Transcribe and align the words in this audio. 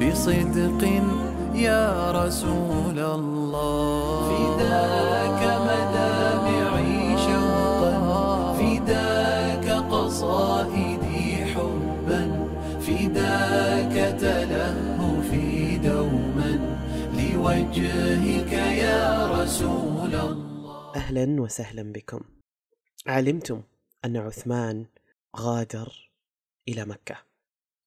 بصدق 0.00 0.82
يا 1.54 2.10
رسول 2.10 2.98
الله. 2.98 4.28
فداك 4.30 5.40
مدامعي 5.68 7.18
شوقا 7.26 7.94
فداك 8.58 9.66
قصائدي 9.92 11.44
حبا 11.44 12.22
فداك 12.80 13.94
تلهفي 14.20 15.78
دوما. 15.78 16.52
لوجهك 17.14 18.52
يا 18.52 19.26
رسول 19.42 20.14
الله. 20.14 20.92
أهلا 20.96 21.40
وسهلا 21.42 21.92
بكم. 21.92 22.20
علمتم 23.06 23.62
أن 24.04 24.16
عثمان 24.16 24.86
غادر 25.36 26.10
إلى 26.68 26.84
مكة. 26.84 27.33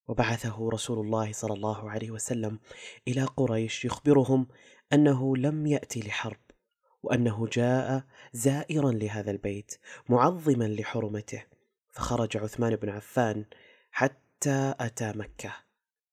وبعثه 0.07 0.69
رسول 0.69 0.99
الله 0.99 1.31
صلى 1.31 1.53
الله 1.53 1.89
عليه 1.89 2.11
وسلم 2.11 2.59
إلى 3.07 3.23
قريش 3.23 3.85
يخبرهم 3.85 4.47
أنه 4.93 5.37
لم 5.37 5.67
يأتي 5.67 5.99
لحرب 5.99 6.39
وأنه 7.03 7.47
جاء 7.51 8.03
زائرا 8.33 8.91
لهذا 8.91 9.31
البيت 9.31 9.79
معظما 10.09 10.65
لحرمته. 10.65 11.43
فخرج 11.91 12.37
عثمان 12.37 12.75
بن 12.75 12.89
عفان 12.89 13.45
حتى 13.91 14.73
أتى 14.79 15.11
مكة 15.15 15.53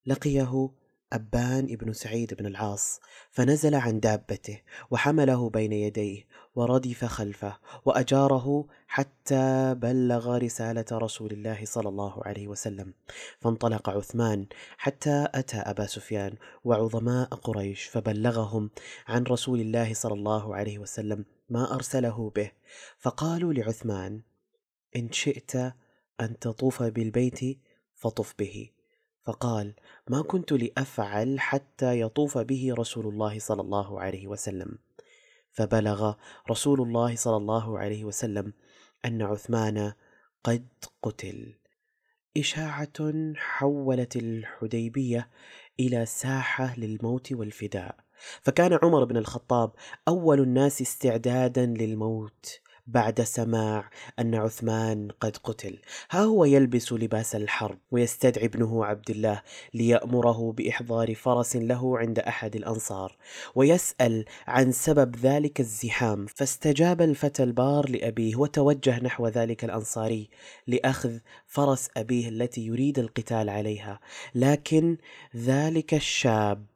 لقيه 0.06 0.70
أبان 1.14 1.64
ابن 1.64 1.92
سعيد 1.92 2.34
بن 2.34 2.46
العاص 2.46 3.00
فنزل 3.30 3.74
عن 3.74 4.00
دابته 4.00 4.60
وحمله 4.90 5.50
بين 5.50 5.72
يديه 5.72 6.26
وردف 6.54 7.04
خلفه 7.04 7.58
وأجاره 7.84 8.66
حتى 8.86 9.74
بلغ 9.74 10.36
رسالة 10.36 10.84
رسول 10.92 11.32
الله 11.32 11.64
صلى 11.64 11.88
الله 11.88 12.22
عليه 12.24 12.48
وسلم. 12.48 12.94
فانطلق 13.40 13.90
عثمان 13.90 14.46
حتى 14.76 15.28
أتى 15.34 15.56
أبا 15.56 15.86
سفيان 15.86 16.34
وعظماء 16.64 17.28
قريش 17.28 17.84
فبلغهم 17.84 18.70
عن 19.06 19.22
رسول 19.22 19.60
الله 19.60 19.94
صلى 19.94 20.14
الله 20.14 20.54
عليه 20.54 20.78
وسلم 20.78 21.24
ما 21.50 21.74
أرسله 21.74 22.32
به. 22.36 22.50
فقالوا 22.98 23.52
لعثمان 23.52 24.22
إن 24.96 25.12
شئت 25.12 25.56
أن 26.20 26.38
تطوف 26.40 26.82
بالبيت 26.82 27.58
فطف 27.94 28.34
به. 28.38 28.73
فقال 29.24 29.74
ما 30.08 30.22
كنت 30.22 30.52
لأفعل 30.52 31.40
حتى 31.40 32.00
يطوف 32.00 32.38
به 32.38 32.74
رسول 32.78 33.06
الله 33.06 33.38
صلى 33.38 33.62
الله 33.62 34.00
عليه 34.00 34.26
وسلم. 34.26 34.78
فبلغ 35.52 36.14
رسول 36.50 36.80
الله 36.80 37.16
صلى 37.16 37.36
الله 37.36 37.78
عليه 37.78 38.04
وسلم 38.04 38.52
أن 39.04 39.22
عثمان 39.22 39.92
قد 40.44 40.68
قتل. 41.02 41.54
إشاعة 42.36 43.32
حولت 43.36 44.16
الحديبية 44.16 45.30
إلى 45.80 46.06
ساحة 46.06 46.78
للموت 46.78 47.32
والفداء. 47.32 47.96
فكان 48.42 48.78
عمر 48.82 49.04
بن 49.04 49.16
الخطاب 49.16 49.72
أول 50.08 50.40
الناس 50.40 50.82
استعدادا 50.82 51.66
للموت. 51.66 52.60
بعد 52.86 53.20
سماع 53.20 53.90
أن 54.18 54.34
عثمان 54.34 55.08
قد 55.20 55.36
قتل. 55.36 55.78
ها 56.10 56.20
هو 56.20 56.44
يلبس 56.44 56.92
لباس 56.92 57.34
الحرب 57.34 57.78
ويستدعي 57.90 58.44
ابنه 58.44 58.84
عبد 58.84 59.10
الله 59.10 59.42
ليأمره 59.74 60.52
بإحضار 60.52 61.14
فرس 61.14 61.56
له 61.56 61.98
عند 61.98 62.18
أحد 62.18 62.56
الأنصار 62.56 63.16
ويسأل 63.54 64.24
عن 64.46 64.72
سبب 64.72 65.16
ذلك 65.16 65.60
الزحام. 65.60 66.26
فاستجاب 66.26 67.02
الفتى 67.02 67.42
البار 67.42 67.90
لأبيه 67.90 68.36
وتوجه 68.36 69.00
نحو 69.00 69.28
ذلك 69.28 69.64
الأنصاري 69.64 70.30
لأخذ 70.66 71.18
فرس 71.46 71.88
أبيه 71.96 72.28
التي 72.28 72.66
يريد 72.66 72.98
القتال 72.98 73.48
عليها. 73.48 74.00
لكن 74.34 74.96
ذلك 75.36 75.94
الشاب 75.94 76.66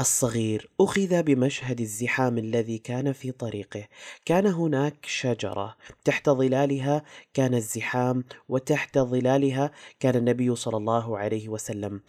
الصغير 0.00 0.70
أخذ 0.80 1.22
بمشهد 1.22 1.80
الزحام 1.80 2.38
الذي 2.38 2.78
كان 2.78 3.12
في 3.12 3.32
طريقه. 3.32 3.84
كان 4.24 4.46
هناك 4.46 5.06
شجرة 5.06 5.76
تحت 6.04 6.30
ظلالها 6.30 7.02
كان 7.34 7.54
الزحام 7.54 8.24
وتحت 8.48 8.98
ظلالها 8.98 9.70
كان 10.00 10.16
النبي 10.16 10.56
صلى 10.56 10.76
الله 10.76 11.18
عليه 11.18 11.48
وسلم. 11.48 12.00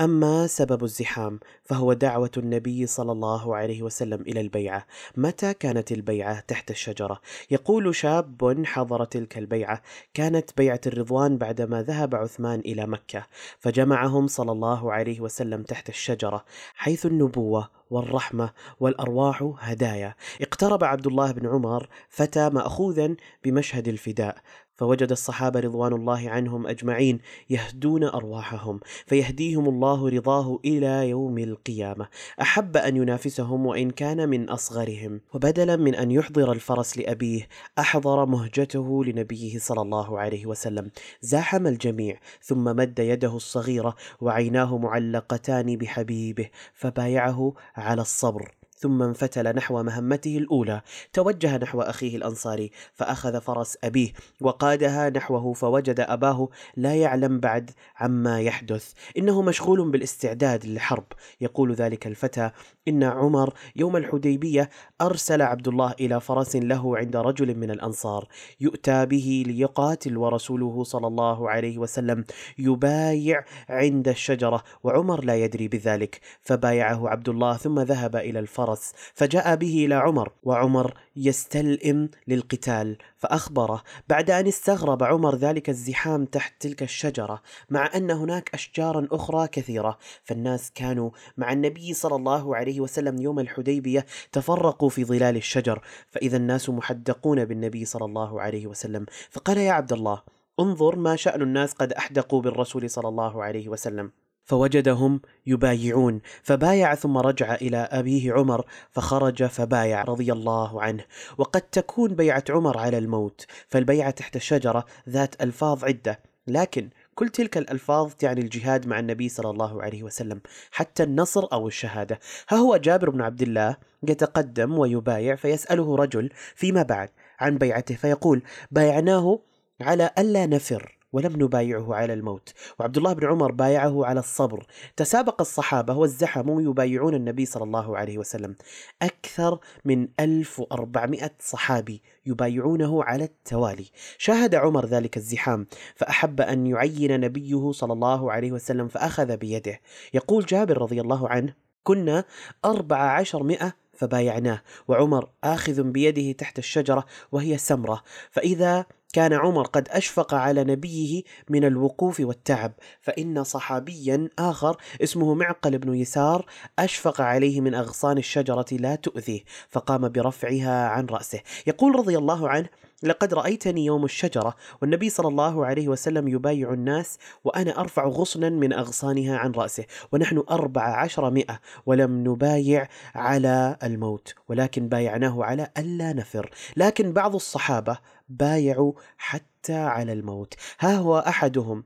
أما 0.00 0.46
سبب 0.46 0.84
الزحام 0.84 1.40
فهو 1.64 1.92
دعوة 1.92 2.30
النبي 2.36 2.86
صلى 2.86 3.12
الله 3.12 3.56
عليه 3.56 3.82
وسلم 3.82 4.20
إلى 4.20 4.40
البيعة. 4.40 4.86
متى 5.16 5.54
كانت 5.54 5.92
البيعة 5.92 6.40
تحت 6.40 6.70
الشجرة؟ 6.70 7.20
يقول 7.50 7.94
شاب 7.94 8.62
حضر 8.66 9.04
تلك 9.04 9.38
البيعة. 9.38 9.82
كانت 10.14 10.50
بيعة 10.56 10.80
الرضوان 10.86 11.38
بعدما 11.38 11.82
ذهب 11.82 12.14
عثمان 12.14 12.60
إلى 12.60 12.86
مكة 12.86 13.26
فجمعهم 13.58 14.26
صلى 14.26 14.52
الله 14.52 14.92
عليه 14.92 15.20
وسلم 15.20 15.62
تحت 15.62 15.88
الشجرة 15.88 16.44
حيث 16.74 17.06
النبوة 17.06 17.70
والرحمة 17.90 18.50
والأرواح 18.80 19.54
هدايا. 19.58 20.14
اقترب 20.40 20.84
عبد 20.84 21.06
الله 21.06 21.32
بن 21.32 21.46
عمر 21.48 21.88
فتى 22.08 22.50
مأخوذا 22.50 23.14
بمشهد 23.44 23.88
الفداء 23.88 24.36
فوجد 24.76 25.10
الصحابة 25.10 25.60
رضوان 25.60 25.92
الله 25.92 26.30
عنهم 26.30 26.66
أجمعين 26.66 27.18
يهدون 27.50 28.04
أرواحهم 28.04 28.80
فيهديهم 29.06 29.68
الله 29.68 30.08
رضاه 30.08 30.58
إلى 30.64 31.08
يوم 31.08 31.38
القيامة. 31.38 32.08
أحب 32.40 32.76
أن 32.76 32.96
ينافسهم 32.96 33.66
وإن 33.66 33.90
كان 33.90 34.28
من 34.28 34.48
أصغرهم. 34.48 35.20
وبدلا 35.34 35.76
من 35.76 35.94
أن 35.94 36.10
يحضر 36.10 36.52
الفرس 36.52 36.98
لأبيه 36.98 37.48
أحضر 37.78 38.26
مهجته 38.26 39.04
لنبيه 39.04 39.58
صلى 39.58 39.82
الله 39.82 40.18
عليه 40.18 40.46
وسلم. 40.46 40.90
زاحم 41.20 41.66
الجميع 41.66 42.18
ثم 42.42 42.64
مد 42.64 42.98
يده 42.98 43.36
الصغيرة 43.36 43.94
وعيناه 44.20 44.78
معلقتان 44.78 45.76
بحبيبه 45.76 46.48
فبايعه 46.74 47.54
على 47.76 48.02
الصبر. 48.02 48.65
ثم 48.76 49.02
انفتل 49.02 49.56
نحو 49.56 49.82
مهمته 49.82 50.38
الأولى 50.38 50.82
توجه 51.12 51.56
نحو 51.56 51.80
أخيه 51.80 52.16
الأنصاري 52.16 52.70
فأخذ 52.94 53.40
فرس 53.40 53.78
أبيه 53.84 54.12
وقادها 54.40 55.10
نحوه 55.10 55.52
فوجد 55.52 56.00
أباه 56.00 56.48
لا 56.76 56.94
يعلم 56.94 57.40
بعد 57.40 57.70
عما 57.96 58.40
يحدث. 58.40 58.92
إنه 59.18 59.42
مشغول 59.42 59.90
بالاستعداد 59.90 60.66
للحرب. 60.66 61.04
يقول 61.40 61.74
ذلك 61.74 62.06
الفتى 62.06 62.50
إن 62.88 63.02
عمر 63.02 63.54
يوم 63.76 63.96
الحديبية 63.96 64.70
أرسل 65.00 65.42
عبد 65.42 65.68
الله 65.68 65.94
إلى 66.00 66.20
فرس 66.20 66.56
له 66.56 66.96
عند 66.98 67.16
رجل 67.16 67.54
من 67.54 67.70
الأنصار 67.70 68.28
يؤتى 68.60 69.06
به 69.06 69.44
ليقاتل 69.46 70.16
ورسوله 70.16 70.84
صلى 70.84 71.06
الله 71.06 71.50
عليه 71.50 71.78
وسلم 71.78 72.24
يبايع 72.58 73.44
عند 73.68 74.08
الشجرة 74.08 74.62
وعمر 74.82 75.24
لا 75.24 75.36
يدري 75.36 75.68
بذلك 75.68 76.20
فبايعه 76.40 77.08
عبد 77.08 77.28
الله 77.28 77.56
ثم 77.56 77.80
ذهب 77.80 78.16
إلى 78.16 78.38
الفرس. 78.38 78.65
الفرس 78.66 78.92
فجاء 79.14 79.56
به 79.56 79.84
إلى 79.86 79.94
عمر 79.94 80.32
وعمر 80.42 80.94
يستلئم 81.16 82.10
للقتال 82.28 82.98
فأخبره. 83.16 83.82
بعد 84.08 84.30
أن 84.30 84.46
استغرب 84.46 85.02
عمر 85.02 85.36
ذلك 85.36 85.68
الزحام 85.68 86.24
تحت 86.24 86.54
تلك 86.60 86.82
الشجرة 86.82 87.42
مع 87.70 87.90
أن 87.94 88.10
هناك 88.10 88.50
أشجارا 88.54 89.08
أخرى 89.12 89.48
كثيرة. 89.48 89.98
فالناس 90.24 90.72
كانوا 90.74 91.10
مع 91.36 91.52
النبي 91.52 91.94
صلى 91.94 92.16
الله 92.16 92.56
عليه 92.56 92.80
وسلم 92.80 93.20
يوم 93.20 93.38
الحديبية 93.38 94.06
تفرقوا 94.32 94.88
في 94.88 95.04
ظلال 95.04 95.36
الشجر 95.36 95.82
فإذا 96.08 96.36
الناس 96.36 96.70
محدقون 96.70 97.44
بالنبي 97.44 97.84
صلى 97.84 98.04
الله 98.04 98.40
عليه 98.40 98.66
وسلم. 98.66 99.06
فقال 99.30 99.58
يا 99.58 99.72
عبد 99.72 99.92
الله 99.92 100.22
انظر 100.60 100.96
ما 100.96 101.16
شأن 101.16 101.42
الناس 101.42 101.72
قد 101.72 101.92
أحدقوا 101.92 102.42
بالرسول 102.42 102.90
صلى 102.90 103.08
الله 103.08 103.44
عليه 103.44 103.68
وسلم. 103.68 104.25
فوجدهم 104.46 105.20
يبايعون. 105.46 106.20
فبايع 106.42 106.94
ثم 106.94 107.18
رجع 107.18 107.54
إلى 107.54 107.76
أبيه 107.76 108.32
عمر 108.32 108.66
فخرج 108.90 109.44
فبايع 109.44 110.02
رضي 110.02 110.32
الله 110.32 110.82
عنه. 110.82 111.04
وقد 111.38 111.60
تكون 111.60 112.14
بيعة 112.14 112.44
عمر 112.50 112.78
على 112.78 112.98
الموت 112.98 113.46
فالبيعة 113.68 114.10
تحت 114.10 114.36
الشجره 114.36 114.84
ذات 115.08 115.42
ألفاظ 115.42 115.84
عدة. 115.84 116.20
لكن 116.46 116.90
كل 117.14 117.28
تلك 117.28 117.58
الألفاظ 117.58 118.12
تعني 118.12 118.40
الجهاد 118.40 118.86
مع 118.86 118.98
النبي 118.98 119.28
صلى 119.28 119.50
الله 119.50 119.82
عليه 119.82 120.02
وسلم 120.02 120.40
حتى 120.70 121.02
النصر 121.02 121.48
أو 121.52 121.68
الشهادة. 121.68 122.20
ها 122.48 122.56
هو 122.56 122.76
جابر 122.76 123.10
بن 123.10 123.20
عبد 123.20 123.42
الله 123.42 123.76
يتقدم 124.08 124.78
ويبايع 124.78 125.34
فيسأله 125.34 125.96
رجل 125.96 126.30
فيما 126.54 126.82
بعد 126.82 127.08
عن 127.40 127.58
بيعته 127.58 127.94
فيقول 127.94 128.42
بايعناه 128.70 129.40
على 129.80 130.10
ألا 130.18 130.46
نفر. 130.46 130.95
ولم 131.16 131.42
نبايعه 131.42 131.94
على 131.94 132.12
الموت. 132.12 132.52
وعبد 132.78 132.96
الله 132.96 133.12
بن 133.12 133.26
عمر 133.26 133.52
بايعه 133.52 134.06
على 134.06 134.20
الصبر. 134.20 134.66
تسابق 134.96 135.40
الصحابة 135.40 135.94
وازدحموا 135.96 136.62
يبايعون 136.62 137.14
النبي 137.14 137.46
صلى 137.46 137.64
الله 137.64 137.96
عليه 137.96 138.18
وسلم. 138.18 138.56
أكثر 139.02 139.58
من 139.84 140.08
1400 140.20 141.30
صحابي 141.40 142.02
يبايعونه 142.26 143.04
على 143.04 143.24
التوالي. 143.24 143.90
شاهد 144.18 144.54
عمر 144.54 144.86
ذلك 144.86 145.16
الزحام 145.16 145.66
فأحب 145.94 146.40
أن 146.40 146.66
يعين 146.66 147.20
نبيه 147.20 147.72
صلى 147.72 147.92
الله 147.92 148.32
عليه 148.32 148.52
وسلم 148.52 148.88
فأخذ 148.88 149.36
بيده. 149.36 149.80
يقول 150.14 150.44
جابر 150.44 150.78
رضي 150.78 151.00
الله 151.00 151.28
عنه 151.28 151.54
كنا 151.82 152.24
أربع 152.64 152.96
عشر 152.96 153.42
مئة 153.42 153.72
فبايعناه 153.96 154.62
وعمر 154.88 155.28
آخذ 155.44 155.82
بيده 155.82 156.32
تحت 156.32 156.58
الشجرة 156.58 157.04
وهي 157.32 157.58
سمرة 157.58 158.02
فإذا 158.30 158.86
كان 159.16 159.32
عمر 159.32 159.66
قد 159.66 159.88
أشفق 159.88 160.34
على 160.34 160.64
نبيه 160.64 161.22
من 161.48 161.64
الوقوف 161.64 162.20
والتعب 162.20 162.72
فإن 163.00 163.44
صحابيا 163.44 164.28
آخر 164.38 164.76
اسمه 165.02 165.34
معقل 165.34 165.78
بن 165.78 165.94
يسار 165.94 166.46
أشفق 166.78 167.20
عليه 167.20 167.60
من 167.60 167.74
أغصان 167.74 168.18
الشجرة 168.18 168.66
لا 168.72 168.94
تؤذيه 168.94 169.40
فقام 169.68 170.08
برفعها 170.08 170.88
عن 170.88 171.06
رأسه. 171.06 171.40
يقول 171.66 171.96
رضي 171.96 172.18
الله 172.18 172.48
عنه 172.48 172.68
لقد 173.02 173.34
رأيتني 173.34 173.84
يوم 173.84 174.04
الشجرة 174.04 174.54
والنبي 174.82 175.10
صلى 175.10 175.28
الله 175.28 175.66
عليه 175.66 175.88
وسلم 175.88 176.28
يبايع 176.28 176.72
الناس 176.72 177.18
وأنا 177.44 177.80
أرفع 177.80 178.06
غصنا 178.06 178.48
من 178.48 178.72
أغصانها 178.72 179.38
عن 179.38 179.52
رأسه 179.52 179.84
ونحن 180.12 180.42
أربع 180.50 180.82
عشر 180.82 181.30
مئة 181.30 181.60
ولم 181.86 182.28
نبايع 182.28 182.88
على 183.14 183.76
الموت 183.82 184.34
ولكن 184.48 184.88
بايعناه 184.88 185.44
على 185.44 185.70
ألا 185.78 186.12
نفر. 186.12 186.50
لكن 186.76 187.12
بعض 187.12 187.34
الصحابة 187.34 187.98
بايعوا 188.28 188.92
حتى 189.18 189.74
على 189.74 190.12
الموت. 190.12 190.54
ها 190.80 190.96
هو 190.96 191.18
أحدهم. 191.18 191.84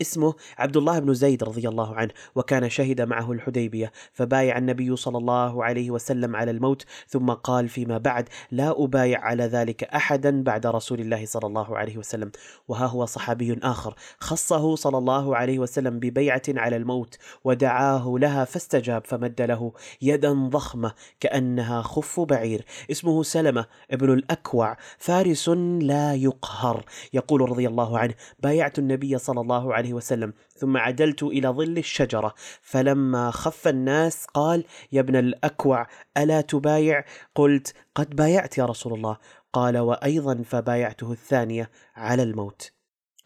اسمه 0.00 0.34
عبد 0.58 0.76
الله 0.76 0.98
بن 0.98 1.14
زيد 1.14 1.44
رضي 1.44 1.68
الله 1.68 1.94
عنه 1.94 2.10
وكان 2.34 2.70
شهد 2.70 3.00
معه 3.00 3.32
الحديبية 3.32 3.92
فبايع 4.12 4.58
النبي 4.58 4.96
صلى 4.96 5.18
الله 5.18 5.64
عليه 5.64 5.90
وسلم 5.90 6.36
على 6.36 6.50
الموت 6.50 6.84
ثم 7.08 7.30
قال 7.30 7.68
فيما 7.68 7.98
بعد 7.98 8.28
لا 8.50 8.84
أبايع 8.84 9.20
على 9.20 9.44
ذلك 9.44 9.84
أحدا 9.84 10.42
بعد 10.42 10.66
رسول 10.66 11.00
الله 11.00 11.26
صلى 11.26 11.46
الله 11.46 11.78
عليه 11.78 11.96
وسلم 11.98 12.30
وها 12.68 12.86
هو 12.86 13.06
صحابي 13.06 13.58
آخر 13.62 13.94
خصه 14.20 14.76
صلى 14.76 14.98
الله 14.98 15.36
عليه 15.36 15.58
وسلم 15.58 15.98
ببيعة 15.98 16.42
على 16.48 16.76
الموت 16.76 17.18
ودعاه 17.44 18.14
لها 18.18 18.44
فاستجاب 18.44 19.02
فمد 19.04 19.42
له 19.42 19.72
يدا 20.02 20.32
ضخمة 20.32 20.92
كأنها 21.20 21.82
خف 21.82 22.20
بعير 22.20 22.64
اسمه 22.90 23.22
سلمة 23.22 23.66
ابن 23.90 24.12
الأكوع 24.12 24.76
فارس 24.98 25.48
لا 25.48 26.14
يقهر 26.14 26.84
يقول 27.12 27.50
رضي 27.50 27.66
الله 27.68 27.98
عنه 27.98 28.14
بايعت 28.40 28.78
النبي 28.78 29.18
صلى 29.18 29.40
الله 29.40 29.74
عليه 29.74 29.85
وسلم 29.94 30.32
ثم 30.56 30.76
عدلت 30.76 31.22
إلى 31.22 31.48
ظل 31.48 31.78
الشجرة 31.78 32.34
فلما 32.62 33.30
خف 33.30 33.68
الناس 33.68 34.26
قال 34.26 34.64
يا 34.92 35.00
ابن 35.00 35.16
الأكوع 35.16 35.86
ألا 36.16 36.40
تبايع؟ 36.40 37.04
قلت 37.34 37.74
قد 37.94 38.16
بايعت 38.16 38.58
يا 38.58 38.64
رسول 38.66 38.94
الله. 38.94 39.16
قال 39.52 39.78
وأيضا 39.78 40.42
فبايعته 40.44 41.12
الثانية 41.12 41.70
على 41.96 42.22
الموت. 42.22 42.72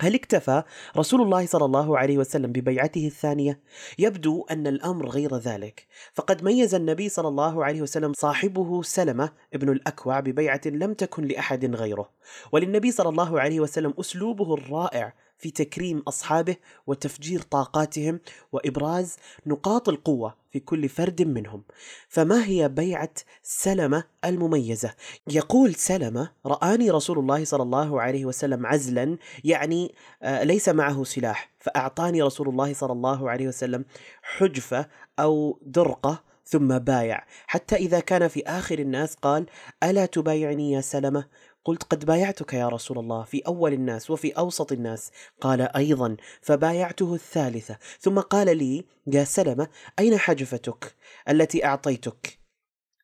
هل 0.00 0.14
اكتفى 0.14 0.62
رسول 0.96 1.22
الله 1.22 1.46
صلى 1.46 1.64
الله 1.64 1.98
عليه 1.98 2.18
وسلم 2.18 2.52
ببيعته 2.52 3.06
الثانية؟ 3.06 3.60
يبدو 3.98 4.46
أن 4.50 4.66
الأمر 4.66 5.08
غير 5.08 5.36
ذلك، 5.36 5.86
فقد 6.12 6.44
ميز 6.44 6.74
النبي 6.74 7.08
صلى 7.08 7.28
الله 7.28 7.64
عليه 7.64 7.82
وسلم 7.82 8.12
صاحبه 8.12 8.82
سلمة 8.82 9.32
ابن 9.54 9.68
الأكوع 9.68 10.20
ببيعة 10.20 10.60
لم 10.66 10.94
تكن 10.94 11.24
لأحد 11.24 11.74
غيره، 11.74 12.10
وللنبي 12.52 12.90
صلى 12.90 13.08
الله 13.08 13.40
عليه 13.40 13.60
وسلم 13.60 13.94
أسلوبه 14.00 14.54
الرائع 14.54 15.14
في 15.40 15.50
تكريم 15.50 15.98
أصحابه 15.98 16.56
وتفجير 16.86 17.40
طاقاتهم 17.42 18.20
وإبراز 18.52 19.16
نقاط 19.46 19.88
القوة 19.88 20.34
في 20.50 20.60
كل 20.60 20.88
فرد 20.88 21.22
منهم. 21.22 21.62
فما 22.08 22.44
هي 22.44 22.68
بيعة 22.68 23.10
سلمة 23.42 24.04
المميزة؟ 24.24 24.94
يقول 25.26 25.74
سلمة 25.74 26.30
رآني 26.46 26.90
رسول 26.90 27.18
الله 27.18 27.44
صلى 27.44 27.62
الله 27.62 28.00
عليه 28.00 28.24
وسلم 28.24 28.66
عزلا 28.66 29.18
يعني 29.44 29.94
آه، 30.22 30.42
ليس 30.42 30.68
معه 30.68 31.04
سلاح 31.04 31.50
فأعطاني 31.58 32.22
رسول 32.22 32.48
الله 32.48 32.74
صلى 32.74 32.92
الله 32.92 33.30
عليه 33.30 33.48
وسلم 33.48 33.84
حجفة 34.22 34.86
أو 35.18 35.58
درقة 35.62 36.22
ثم 36.44 36.78
بايع. 36.78 37.24
حتى 37.46 37.76
إذا 37.76 38.00
كان 38.00 38.28
في 38.28 38.42
آخر 38.46 38.78
الناس 38.78 39.14
قال 39.14 39.46
ألا 39.82 40.06
تبايعني 40.06 40.72
يا 40.72 40.80
سلمة؟ 40.80 41.24
قلت 41.64 41.82
قد 41.82 42.04
بايعتك 42.04 42.52
يا 42.54 42.68
رسول 42.68 42.98
الله 42.98 43.24
في 43.24 43.42
أول 43.46 43.72
الناس 43.72 44.10
وفي 44.10 44.30
أوسط 44.32 44.72
الناس. 44.72 45.10
قال 45.40 45.76
أيضا 45.76 46.16
فبايعته 46.42 47.14
الثالثة. 47.14 47.78
ثم 48.00 48.20
قال 48.20 48.56
لي 48.58 48.84
يا 49.06 49.24
سلمة 49.24 49.68
أين 49.98 50.18
حجفتك 50.18 50.94
التي 51.28 51.64
أعطيتك؟ 51.64 52.39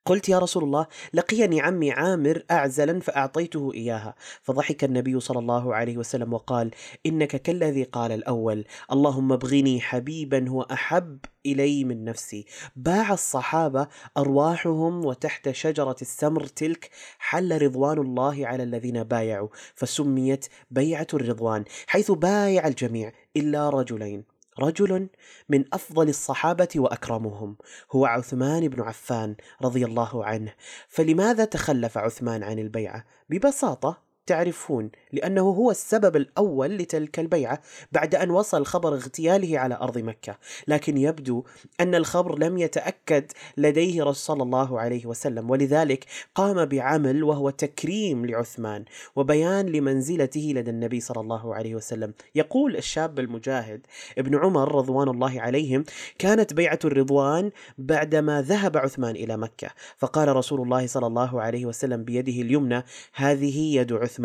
قلت 0.07 0.29
يا 0.29 0.39
رسول 0.39 0.65
الله 0.65 0.87
لقيني 1.15 1.61
عمي 1.61 1.93
عامر 1.93 2.43
اعزلا 2.51 3.01
فأعطيته 3.01 3.73
إياها. 3.75 4.15
فضحك 4.43 4.85
النبي 4.85 5.21
صلى 5.21 5.39
الله 5.39 5.75
عليه 5.75 5.97
وسلم 5.97 6.33
وقال 6.33 6.71
إنك 7.07 7.43
كالذي 7.43 7.83
قال 7.83 8.13
الأول 8.13 8.65
اللهم 8.93 9.33
ابغني 9.33 9.81
حبيبا 9.81 10.49
هو 10.49 10.63
أحب 10.63 11.19
إلي 11.47 11.85
من 11.85 12.05
نفسي. 12.05 12.47
باع 12.77 13.13
الصحابة 13.13 13.89
أرواحهم 14.17 15.05
وتحت 15.05 15.51
شجرة 15.51 15.97
السمر 16.03 16.47
تلك 16.47 16.91
حل 17.19 17.63
رضوان 17.63 17.99
الله 17.99 18.47
على 18.47 18.63
الذين 18.63 19.05
بايعوا 19.05 19.49
فسميت 19.75 20.47
بيعة 20.71 21.07
الرضوان 21.15 21.65
حيث 21.87 22.11
بايع 22.11 22.67
الجميع 22.67 23.13
إلا 23.37 23.71
رجلين. 23.71 24.36
رجل 24.61 25.09
من 25.49 25.65
أفضل 25.73 26.09
الصحابة 26.09 26.69
وأكرمهم 26.77 27.57
هو 27.93 28.07
عثمان 28.07 28.69
بن 28.69 28.83
عفان 28.83 29.37
رضي 29.63 29.85
الله 29.85 30.25
عنه. 30.25 30.55
فلماذا 30.89 31.45
تخلف 31.45 31.99
عثمان 31.99 32.43
عن 32.43 32.59
البيعة؟ 32.59 33.05
ببساطة 33.29 34.06
تعرفون 34.27 34.91
لأنه 35.13 35.43
هو 35.43 35.71
السبب 35.71 36.17
الأول 36.17 36.77
لتلك 36.77 37.19
البيعة 37.19 37.61
بعد 37.93 38.15
أن 38.15 38.31
وصل 38.31 38.67
خبر 38.67 38.95
اغتياله 38.95 39.59
على 39.59 39.75
أرض 39.75 39.99
مكة. 39.99 40.39
لكن 40.69 40.99
يبدو 40.99 41.45
أن 41.81 41.95
الخبر 41.95 42.39
لم 42.39 42.59
يتأكد 42.59 43.33
لديه 43.57 44.03
رسول 44.03 44.17
صلى 44.17 44.43
الله 44.43 44.81
عليه 44.81 45.07
وسلم. 45.07 45.51
ولذلك 45.51 46.05
قام 46.35 46.65
بعمل 46.65 47.25
وهو 47.25 47.51
تكريم 47.51 48.27
لعثمان 48.27 48.85
وبيان 49.17 49.67
لمنزلته 49.67 50.53
لدى 50.55 50.71
النبي 50.71 51.01
صلى 51.01 51.21
الله 51.21 51.55
عليه 51.55 51.75
وسلم. 51.75 52.15
يقول 52.35 52.77
الشاب 52.77 53.19
المجاهد 53.19 53.87
ابن 54.19 54.37
عمر 54.37 54.75
رضوان 54.75 55.09
الله 55.09 55.41
عليهم 55.41 55.85
كانت 56.19 56.55
بيعة 56.55 56.79
الرضوان 56.85 57.51
بعدما 57.79 58.43
ذهب 58.43 58.77
عثمان 58.77 59.17
إلى 59.17 59.37
مكة. 59.37 59.69
فقال 59.97 60.37
رسول 60.37 60.61
الله 60.61 60.87
صلى 60.87 61.07
الله 61.07 61.41
عليه 61.41 61.67
وسلم 61.67 62.05
بيده 62.05 62.33
اليمنى 62.33 62.83
هذه 63.15 63.77
يد 63.77 63.93
عثمان. 63.93 64.16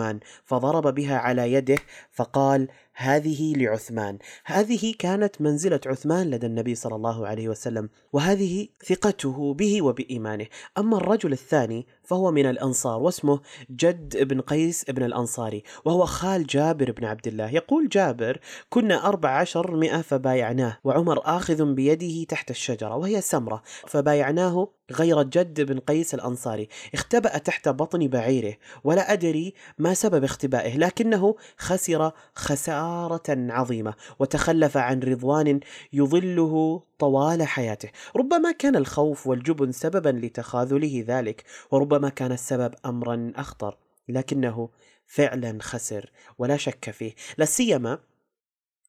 فضرب 0.45 0.95
بها 0.95 1.17
على 1.17 1.53
يده 1.53 1.77
فقال 2.12 2.67
هذه 2.93 3.53
لعثمان. 3.55 4.17
هذه 4.45 4.93
كانت 5.00 5.41
منزلة 5.41 5.79
عثمان 5.86 6.29
لدى 6.29 6.48
النبي 6.48 6.75
صلى 6.75 6.95
الله 6.95 7.27
عليه 7.27 7.50
وسلم 7.50 7.89
وهذه 8.13 8.67
ثقته 8.86 9.53
به 9.53 9.81
وبإيمانه. 9.81 10.45
أما 10.77 10.98
الرجل 10.98 11.31
الثاني 11.31 11.88
فهو 12.12 12.32
من 12.32 12.46
الأنصار 12.46 13.01
واسمه 13.01 13.39
جد 13.70 14.27
بن 14.27 14.41
قيس 14.41 14.86
بن 14.89 15.03
الأنصاري 15.03 15.63
وهو 15.86 16.06
خال 16.06 16.48
جابر 16.48 16.91
بن 16.91 17.06
عبد 17.06 17.27
الله. 17.27 17.50
يقول 17.50 17.89
جابر 17.89 18.39
كنا 18.70 19.08
أربع 19.08 19.30
عشر 19.30 19.75
مئة 19.75 20.01
فبايعناه 20.01 20.77
وعمر 20.84 21.22
آخذ 21.25 21.74
بيده 21.74 22.24
تحت 22.24 22.51
الشجرة 22.51 22.96
وهي 22.96 23.22
سمرة 23.22 23.62
فبايعناه 23.88 24.68
غير 24.91 25.24
جد 25.24 25.62
بن 25.62 25.80
قيس 25.80 26.13
الأنصاري. 26.13 26.68
اختبأ 26.94 27.38
تحت 27.38 27.70
بطن 27.70 28.08
بعيره 28.08 28.56
ولا 28.84 29.13
أدري 29.13 29.53
ما 29.77 29.94
سبب 29.94 30.24
اختبائه 30.24 30.77
لكنه 30.77 31.36
خسر 31.58 32.12
خسارة 32.36 33.24
عظيمة 33.30 33.94
وتخلف 34.20 34.77
عن 34.77 35.00
رضوان 35.00 35.60
يظله 35.94 36.84
طوال 37.01 37.48
حياته. 37.48 37.89
ربما 38.15 38.51
كان 38.51 38.75
الخوف 38.75 39.27
والجبن 39.27 39.72
سببا 39.72 40.10
لتخاذله 40.10 41.03
ذلك 41.08 41.43
وربما 41.72 42.10
كان 42.10 42.31
السبب 42.31 42.74
امرا 42.86 43.31
أخطر 43.36 43.77
لكنه 44.10 44.70
فعلا 45.05 45.58
خسر 45.62 46.12
ولا 46.38 46.58
شك 46.58 46.91
فيه. 46.91 47.13
لا 47.38 47.46
سيما 47.46 48.00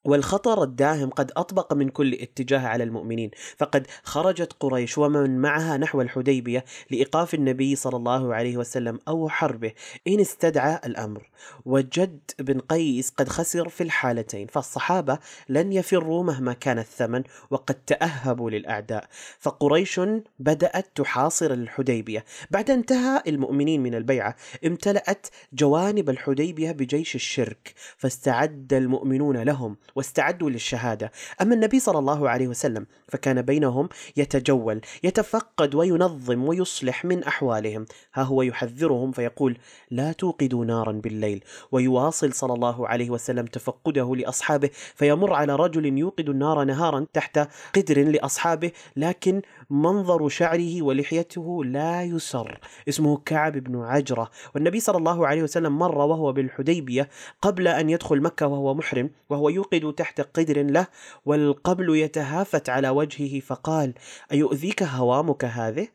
والخطر 0.05 0.63
الداهم 0.63 1.09
قد 1.09 1.31
أطبق 1.37 1.73
من 1.73 1.89
كل 1.89 2.13
اتجاه 2.13 2.59
على 2.59 2.83
المؤمنين. 2.83 3.31
فقد 3.57 3.87
خرجت 4.03 4.53
قريش 4.59 4.97
ومن 4.97 5.37
معها 5.37 5.77
نحو 5.77 6.01
الحديبية 6.01 6.65
لإيقاف 6.91 7.33
النبي 7.33 7.75
صلى 7.75 7.97
الله 7.97 8.35
عليه 8.35 8.57
وسلم 8.57 8.99
أو 9.07 9.29
حربه. 9.29 9.71
إن 10.07 10.19
استدعى 10.19 10.79
الأمر. 10.85 11.29
وجد 11.65 12.19
بن 12.39 12.59
قيس 12.59 13.09
قد 13.09 13.29
خسر 13.29 13.69
في 13.69 13.83
الحالتين. 13.83 14.47
فالصحابة 14.47 15.19
لن 15.49 15.73
يفروا 15.73 16.23
مهما 16.23 16.53
كان 16.53 16.79
الثمن 16.79 17.23
وقد 17.49 17.75
تأهبوا 17.75 18.49
للأعداء. 18.49 19.07
فقريش 19.39 20.01
بدأت 20.39 20.87
تحاصر 20.95 21.53
الحديبية. 21.53 22.25
بعد 22.51 22.71
انتهى 22.71 23.21
المؤمنين 23.27 23.83
من 23.83 23.95
البيعة 23.95 24.35
امتلأت 24.65 25.27
جوانب 25.53 26.09
الحديبية 26.09 26.71
بجيش 26.71 27.15
الشرك. 27.15 27.73
فاستعد 27.97 28.73
المؤمنون 28.73 29.37
لهم. 29.37 29.77
واستعدوا 29.95 30.49
للشهادة. 30.49 31.11
أما 31.41 31.55
النبي 31.55 31.79
صلى 31.79 31.99
الله 31.99 32.29
عليه 32.29 32.47
وسلم 32.47 32.85
فكان 33.09 33.41
بينهم 33.41 33.89
يتجول 34.17 34.81
يتفقد 35.03 35.75
وينظم 35.75 36.43
ويصلح 36.43 37.05
من 37.05 37.23
أحوالهم. 37.23 37.85
ها 38.13 38.23
هو 38.23 38.41
يحذرهم 38.41 39.11
فيقول 39.11 39.57
لا 39.91 40.11
توقدوا 40.11 40.65
نارا 40.65 40.91
بالليل. 40.91 41.43
ويواصل 41.71 42.33
صلى 42.33 42.53
الله 42.53 42.87
عليه 42.87 43.09
وسلم 43.09 43.45
تفقده 43.45 44.15
لأصحابه 44.15 44.69
فيمر 44.95 45.33
على 45.33 45.55
رجل 45.55 45.97
يوقد 45.97 46.29
النار 46.29 46.63
نهارا 46.63 47.05
تحت 47.13 47.39
قدر 47.75 48.03
لأصحابه 48.03 48.71
لكن 48.97 49.41
منظر 49.69 50.29
شعره 50.29 50.81
ولحيته 50.81 51.65
لا 51.65 52.03
يسر. 52.03 52.59
اسمه 52.89 53.17
كعب 53.17 53.57
بن 53.57 53.81
عجرة. 53.81 54.31
والنبي 54.55 54.79
صلى 54.79 54.97
الله 54.97 55.27
عليه 55.27 55.43
وسلم 55.43 55.79
مر 55.79 55.97
وهو 55.97 56.33
بالحديبية 56.33 57.09
قبل 57.41 57.67
أن 57.67 57.89
يدخل 57.89 58.21
مكة 58.21 58.47
وهو 58.47 58.73
محرم 58.73 59.09
وهو 59.29 59.49
يوقد 59.49 59.93
تحت 59.93 60.21
قدر 60.21 60.63
له 60.63 60.87
والقبل 61.25 61.95
يتهافت 61.95 62.69
على 62.69 62.89
وجهه 62.89 63.39
فقال 63.39 63.93
أيؤذيك 64.31 64.83
هوامك 64.83 65.45
هذه؟ 65.45 65.87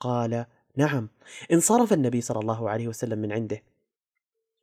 قال 0.00 0.46
نعم. 0.76 1.08
انصرف 1.52 1.92
النبي 1.92 2.20
صلى 2.20 2.40
الله 2.40 2.70
عليه 2.70 2.88
وسلم 2.88 3.18
من 3.18 3.32
عنده. 3.32 3.62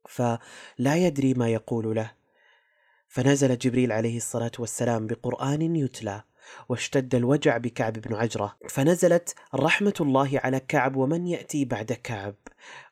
فلا 0.10 0.96
يدري 0.96 1.34
ما 1.34 1.50
يقول 1.50 1.96
له. 1.96 2.12
فنزل 3.08 3.58
جبريل 3.58 3.92
عليه 3.92 4.18
الصلاة 4.18 4.52
والسلام 4.60 5.08
بقرآن 5.08 5.76
يتلى. 5.76 6.24
واشتد 6.70 7.16
الوجع 7.16 7.58
بكعب 7.58 7.94
بن 7.94 8.16
عجرة. 8.16 8.56
فنزلت 8.70 9.36
رحمة 9.56 9.94
الله 10.02 10.40
على 10.44 10.60
كعب 10.60 10.96
ومن 10.96 11.28
يأتي 11.28 11.66
بعد 11.66 11.94
كعب. 11.94 12.36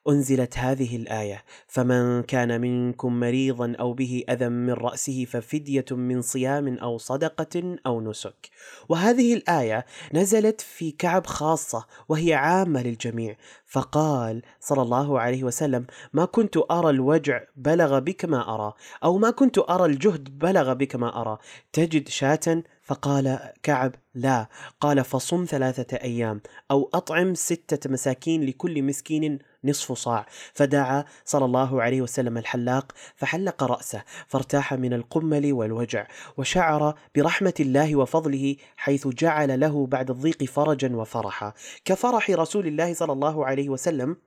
أنزلت 0.10 0.58
هذه 0.58 0.96
الآية 0.96 1.43
فمن 1.67 2.24
كان 2.24 2.62
منكم 2.62 3.20
مريضا 3.20 3.75
أو 3.79 3.93
به 3.93 4.24
أذى 4.29 4.50
من 4.50 4.74
رأسه 4.74 5.25
ففدية 5.25 5.86
من 5.91 6.22
صيام 6.22 6.77
أو 6.77 6.98
صدقة 6.98 7.77
أو 7.86 8.01
نسك. 8.01 8.50
وهذه 8.89 9.34
الآية 9.34 9.86
نزلت 10.13 10.62
في 10.62 10.91
كعب 10.91 11.27
خاصة 11.27 11.86
وهي 12.10 12.34
عامة 12.34 12.84
للجميع. 12.84 13.36
فقال 13.65 14.41
صلى 14.60 14.81
الله 14.81 15.20
عليه 15.20 15.43
وسلم 15.43 15.86
ما 16.13 16.25
كنت 16.25 16.58
أرى 16.72 16.89
الوجع 16.89 17.41
بلغ 17.55 18.00
بك 18.00 18.25
ما 18.25 18.55
أرى 18.55 18.74
أو 19.03 19.17
ما 19.17 19.29
كنت 19.29 19.58
أرى 19.70 19.86
الجهد 19.86 20.39
بلغ 20.39 20.74
بك 20.74 20.96
ما 20.96 21.22
أرى. 21.22 21.38
تجد 21.74 22.08
شاة 22.08 22.63
فقال 22.92 23.40
كعب 23.64 23.96
لا. 24.14 24.48
قال 24.80 25.04
فصم 25.04 25.46
ثلاثة 25.46 25.98
أيام 25.98 26.42
أو 26.72 26.90
أطعم 26.94 27.36
ستة 27.36 27.90
مساكين 27.90 28.46
لكل 28.46 28.84
مسكين 28.84 29.40
نصف 29.64 29.92
صاع. 29.92 30.26
فدعا 30.54 31.06
صلى 31.26 31.46
الله 31.46 31.82
عليه 31.82 32.02
وسلم 32.02 32.38
الحلاق 32.38 32.92
فحلق 33.16 33.64
رأسه 33.64 34.04
فارتاح 34.28 34.74
من 34.74 34.94
القمل 34.94 35.54
والوجع 35.54 36.08
وشعر 36.38 36.96
برحمة 37.16 37.54
الله 37.60 37.96
وفضله 37.96 38.56
حيث 38.78 39.08
جعل 39.08 39.60
له 39.60 39.86
بعد 39.86 40.10
الضيق 40.10 40.44
فرجا 40.44 40.96
وفرحا. 40.96 41.54
كفرح 41.86 42.30
رسول 42.30 42.68
الله 42.68 42.94
صلى 42.94 43.14
الله 43.14 43.46
عليه 43.46 43.70
وسلم 43.70 44.18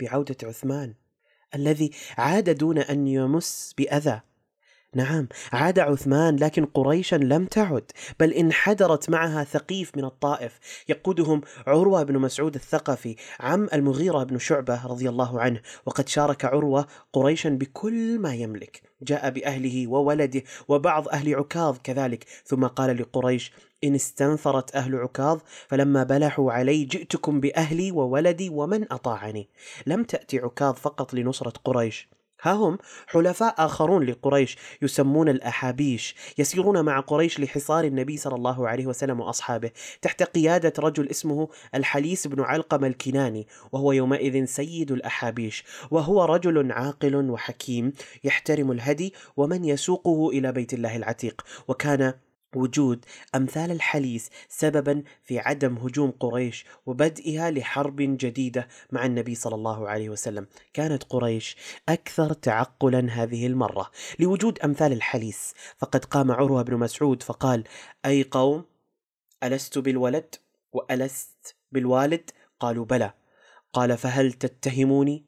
بعودة 0.00 0.36
عثمان 0.42 0.94
الذي 1.54 1.90
عاد 2.18 2.50
دون 2.58 2.78
أن 2.78 3.06
يمس 3.06 3.74
بأذى. 3.78 4.20
نعم 4.94 5.28
عاد 5.52 5.78
عثمان 5.78 6.36
لكن 6.36 6.64
قريشا 6.64 7.16
لم 7.16 7.46
تعد 7.46 7.90
بل 8.20 8.32
انحدرت 8.32 9.10
معها 9.10 9.44
ثقيف 9.44 9.96
من 9.96 10.04
الطائف. 10.04 10.58
يقودهم 10.88 11.40
عروة 11.66 12.02
بن 12.02 12.18
مسعود 12.18 12.54
الثقفي 12.54 13.16
عم 13.40 13.68
المغيرة 13.72 14.24
بن 14.24 14.38
شعبة 14.38 14.86
رضي 14.86 15.08
الله 15.08 15.40
عنه. 15.40 15.60
وقد 15.86 16.08
شارك 16.08 16.44
عروة 16.44 16.86
قريشا 17.12 17.48
بكل 17.48 18.18
ما 18.18 18.34
يملك. 18.34 18.82
جاء 19.02 19.30
بأهله 19.30 19.86
وولده 19.86 20.42
وبعض 20.68 21.08
أهل 21.08 21.34
عكاظ 21.34 21.78
كذلك. 21.84 22.24
ثم 22.44 22.66
قال 22.66 22.96
لقريش 22.96 23.52
إن 23.84 23.94
استنفرت 23.94 24.76
أهل 24.76 24.96
عكاظ 24.96 25.38
فلما 25.68 26.04
بلحوا 26.04 26.52
علي 26.52 26.84
جئتكم 26.84 27.40
بأهلي 27.40 27.92
وولدي 27.92 28.48
ومن 28.48 28.92
أطاعني. 28.92 29.48
لم 29.86 30.04
تأتي 30.04 30.38
عكاظ 30.38 30.74
فقط 30.74 31.14
لنصرة 31.14 31.52
قريش. 31.64 32.08
ها 32.42 32.52
هم 32.52 32.78
حلفاء 33.06 33.54
آخرون 33.58 34.04
لقريش 34.04 34.56
يسمون 34.82 35.28
الأحابيش 35.28 36.14
يسيرون 36.38 36.84
مع 36.84 37.00
قريش 37.00 37.40
لحصار 37.40 37.84
النبي 37.84 38.16
صلى 38.16 38.34
الله 38.34 38.68
عليه 38.68 38.86
وسلم 38.86 39.20
وأصحابه 39.20 39.70
تحت 40.02 40.22
قيادة 40.22 40.72
رجل 40.78 41.08
اسمه 41.08 41.48
الحليس 41.74 42.26
بن 42.26 42.42
علقم 42.42 42.84
الكناني 42.84 43.46
وهو 43.72 43.92
يومئذ 43.92 44.44
سيد 44.44 44.92
الأحابيش 44.92 45.64
وهو 45.90 46.24
رجل 46.24 46.72
عاقل 46.72 47.30
وحكيم 47.30 47.92
يحترم 48.24 48.70
الهدي 48.70 49.14
ومن 49.36 49.64
يسوقه 49.64 50.28
إلى 50.28 50.52
بيت 50.52 50.74
الله 50.74 50.96
العتيق 50.96 51.42
وكان 51.68 52.14
وجود 52.54 53.04
أمثال 53.34 53.70
الحليس 53.70 54.30
سببا 54.48 55.02
في 55.24 55.38
عدم 55.38 55.76
هجوم 55.76 56.10
قريش 56.10 56.64
وبدئها 56.86 57.50
لحرب 57.50 57.96
جديدة 57.96 58.68
مع 58.92 59.06
النبي 59.06 59.34
صلى 59.34 59.54
الله 59.54 59.88
عليه 59.88 60.08
وسلم، 60.08 60.46
كانت 60.72 61.04
قريش 61.04 61.56
أكثر 61.88 62.32
تعقلا 62.32 63.08
هذه 63.10 63.46
المرة 63.46 63.90
لوجود 64.18 64.58
أمثال 64.58 64.92
الحليس، 64.92 65.54
فقد 65.78 66.04
قام 66.04 66.30
عروة 66.30 66.62
بن 66.62 66.76
مسعود 66.76 67.22
فقال: 67.22 67.64
أي 68.06 68.22
قوم 68.22 68.64
ألست 69.42 69.78
بالولد 69.78 70.34
وألست 70.72 71.56
بالوالد؟ 71.72 72.30
قالوا 72.60 72.84
بلى. 72.84 73.12
قال 73.72 73.96
فهل 73.98 74.32
تتهموني؟ 74.32 75.24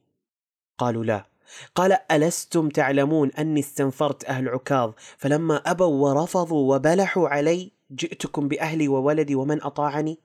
قالوا 0.79 1.05
لا. 1.05 1.32
قال 1.75 1.99
ألستم 2.11 2.68
تعلمون 2.68 3.30
أني 3.30 3.61
استنفرت 3.61 4.25
أهل 4.25 4.49
عكاظ؟ 4.49 4.92
فلما 5.16 5.56
أبوا 5.56 6.09
ورفضوا 6.09 6.75
وبلحوا 6.75 7.28
علي 7.28 7.71
جئتكم 7.90 8.49
بأهلي 8.49 8.88
وولدي 8.88 9.35
ومن 9.35 9.62
أطاعني؟ 9.62 10.18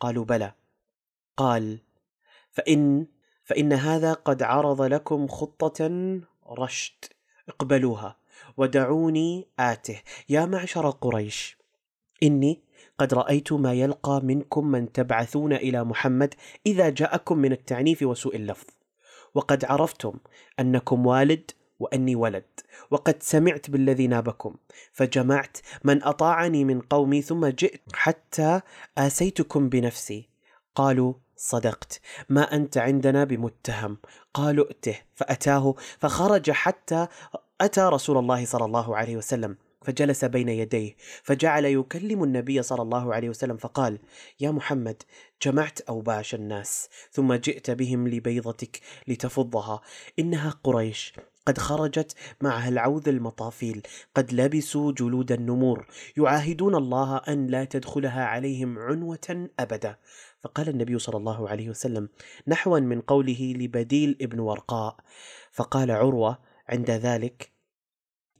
قالوا 0.00 0.24
بلى. 0.24 0.52
قال 1.36 1.78
فإن 2.50 3.06
فإن 3.44 3.72
هذا 3.72 4.12
قد 4.12 4.42
عرض 4.42 4.82
لكم 4.82 5.28
خطة 5.28 5.90
رشد. 6.58 7.04
اقبلوها 7.48 8.16
ودعوني 8.56 9.48
آته. 9.58 10.02
يا 10.28 10.46
معشر 10.46 10.90
قريش 10.90 11.58
إني 12.22 12.60
قد 12.98 13.14
رأيت 13.14 13.52
ما 13.52 13.74
يلقى 13.74 14.20
منكم 14.24 14.66
من 14.66 14.92
تبعثون 14.92 15.52
إلى 15.52 15.84
محمد 15.84 16.34
إذا 16.66 16.88
جاءكم 16.88 17.38
من 17.38 17.52
التعنيف 17.52 18.02
وسوء 18.02 18.36
اللفظ. 18.36 18.66
وقد 19.34 19.64
عرفتم 19.64 20.12
أنكم 20.60 21.06
والد 21.06 21.50
وأني 21.78 22.16
ولد 22.16 22.60
وقد 22.90 23.22
سمعت 23.22 23.70
بالذي 23.70 24.06
نابكم 24.06 24.54
فجمعت 24.92 25.58
من 25.84 26.02
أطاعني 26.02 26.64
من 26.64 26.80
قومي 26.80 27.22
ثم 27.22 27.46
جئت 27.46 27.80
حتى 27.92 28.60
آسيتكم 28.98 29.68
بنفسي. 29.68 30.28
قالوا 30.74 31.14
صدقت 31.36 32.00
ما 32.28 32.54
أنت 32.54 32.78
عندنا 32.78 33.24
بمتهم. 33.24 33.98
قالوا 34.34 34.66
ائته 34.66 34.98
فأتاه 35.14 35.74
فخرج 35.98 36.50
حتى 36.50 37.06
أتى 37.60 37.80
رسول 37.80 38.18
الله 38.18 38.44
صلى 38.44 38.64
الله 38.64 38.96
عليه 38.96 39.16
وسلم. 39.16 39.56
فجلس 39.82 40.24
بين 40.24 40.48
يديه 40.48 40.96
فجعل 41.22 41.64
يكلم 41.64 42.24
النبي 42.24 42.62
صلى 42.62 42.82
الله 42.82 43.14
عليه 43.14 43.28
وسلم 43.28 43.56
فقال 43.56 43.98
يا 44.40 44.50
محمد 44.50 45.02
جمعت 45.42 45.80
أوباش 45.80 46.34
الناس 46.34 46.88
ثم 47.10 47.34
جئت 47.34 47.70
بهم 47.70 48.08
لبيضتك 48.08 48.80
لتفضها. 49.08 49.80
إنها 50.18 50.50
قريش 50.64 51.12
قد 51.46 51.58
خرجت 51.58 52.14
معها 52.40 52.68
العوذ 52.68 53.08
المطافيل 53.08 53.82
قد 54.14 54.32
لبسوا 54.32 54.92
جلود 54.92 55.32
النمور. 55.32 55.86
يعاهدون 56.16 56.74
الله 56.74 57.16
أن 57.16 57.46
لا 57.46 57.64
تدخلها 57.64 58.24
عليهم 58.24 58.78
عنوة 58.78 59.48
أبدا. 59.58 59.96
فقال 60.44 60.68
النبي 60.68 60.98
صلى 60.98 61.16
الله 61.16 61.48
عليه 61.48 61.70
وسلم 61.70 62.08
نحوا 62.48 62.80
من 62.80 63.00
قوله 63.00 63.54
لبديل 63.56 64.16
ابن 64.20 64.38
ورقاء 64.38 64.96
فقال 65.52 65.90
عروة 65.90 66.38
عند 66.68 66.90
ذلك 66.90 67.59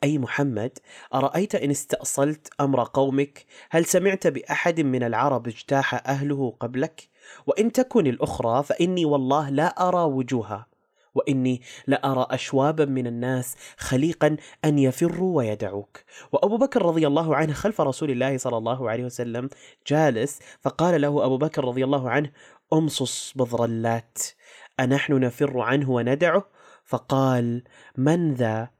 أي 0.04 0.18
محمد 0.18 0.78
أرأيت 1.14 1.54
إن 1.54 1.70
استأصلت 1.70 2.48
أمر 2.60 2.84
قومك؟ 2.84 3.46
هل 3.70 3.84
سمعت 3.84 4.26
بأحد 4.26 4.80
من 4.80 5.02
العرب 5.02 5.48
اجتاح 5.48 6.08
أهله 6.08 6.56
قبلك؟ 6.60 7.08
وإن 7.46 7.72
تكن 7.72 8.06
الأخرى 8.06 8.62
فإني 8.62 9.04
والله 9.04 9.50
لا 9.50 9.88
أرى 9.88 10.02
وجوها 10.02 10.66
وإني 11.14 11.62
لارى 11.86 12.26
أشوابا 12.30 12.84
من 12.84 13.06
الناس 13.06 13.56
خليقا 13.76 14.36
أن 14.64 14.78
يفروا 14.78 15.36
ويدعوك. 15.36 16.04
وأبو 16.32 16.56
بكر 16.56 16.82
رضي 16.82 17.06
الله 17.06 17.36
عنه 17.36 17.52
خلف 17.52 17.80
رسول 17.80 18.10
الله 18.10 18.38
صلى 18.38 18.56
الله 18.56 18.90
عليه 18.90 19.04
وسلم 19.04 19.48
جالس 19.86 20.38
فقال 20.60 21.00
له 21.00 21.24
أبو 21.24 21.38
بكر 21.38 21.64
رضي 21.64 21.84
الله 21.84 22.10
عنه 22.10 22.30
أمصص 22.72 23.32
بذر 23.36 23.64
اللات 23.64 24.18
أنحن 24.80 25.20
نفر 25.20 25.60
عنه 25.60 25.90
وندعه؟ 25.90 26.44
فقال 26.84 27.62
من 27.96 28.34
ذا؟ 28.34 28.79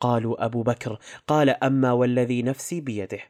قالوا 0.00 0.44
أبو 0.44 0.62
بكر 0.62 0.98
قال 1.26 1.50
أما 1.50 1.92
والذي 1.92 2.42
نفسي 2.42 2.80
بيده 2.80 3.20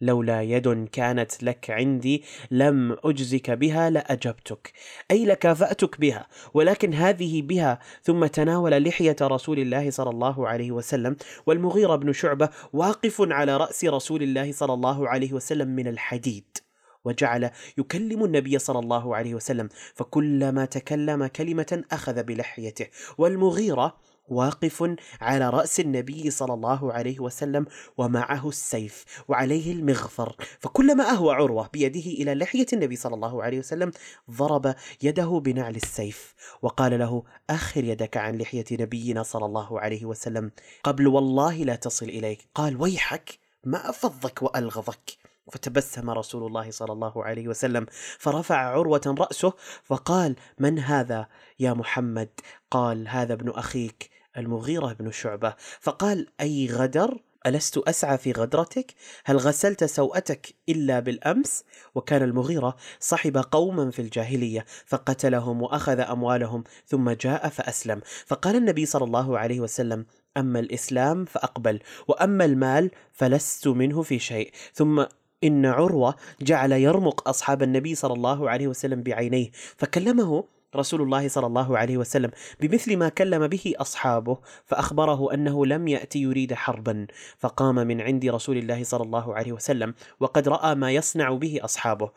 لولا 0.00 0.42
يد 0.42 0.88
كانت 0.92 1.42
لك 1.42 1.70
عندي 1.70 2.24
لم 2.50 2.96
أجزك 3.04 3.50
بها 3.50 3.90
لأجبتك 3.90 4.72
أي 5.10 5.26
لكافأتك 5.26 6.00
بها 6.00 6.26
ولكن 6.54 6.94
هذه 6.94 7.42
بها. 7.42 7.78
ثم 8.02 8.26
تناول 8.26 8.84
لحية 8.84 9.16
رسول 9.22 9.58
الله 9.58 9.90
صلى 9.90 10.10
الله 10.10 10.48
عليه 10.48 10.72
وسلم 10.72 11.16
والمغيرة 11.46 11.96
بن 11.96 12.12
شعبة 12.12 12.48
واقف 12.72 13.16
على 13.20 13.56
رأس 13.56 13.84
رسول 13.84 14.22
الله 14.22 14.52
صلى 14.52 14.72
الله 14.72 15.08
عليه 15.08 15.32
وسلم 15.32 15.68
من 15.68 15.88
الحديد 15.88 16.58
وجعل 17.04 17.50
يكلم 17.78 18.24
النبي 18.24 18.58
صلى 18.58 18.78
الله 18.78 19.16
عليه 19.16 19.34
وسلم 19.34 19.68
فكلما 19.94 20.64
تكلم 20.64 21.26
كلمة 21.26 21.84
أخذ 21.92 22.22
بلحيته 22.22 22.86
والمغيرة 23.18 23.96
واقف 24.28 24.96
على 25.20 25.50
رأس 25.50 25.80
النبي 25.80 26.30
صلى 26.30 26.54
الله 26.54 26.92
عليه 26.92 27.20
وسلم 27.20 27.66
ومعه 27.96 28.48
السيف 28.48 29.04
وعليه 29.28 29.72
المغفر. 29.72 30.36
فكلما 30.60 31.10
أهوى 31.10 31.34
عروة 31.34 31.68
بيده 31.72 32.10
إلى 32.10 32.34
لحية 32.34 32.66
النبي 32.72 32.96
صلى 32.96 33.14
الله 33.14 33.42
عليه 33.42 33.58
وسلم 33.58 33.92
ضرب 34.30 34.74
يده 35.02 35.40
بنعل 35.44 35.76
السيف 35.76 36.34
وقال 36.62 36.98
له 36.98 37.22
آخر 37.50 37.84
يدك 37.84 38.16
عن 38.16 38.38
لحية 38.38 38.64
نبينا 38.72 39.22
صلى 39.22 39.46
الله 39.46 39.80
عليه 39.80 40.04
وسلم. 40.04 40.50
قبل 40.84 41.06
والله 41.06 41.56
لا 41.56 41.76
تصل 41.76 42.06
إليك. 42.06 42.48
قال 42.54 42.82
ويحك 42.82 43.38
ما 43.64 43.90
أفضك 43.90 44.42
وألغضك. 44.42 45.18
فتبسم 45.52 46.10
رسول 46.10 46.46
الله 46.46 46.70
صلى 46.70 46.92
الله 46.92 47.24
عليه 47.24 47.48
وسلم. 47.48 47.86
فرفع 48.18 48.56
عروة 48.56 49.16
رأسه 49.18 49.52
فقال 49.84 50.36
من 50.58 50.78
هذا 50.78 51.28
يا 51.60 51.72
محمد؟ 51.72 52.28
قال 52.70 53.08
هذا 53.08 53.32
ابن 53.32 53.50
أخيك. 53.50 54.15
المغيرة 54.36 54.92
بن 54.92 55.10
شعبة 55.10 55.54
فقال 55.80 56.26
أي 56.40 56.66
غدر 56.72 57.18
ألست 57.46 57.78
أسعى 57.78 58.18
في 58.18 58.32
غدرتك؟ 58.32 58.94
هل 59.24 59.36
غسلت 59.36 59.84
سوءتك 59.84 60.54
إلا 60.68 61.00
بالأمس؟ 61.00 61.64
وكان 61.94 62.22
المغيرة 62.22 62.76
صحب 63.00 63.36
قوما 63.36 63.90
في 63.90 64.02
الجاهلية 64.02 64.64
فقتلهم 64.86 65.62
وأخذ 65.62 66.00
أموالهم 66.00 66.64
ثم 66.86 67.10
جاء 67.10 67.48
فأسلم 67.48 68.00
فقال 68.26 68.56
النبي 68.56 68.86
صلى 68.86 69.04
الله 69.04 69.38
عليه 69.38 69.60
وسلم 69.60 70.06
أما 70.36 70.58
الإسلام 70.58 71.24
فأقبل 71.24 71.80
وأما 72.08 72.44
المال 72.44 72.90
فلست 73.12 73.68
منه 73.68 74.02
في 74.02 74.18
شيء 74.18 74.52
ثم 74.74 75.04
إن 75.44 75.66
عروة 75.66 76.14
جعل 76.42 76.72
يرمق 76.72 77.28
أصحاب 77.28 77.62
النبي 77.62 77.94
صلى 77.94 78.12
الله 78.12 78.50
عليه 78.50 78.68
وسلم 78.68 79.02
بعينيه 79.02 79.50
فكلمه 79.76 80.44
رسول 80.76 81.02
الله 81.02 81.28
صلى 81.28 81.46
الله 81.46 81.78
عليه 81.78 81.96
وسلم 81.96 82.30
بمثل 82.60 82.96
ما 82.96 83.08
كلم 83.08 83.46
به 83.46 83.74
أصحابه 83.76 84.38
فأخبره 84.64 85.34
أنه 85.34 85.66
لم 85.66 85.88
ياتي 85.88 86.18
يريد 86.18 86.54
حربا 86.54 87.06
فقام 87.38 87.74
من 87.74 88.00
عند 88.00 88.26
رسول 88.26 88.56
الله 88.56 88.84
صلى 88.84 89.02
الله 89.02 89.34
عليه 89.34 89.52
وسلم 89.52 89.94
وقد 90.20 90.48
رأى 90.48 90.74
ما 90.74 90.90
يصنع 90.90 91.30
به 91.30 91.60
أصحابه. 91.62 92.10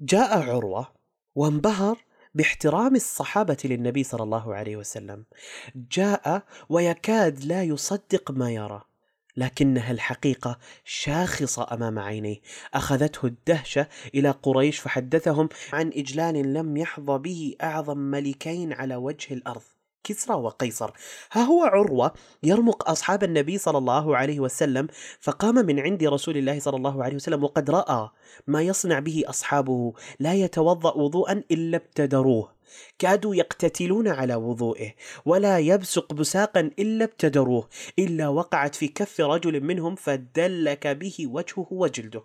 جاء 0.00 0.50
عروة 0.50 0.86
وانبهر 1.34 1.98
باحترام 2.34 2.96
الصحابة 2.96 3.56
للنبي 3.64 4.04
صلى 4.04 4.22
الله 4.22 4.54
عليه 4.54 4.76
وسلم. 4.76 5.24
جاء 5.76 6.42
ويكاد 6.68 7.44
لا 7.44 7.62
يصدق 7.62 8.30
ما 8.30 8.50
يرى. 8.50 8.91
لكنها 9.36 9.90
الحقيقة 9.90 10.58
شاخصة 10.84 11.66
أمام 11.72 11.98
عينيه. 11.98 12.40
أخذته 12.74 13.26
الدهشة 13.26 13.86
إلى 14.14 14.30
قريش 14.30 14.78
فحدثهم 14.78 15.48
عن 15.72 15.88
إجلال 15.88 16.54
لم 16.54 16.76
يحظى 16.76 17.18
به 17.18 17.54
أعظم 17.62 17.98
ملكين 17.98 18.72
على 18.72 18.96
وجه 18.96 19.34
الأرض. 19.34 19.62
كسرى 20.04 20.36
وقيصر. 20.36 20.90
ها 21.32 21.42
هو 21.42 21.62
عروة 21.64 22.12
يرمق 22.42 22.90
أصحاب 22.90 23.24
النبي 23.24 23.58
صلى 23.58 23.78
الله 23.78 24.16
عليه 24.16 24.40
وسلم 24.40 24.88
فقام 25.20 25.54
من 25.54 25.80
عند 25.80 26.04
رسول 26.04 26.36
الله 26.36 26.60
صلى 26.60 26.76
الله 26.76 27.04
عليه 27.04 27.16
وسلم 27.16 27.44
وقد 27.44 27.70
رأى 27.70 28.10
ما 28.46 28.62
يصنع 28.62 28.98
به 28.98 29.22
أصحابه 29.26 29.92
لا 30.20 30.34
يتوضأ 30.34 30.92
وضوءا 30.94 31.42
إلا 31.50 31.76
ابتدروه. 31.76 32.52
كادوا 32.98 33.34
يقتتلون 33.34 34.08
على 34.08 34.34
وضوئه 34.34 34.94
ولا 35.24 35.58
يبسق 35.58 36.12
بساقا 36.12 36.70
إلا 36.78 37.04
ابتدروه 37.04 37.68
إلا 37.98 38.28
وقعت 38.28 38.74
في 38.74 38.88
كف 38.88 39.20
رجل 39.20 39.60
منهم 39.60 39.94
فدلك 39.94 40.86
به 40.86 41.16
وجهه 41.26 41.66
وجلده. 41.70 42.24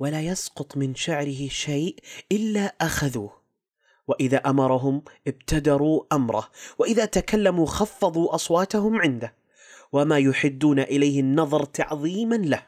ولا 0.00 0.20
يسقط 0.22 0.76
من 0.76 0.94
شعره 0.94 1.48
شيء 1.48 1.96
إلا 2.32 2.74
أخذوه. 2.80 3.45
وإذا 4.08 4.36
أمرهم 4.36 5.02
ابتدروا 5.26 6.02
أمره 6.12 6.48
وإذا 6.78 7.04
تكلموا 7.04 7.66
خفضوا 7.66 8.34
أصواتهم 8.34 9.00
عنده 9.00 9.34
وما 9.92 10.18
يحدون 10.18 10.78
إليه 10.78 11.20
النظر 11.20 11.64
تعظيما 11.64 12.34
له. 12.34 12.62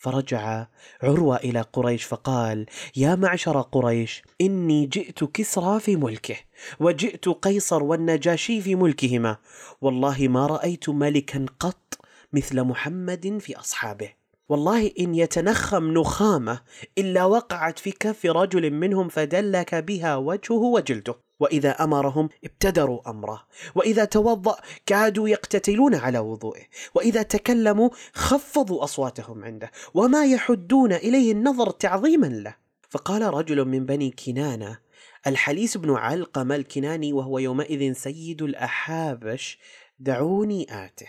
فرجع 0.00 0.66
عروة 1.02 1.36
إلى 1.36 1.60
قريش 1.60 2.04
فقال 2.04 2.66
يا 2.96 3.14
معشر 3.14 3.60
قريش 3.60 4.22
إني 4.40 4.86
جئت 4.86 5.24
كسرى 5.24 5.80
في 5.80 5.96
ملكه 5.96 6.36
وجئت 6.80 7.28
قيصر 7.28 7.82
والنجاشي 7.82 8.60
في 8.60 8.74
ملكهما 8.74 9.36
والله 9.80 10.28
ما 10.28 10.46
رأيت 10.46 10.88
ملكا 10.88 11.46
قط 11.60 11.98
مثل 12.32 12.62
محمد 12.62 13.38
في 13.40 13.58
أصحابه. 13.58 14.19
والله 14.50 14.92
إن 15.00 15.14
يتنخم 15.14 15.90
نخامة 15.90 16.60
إلا 16.98 17.24
وقعت 17.24 17.78
في 17.78 17.90
كف 17.90 18.26
رجل 18.26 18.70
منهم 18.70 19.08
فدلك 19.08 19.74
بها 19.74 20.16
وجهه 20.16 20.62
وجلده. 20.62 21.14
وإذا 21.40 21.70
أمرهم 21.70 22.28
ابتدروا 22.44 23.10
أمره. 23.10 23.46
وإذا 23.74 24.04
توضأ 24.04 24.56
كادوا 24.86 25.28
يقتتلون 25.28 25.94
على 25.94 26.18
وضوئه. 26.18 26.62
وإذا 26.94 27.22
تكلموا 27.22 27.90
خفضوا 28.12 28.84
أصواتهم 28.84 29.44
عنده. 29.44 29.70
وما 29.94 30.26
يحدون 30.26 30.92
إليه 30.92 31.32
النظر 31.32 31.70
تعظيما 31.70 32.26
له. 32.26 32.54
فقال 32.88 33.22
رجل 33.22 33.64
من 33.64 33.86
بني 33.86 34.10
كنانة 34.10 34.78
الحليس 35.26 35.76
بن 35.76 35.90
علقم 35.90 36.52
الكناني 36.52 37.12
وهو 37.12 37.38
يومئذ 37.38 37.92
سيد 37.92 38.42
الأحابش 38.42 39.58
دعوني 39.98 40.66
آته. 40.86 41.08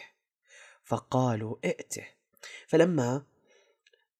فقالوا 0.83 1.55
ائته. 1.65 2.05
فلما 2.67 3.30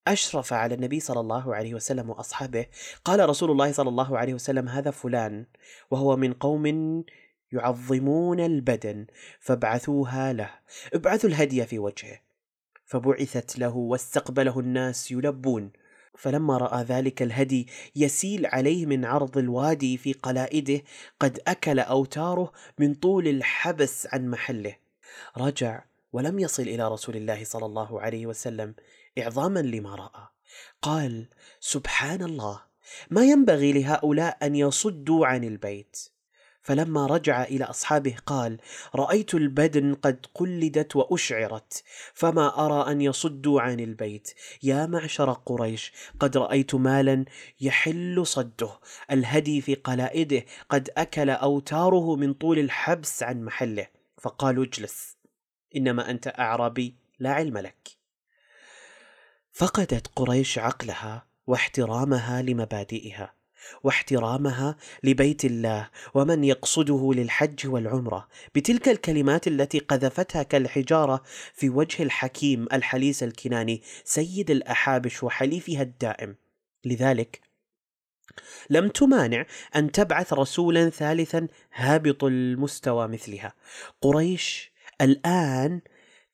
أشرف 0.07 0.53
على 0.53 0.75
النبي 0.75 0.99
صلى 0.99 1.19
الله 1.19 1.55
عليه 1.55 1.73
وسلم 1.73 2.09
وأصحابه. 2.09 2.65
قال 3.05 3.29
رسول 3.29 3.51
الله 3.51 3.71
صلى 3.71 3.89
الله 3.89 4.17
عليه 4.17 4.33
وسلم 4.33 4.69
هذا 4.69 4.91
فلان 4.91 5.45
وهو 5.91 6.15
من 6.15 6.33
قوم 6.33 7.03
يعظمون 7.51 8.39
البدن 8.39 9.05
فابعثوها 9.39 10.33
له 10.33 10.49
ابعثوا 10.93 11.29
الهدي 11.29 11.65
في 11.65 11.79
وجهه 11.79 12.19
فبعثت 12.85 13.59
له 13.59 13.77
واستقبله 13.77 14.59
الناس 14.59 15.11
يلبون. 15.11 15.71
فلما 16.17 16.57
رأى 16.57 16.83
ذلك 16.83 17.21
الهدي 17.21 17.67
يسيل 17.95 18.45
عليه 18.45 18.85
من 18.85 19.05
عرض 19.05 19.37
الوادي 19.37 19.97
في 19.97 20.13
قلائده 20.13 20.81
قد 21.19 21.39
أكل 21.47 21.79
أوتاره 21.79 22.51
من 22.79 22.93
طول 22.93 23.27
الحبس 23.27 24.07
عن 24.13 24.27
محله. 24.29 24.75
رجع 25.37 25.83
ولم 26.13 26.39
يصل 26.39 26.63
إلى 26.63 26.87
رسول 26.87 27.15
الله 27.15 27.43
صلى 27.43 27.65
الله 27.65 28.01
عليه 28.01 28.25
وسلم 28.27 28.75
إعظاما 29.17 29.59
لما 29.59 29.95
رأى. 29.95 30.27
قال 30.81 31.29
سبحان 31.59 32.23
الله 32.23 32.61
ما 33.09 33.23
ينبغي 33.23 33.73
لهؤلاء 33.73 34.37
أن 34.43 34.55
يصدوا 34.55 35.27
عن 35.27 35.43
البيت. 35.43 35.97
فلما 36.61 37.05
رجع 37.05 37.43
إلى 37.43 37.63
أصحابه 37.63 38.15
قال 38.25 38.59
رأيت 38.95 39.33
البدن 39.33 39.95
قد 39.95 40.25
قلدت 40.33 40.95
وأشعرت 40.95 41.83
فما 42.13 42.65
أرى 42.65 42.91
أن 42.91 43.01
يصدوا 43.01 43.61
عن 43.61 43.79
البيت. 43.79 44.33
يا 44.63 44.85
معشر 44.85 45.31
قريش 45.31 45.93
قد 46.19 46.37
رأيت 46.37 46.75
مالا 46.75 47.25
يحل 47.61 48.27
صده. 48.27 48.79
الهدي 49.11 49.61
في 49.61 49.75
قلائده 49.75 50.45
قد 50.69 50.89
أكل 50.97 51.29
أوتاره 51.29 52.15
من 52.15 52.33
طول 52.33 52.59
الحبس 52.59 53.23
عن 53.23 53.43
محله. 53.43 53.87
فقالوا 54.21 54.63
اجلس 54.63 55.17
إنما 55.75 56.09
أنت 56.09 56.27
أعرابي 56.27 56.95
لا 57.19 57.31
علم 57.33 57.57
لك. 57.57 58.00
فقدت 59.51 60.07
قريش 60.15 60.59
عقلها 60.59 61.27
واحترامها 61.47 62.41
لمبادئها 62.41 63.33
واحترامها 63.83 64.75
لبيت 65.03 65.45
الله 65.45 65.89
ومن 66.13 66.43
يقصده 66.43 67.11
للحج 67.15 67.67
والعمرة 67.67 68.27
بتلك 68.55 68.89
الكلمات 68.89 69.47
التي 69.47 69.79
قذفتها 69.79 70.43
كالحجارة 70.43 71.23
في 71.53 71.69
وجه 71.69 72.03
الحكيم 72.03 72.67
الحليس 72.73 73.23
الكناني 73.23 73.81
سيد 74.03 74.51
الأحابش 74.51 75.23
وحليفها 75.23 75.81
الدائم. 75.81 76.35
لذلك 76.85 77.41
لم 78.69 78.89
تمانع 78.89 79.45
أن 79.75 79.91
تبعث 79.91 80.33
رسولا 80.33 80.89
ثالثا 80.89 81.47
هابط 81.73 82.23
المستوى 82.23 83.07
مثلها. 83.07 83.53
قريش 84.01 84.71
الآن 85.01 85.81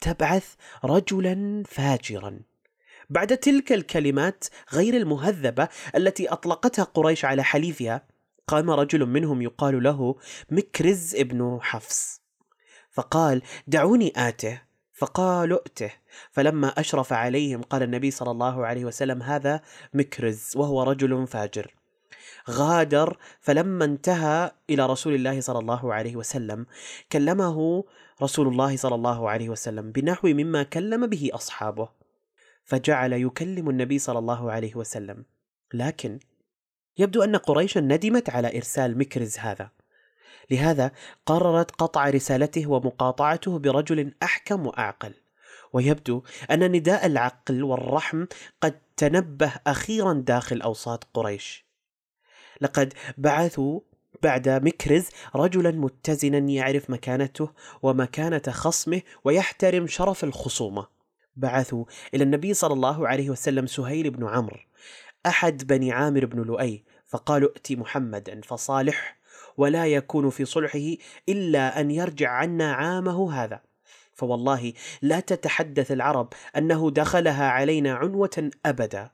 تبعث 0.01 0.53
رجلا 0.84 1.63
فاجرا. 1.67 2.39
بعد 3.09 3.37
تلك 3.37 3.71
الكلمات 3.71 4.45
غير 4.73 4.97
المهذبة 4.97 5.67
التي 5.95 6.27
أطلقتها 6.27 6.83
قريش 6.83 7.25
على 7.25 7.43
حليفها 7.43 8.07
قام 8.47 8.71
رجل 8.71 9.05
منهم 9.05 9.41
يقال 9.41 9.83
له 9.83 10.15
مكرز 10.51 11.15
ابن 11.15 11.59
حفص. 11.61 12.21
فقال 12.91 13.41
دعوني 13.67 14.13
آته. 14.17 14.61
فقالوا 14.93 15.59
ائته. 15.59 15.91
فلما 16.31 16.67
أشرف 16.67 17.13
عليهم 17.13 17.61
قال 17.61 17.83
النبي 17.83 18.11
صلى 18.11 18.31
الله 18.31 18.65
عليه 18.65 18.85
وسلم 18.85 19.23
هذا 19.23 19.61
مكرز 19.93 20.51
وهو 20.55 20.83
رجل 20.83 21.27
فاجر. 21.27 21.75
غادر. 22.49 23.17
فلما 23.41 23.85
انتهى 23.85 24.51
إلى 24.69 24.85
رسول 24.85 25.15
الله 25.15 25.41
صلى 25.41 25.59
الله 25.59 25.93
عليه 25.93 26.15
وسلم 26.15 26.65
كلمه 27.11 27.83
رسول 28.23 28.47
الله 28.47 28.77
صلى 28.77 28.95
الله 28.95 29.29
عليه 29.29 29.49
وسلم 29.49 29.91
بنحو 29.91 30.27
مما 30.27 30.63
كلم 30.63 31.07
به 31.07 31.29
أصحابه. 31.33 31.96
فجعل 32.67 33.13
يكلم 33.13 33.69
النبي 33.69 33.99
صلى 33.99 34.19
الله 34.19 34.51
عليه 34.51 34.75
وسلم. 34.75 35.25
لكن 35.73 36.19
يبدو 36.97 37.23
أن 37.23 37.36
قريشا 37.36 37.80
ندمت 37.80 38.30
على 38.30 38.58
إرسال 38.58 38.97
مكرز 38.97 39.38
هذا. 39.38 39.69
لهذا 40.51 40.91
قررت 41.25 41.71
قطع 41.71 42.10
رسالته 42.10 42.67
ومقاطعته 42.67 43.60
برجل 43.60 44.13
أحكم 44.23 44.67
وأعقل. 44.67 45.13
ويبدو 45.73 46.23
أن 46.51 46.71
نداء 46.71 47.06
العقل 47.06 47.63
والرحم 47.63 48.25
قد 48.62 48.80
تنبه 48.97 49.53
أخيرا 49.67 50.13
داخل 50.13 50.62
أوساط 50.62 51.08
قريش. 51.13 51.65
لقد 52.62 52.93
بعثوا 53.17 53.80
بعد 54.23 54.49
مكرز 54.49 55.10
رجلا 55.36 55.71
متزنا 55.71 56.38
يعرف 56.38 56.89
مكانته 56.89 57.49
ومكانة 57.82 58.41
خصمه 58.49 59.01
ويحترم 59.23 59.88
شرف 59.88 60.23
الخصومة. 60.23 60.96
بعثوا 61.38 61.86
إلى 62.13 62.23
النبي 62.23 62.54
صلى 62.54 62.73
الله 62.73 63.08
عليه 63.08 63.30
وسلم 63.30 63.67
سهيل 63.67 64.10
بن 64.10 64.28
عمرو 64.28 64.58
أحد 65.26 65.67
بني 65.67 65.91
عامر 65.91 66.26
بن 66.26 66.41
لؤي 66.41 66.84
فقالوا 67.06 67.50
ائت 67.50 67.71
محمدا 67.71 68.41
فصالح 68.41 69.17
ولا 69.58 69.88
يكون 69.88 70.30
في 70.30 70.45
صلحه 70.45 70.95
إلا 71.30 71.80
أن 71.82 71.91
يرجع 71.91 72.30
عنا 72.30 72.73
عامه 72.73 73.34
هذا. 73.34 73.62
فوالله 74.13 74.73
لا 75.02 75.19
تتحدث 75.19 75.91
العرب 75.91 76.34
أنه 76.58 76.91
دخلها 76.91 77.50
علينا 77.50 77.93
عنوة 77.93 78.52
أبدا. 78.65 79.12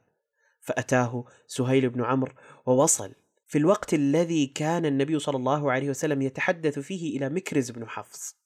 فأتاه 0.61 1.25
سهيل 1.47 1.89
بن 1.89 2.03
عمرو 2.03 2.31
ووصل 2.65 3.11
في 3.47 3.57
الوقت 3.57 3.93
الذي 3.93 4.45
كان 4.45 4.85
النبي 4.85 5.19
صلى 5.19 5.37
الله 5.37 5.71
عليه 5.71 5.89
وسلم 5.89 6.21
يتحدث 6.21 6.79
فيه 6.79 7.17
إلى 7.17 7.29
مكرز 7.29 7.71
بن 7.71 7.87
حفص. 7.87 8.42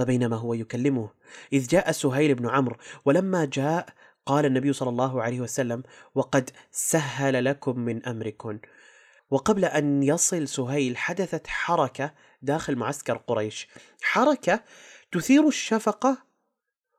فبينما 0.00 0.36
هو 0.36 0.54
يكلمه. 0.54 1.10
إذ 1.52 1.66
جاء 1.66 1.92
سهيل 1.92 2.34
بن 2.34 2.48
عمرو 2.48 2.76
ولما 3.04 3.44
جاء 3.44 3.88
قال 4.26 4.46
النبي 4.46 4.72
صلى 4.72 4.88
الله 4.88 5.22
عليه 5.22 5.40
وسلم 5.40 5.82
وقد 6.14 6.50
سهل 6.70 7.44
لكم 7.44 7.78
من 7.78 8.06
أمركم. 8.06 8.58
وقبل 9.30 9.64
أن 9.64 10.02
يصل 10.02 10.48
سهيل 10.48 10.96
حدثت 10.96 11.46
حركة 11.46 12.14
داخل 12.42 12.76
معسكر 12.76 13.16
قريش. 13.16 13.68
حركة 14.02 14.64
تثير 15.12 15.48
الشفقة 15.48 16.18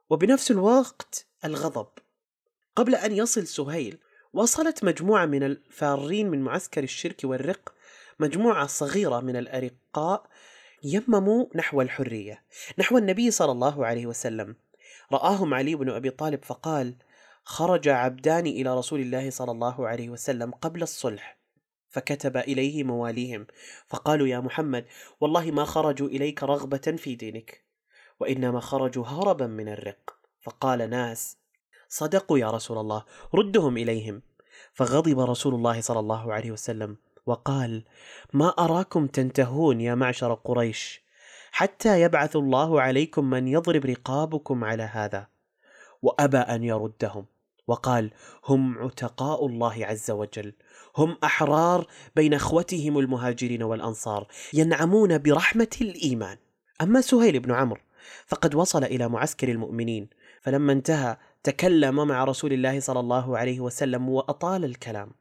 وبنفس 0.10 0.52
الوقت 0.52 1.26
الغضب. 1.46 1.88
قبل 2.76 2.96
أن 2.96 3.12
يصل 3.12 3.48
سهيل 3.48 3.98
وصلت 4.34 4.84
مجموعة 4.84 5.26
من 5.26 5.44
الفارين 5.44 6.30
من 6.30 6.42
معسكر 6.42 6.84
الشرك 6.84 7.22
والرق 7.24 7.74
مجموعة 8.20 8.68
صغيرة 8.68 9.20
من 9.20 9.36
الأرقاء 9.36 10.30
يمموا 10.84 11.46
نحو 11.56 11.82
الحرية. 11.82 12.44
نحو 12.80 12.98
النبي 12.98 13.32
صلى 13.32 13.52
الله 13.52 13.86
عليه 13.86 14.06
وسلم. 14.06 14.56
رآهم 15.13 15.54
علي 15.54 15.76
بن 15.76 15.89
أبي 15.89 16.10
طالب 16.10 16.46
فقال 16.46 16.96
خرج 17.44 17.88
عبدان 17.88 18.48
إلى 18.48 18.78
رسول 18.78 19.00
الله 19.00 19.30
صلى 19.30 19.52
الله 19.52 19.88
عليه 19.88 20.10
وسلم 20.10 20.52
قبل 20.52 20.84
الصلح 20.84 21.38
فكتب 21.89 22.38
إليه 22.38 22.84
مواليهم 22.84 23.48
فقالوا 23.88 24.28
يا 24.28 24.39
محمد 24.39 24.86
والله 25.22 25.52
ما 25.52 25.65
خرجوا 25.65 26.08
إليك 26.08 26.44
رغبة 26.44 26.96
في 26.98 27.15
دينك 27.15 27.63
وإنما 28.20 28.60
خرجوا 28.60 29.06
هربا 29.06 29.48
من 29.48 29.70
الرق. 29.70 30.15
فقال 30.41 30.89
ناس 30.89 31.38
صدقوا 31.89 32.39
يا 32.39 32.52
رسول 32.52 32.78
الله 32.78 33.06
ردهم 33.36 33.78
إليهم. 33.78 34.22
فغضب 34.74 35.20
رسول 35.20 35.54
الله 35.54 35.82
صلى 35.82 36.00
الله 36.00 36.34
عليه 36.34 36.52
وسلم. 36.52 36.98
وقال 37.26 37.84
ما 38.34 38.50
أراكم 38.50 39.08
تنتهون 39.08 39.82
يا 39.82 39.96
معشر 39.96 40.34
قريش 40.34 41.02
حتى 41.52 42.02
يبعث 42.02 42.36
الله 42.36 42.82
عليكم 42.82 43.30
من 43.30 43.48
يضرب 43.48 43.86
رقابكم 43.86 44.64
على 44.64 44.84
هذا. 44.84 45.28
وأبى 46.02 46.38
أن 46.38 46.64
يردهم 46.64 47.26
وقال 47.68 48.12
هم 48.46 48.78
عتقاء 48.78 49.46
الله 49.46 49.86
عز 49.86 50.12
وجل. 50.12 50.54
هم 50.98 51.18
أحرار 51.24 51.88
بين 52.16 52.34
أخوتهم 52.34 53.00
المهاجرين 53.00 53.64
والأنصار 53.64 54.28
ينعمون 54.54 55.18
برحمة 55.18 55.78
الإيمان. 55.82 56.38
أما 56.82 57.02
سهيل 57.02 57.40
بن 57.40 57.52
عمرو 57.52 57.82
فقد 58.28 58.56
وصل 58.56 58.84
إلى 58.84 59.10
معسكر 59.10 59.50
المؤمنين 59.50 60.10
فلما 60.42 60.74
انتهى 60.74 61.18
تكلم 61.44 62.08
مع 62.08 62.24
رسول 62.24 62.54
الله 62.54 62.80
صلى 62.80 63.00
الله 63.00 63.38
عليه 63.38 63.60
وسلم 63.60 64.10
وأطال 64.10 64.66
الكلام. 64.66 65.12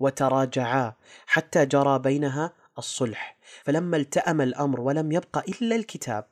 وتراجعا 0.00 0.94
حتى 1.26 1.66
جرى 1.66 1.98
بينها 1.98 2.52
الصلح. 2.78 3.38
فلما 3.64 3.96
التأم 3.96 4.40
الأمر 4.40 4.80
ولم 4.80 5.12
يبق 5.12 5.38
إلا 5.48 5.76
الكتاب. 5.76 6.26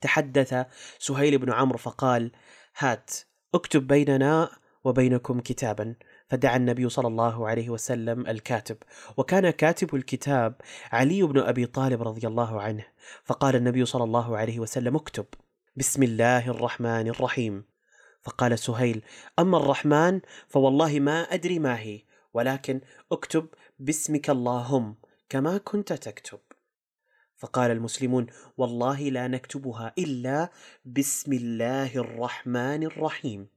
تحدث 0.00 0.66
سهيل 0.98 1.38
بن 1.38 1.52
عمرو 1.52 1.78
فقال 1.78 2.32
هات 2.78 3.10
اكتب 3.54 3.86
بيننا 3.86 4.50
وبينكم 4.84 5.40
كتابا. 5.40 5.94
فدعا 6.28 6.56
النبي 6.56 6.88
صلى 6.88 7.08
الله 7.08 7.48
عليه 7.48 7.70
وسلم 7.70 8.26
الكاتب. 8.26 8.76
وكان 9.16 9.50
كاتب 9.50 9.94
الكتاب 9.94 10.54
علي 10.92 11.22
بن 11.22 11.38
أبي 11.38 11.66
طالب 11.66 12.02
رضي 12.02 12.26
الله 12.26 12.60
عنه. 12.60 12.86
فقال 13.24 13.56
النبي 13.56 13.84
صلى 13.84 14.04
الله 14.04 14.36
عليه 14.36 14.60
وسلم 14.60 14.96
اكتب. 14.96 15.26
بسم 15.76 16.02
الله 16.02 16.50
الرحمن 16.50 17.08
الرحيم. 17.08 17.64
فقال 18.22 18.58
سهيل 18.58 19.02
أما 19.38 19.56
الرحمن 19.58 20.20
فوالله 20.48 21.00
ما 21.00 21.22
أدري 21.22 21.58
ما 21.58 21.78
هي. 21.78 22.00
ولكن 22.36 22.80
اكتب 23.12 23.46
باسمك 23.78 24.30
اللهم 24.30 24.94
كما 25.28 25.58
كنت 25.58 25.92
تكتب. 25.92 26.38
فقال 27.36 27.70
المسلمون 27.70 28.26
والله 28.56 29.00
لا 29.00 29.28
نكتبها 29.28 29.92
إلا 29.98 30.50
بسم 30.84 31.32
الله 31.32 31.96
الرحمن 31.96 32.82
الرحيم. 32.82 33.48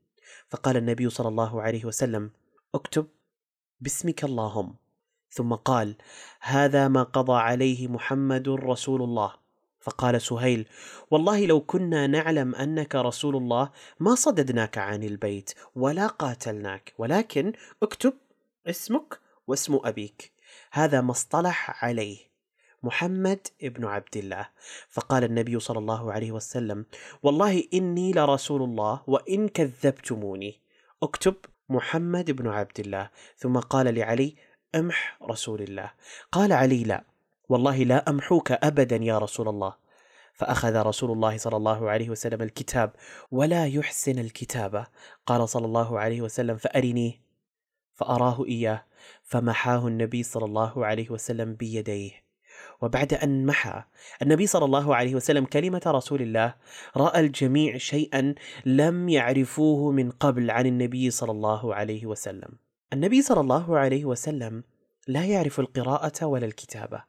فقال 0.47 0.77
النبي 0.77 1.09
صلى 1.09 1.27
الله 1.27 1.61
عليه 1.61 1.85
وسلم 1.85 2.31
اكتب 2.75 3.07
باسمك 3.81 4.23
اللهم. 4.23 4.75
ثم 5.29 5.53
قال 5.53 5.95
هذا 6.41 6.87
ما 6.87 7.03
قضى 7.03 7.37
عليه 7.49 7.87
محمد 7.87 8.49
رسول 8.49 9.01
الله. 9.01 9.33
فقال 9.79 10.21
سهيل 10.21 10.67
والله 11.11 11.45
لو 11.45 11.61
كنا 11.61 12.07
نعلم 12.07 12.55
أنك 12.55 12.95
رسول 12.95 13.35
الله 13.35 13.71
ما 13.99 14.15
صددناك 14.15 14.77
عن 14.77 15.03
البيت 15.03 15.51
ولا 15.75 16.07
قاتلناك 16.07 16.93
ولكن 16.97 17.53
اكتب 17.83 18.13
اسمك 18.67 19.19
واسم 19.48 19.80
أبيك. 19.84 20.32
هذا 20.72 21.02
ما 21.02 21.12
اصطلح 21.12 21.86
عليه 21.86 22.17
محمد 22.84 23.48
ابن 23.63 23.86
عبد 23.86 24.17
الله. 24.17 24.50
فقال 24.89 25.24
النبي 25.24 25.60
صلى 25.60 25.80
الله 25.80 26.13
عليه 26.13 26.32
وسلم 26.32 26.86
والله 27.24 27.63
إني 27.74 28.12
لرسول 28.12 28.62
الله 28.62 29.02
وإن 29.08 29.48
كذبتموني. 29.48 30.60
اكتب 31.04 31.36
محمد 31.69 32.32
بن 32.32 32.48
عبد 32.48 32.80
الله. 32.80 33.10
ثم 33.38 33.60
قال 33.60 33.95
لعلي 33.95 34.36
أمح 34.76 35.17
رسول 35.24 35.62
الله. 35.62 35.91
قال 36.32 36.54
علي 36.54 36.84
لا. 36.84 37.04
والله 37.50 37.78
لا 37.78 38.10
أمحوك 38.10 38.52
ابدا 38.52 38.95
يا 38.95 39.17
رسول 39.17 39.48
الله. 39.48 39.74
فأخذ 40.34 40.76
رسول 40.76 41.12
الله 41.12 41.38
صلى 41.38 41.58
الله 41.58 41.89
عليه 41.89 42.10
وسلم 42.10 42.41
الكتاب 42.41 42.91
ولا 43.32 43.67
يحسن 43.67 44.19
الكتابة. 44.19 44.88
قال 45.26 45.50
صلى 45.50 45.65
الله 45.65 46.00
عليه 46.00 46.22
وسلم 46.22 46.58
فارنيه 46.58 47.28
فأراه 47.99 48.45
إياه 48.45 48.85
فمحاه 49.23 49.88
النبي 49.88 50.23
صلى 50.23 50.45
الله 50.45 50.85
عليه 50.85 51.09
وسلم 51.09 51.53
بيديه. 51.53 52.12
وبعد 52.81 53.13
أن 53.13 53.45
محى 53.45 53.83
النبي 54.21 54.47
صلى 54.47 54.65
الله 54.65 54.95
عليه 54.95 55.15
وسلم 55.15 55.45
كلمة 55.45 55.81
رسول 55.88 56.21
الله 56.21 56.55
رأى 56.97 57.19
الجميع 57.19 57.77
شيئا 57.77 58.35
لم 58.65 59.09
يعرفوه 59.09 59.91
من 59.91 60.12
قبل 60.12 60.51
عن 60.51 60.65
النبي 60.65 61.12
صلى 61.12 61.31
الله 61.31 61.75
عليه 61.75 62.05
وسلم. 62.05 62.49
النبي 62.93 63.21
صلى 63.21 63.41
الله 63.41 63.77
عليه 63.77 64.05
وسلم 64.05 64.63
لا 65.07 65.25
يعرف 65.25 65.59
القراءة 65.59 66.25
ولا 66.25 66.45
الكتابة. 66.45 67.03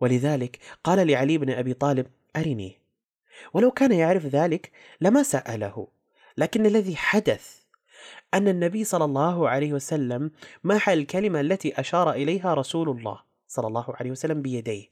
ولذلك 0.00 0.58
قال 0.84 1.06
لعلي 1.06 1.38
بن 1.38 1.50
أبي 1.50 1.74
طالب 1.74 2.06
أرني. 2.36 2.80
ولو 3.52 3.70
كان 3.70 3.92
يعرف 3.92 4.26
ذلك 4.26 4.70
لما 5.00 5.22
سأله 5.22 5.88
لكن 6.36 6.66
الذي 6.66 6.96
حدث 6.96 7.59
أن 8.34 8.48
النبي 8.48 8.84
صلى 8.84 9.04
الله 9.04 9.48
عليه 9.48 9.72
وسلم 9.72 10.30
محى 10.64 10.92
الكلمة 10.92 11.40
التي 11.40 11.80
أشار 11.80 12.12
إليها 12.12 12.54
رسول 12.54 12.90
الله 12.90 13.20
صلى 13.48 13.66
الله 13.66 13.84
عليه 13.88 14.10
وسلم 14.10 14.42
بيديه. 14.42 14.86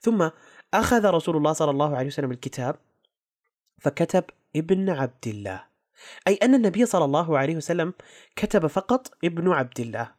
ثم 0.00 0.28
أخذ 0.74 1.06
رسول 1.06 1.36
الله 1.36 1.52
صلى 1.52 1.70
الله 1.70 1.96
عليه 1.96 2.06
وسلم 2.06 2.30
الكتاب 2.30 2.76
فكتب 3.78 4.24
ابن 4.56 4.90
عبد 4.90 5.26
الله. 5.26 5.64
أي 6.28 6.34
أن 6.34 6.54
النبي 6.54 6.86
صلى 6.86 7.04
الله 7.04 7.38
عليه 7.38 7.56
وسلم 7.56 7.94
كتب 8.36 8.66
فقط 8.66 9.14
ابن 9.24 9.52
عبد 9.52 9.80
الله. 9.80 10.10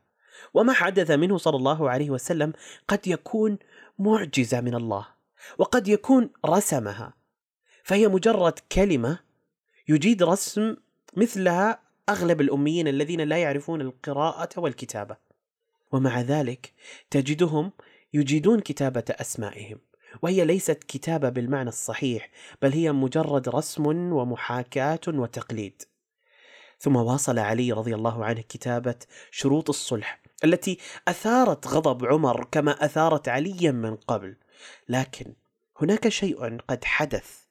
وما 0.54 0.73
حدث 0.73 1.12
منه 1.12 1.38
صلى 1.38 1.58
الله 1.58 1.89
عليه 1.89 2.10
وسلم 2.10 2.54
قد 2.88 3.08
يكون 3.08 3.58
معجزة 3.99 4.62
من 4.62 4.75
الله 4.75 5.08
وقد 5.58 5.88
يكون 5.88 6.30
رسمها. 6.45 7.13
فهي 7.84 8.08
مجرد 8.08 8.60
كلمة 8.71 9.19
يجيد 9.88 10.23
رسم 10.23 10.75
مثلها 11.17 11.85
أغلب 12.10 12.41
الأميين 12.41 12.88
الذين 12.88 13.22
لا 13.22 13.38
يعرفون 13.38 13.82
القراءة 13.82 14.50
والكتابة. 14.58 15.18
ومع 15.91 16.22
ذلك 16.22 16.74
تجدهم 17.10 17.72
يجيدون 18.13 18.60
كتابة 18.60 19.04
أسمائهم 19.10 19.80
وهي 20.22 20.46
ليست 20.46 20.84
كتابة 20.84 21.30
بالمعنى 21.30 21.70
الصحيح 21.70 22.30
بل 22.62 22.74
هي 22.74 22.91
مجرد 22.91 23.50
رسم 23.50 23.86
ومحاكاة 24.13 25.00
وتقليد. 25.08 25.84
ثم 26.80 26.96
واصل 26.96 27.39
علي 27.39 27.72
رضي 27.72 27.96
الله 27.96 28.26
عنه 28.26 28.41
كتابة 28.41 28.96
شروط 29.32 29.70
الصلح 29.70 30.22
التي 30.44 30.78
أثارت 31.08 31.68
غضب 31.68 32.06
عمر 32.06 32.48
كما 32.52 32.86
أثارت 32.86 33.30
عليا 33.30 33.72
من 33.72 33.96
قبل. 33.96 34.36
لكن 34.89 35.34
هناك 35.82 36.10
شيء 36.10 36.58
قد 36.58 36.84
حدث 36.84 37.44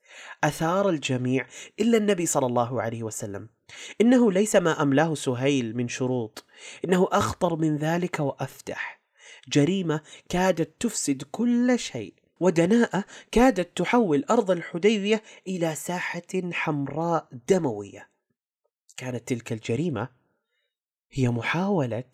أثار 0.44 0.88
الجميع 0.88 1.46
إلا 1.80 1.98
النبي 1.98 2.26
صلى 2.26 2.46
الله 2.46 2.82
عليه 2.82 3.02
وسلم. 3.02 3.48
إنه 4.00 4.32
ليس 4.32 4.56
ما 4.56 4.82
أملاه 4.82 5.14
سهيل 5.14 5.76
من 5.76 5.88
شروط 5.88 6.44
إنه 6.84 7.08
أخطر 7.12 7.56
من 7.56 7.76
ذلك 7.76 8.20
وأفتح. 8.20 9.00
جريمة 9.48 10.00
كادت 10.28 10.80
تفسد 10.80 11.22
كل 11.22 11.78
شيء 11.78 12.14
ودناءة 12.40 13.04
كادت 13.32 13.76
تحول 13.76 14.24
أرض 14.30 14.50
الحديبية 14.50 15.22
إلى 15.48 15.74
ساحة 15.74 16.22
حمراء 16.52 17.28
دموية. 17.48 18.10
كانت 18.96 19.28
تلك 19.28 19.52
الجريمة 19.52 20.08
هي 21.10 21.28
محاولة 21.28 22.04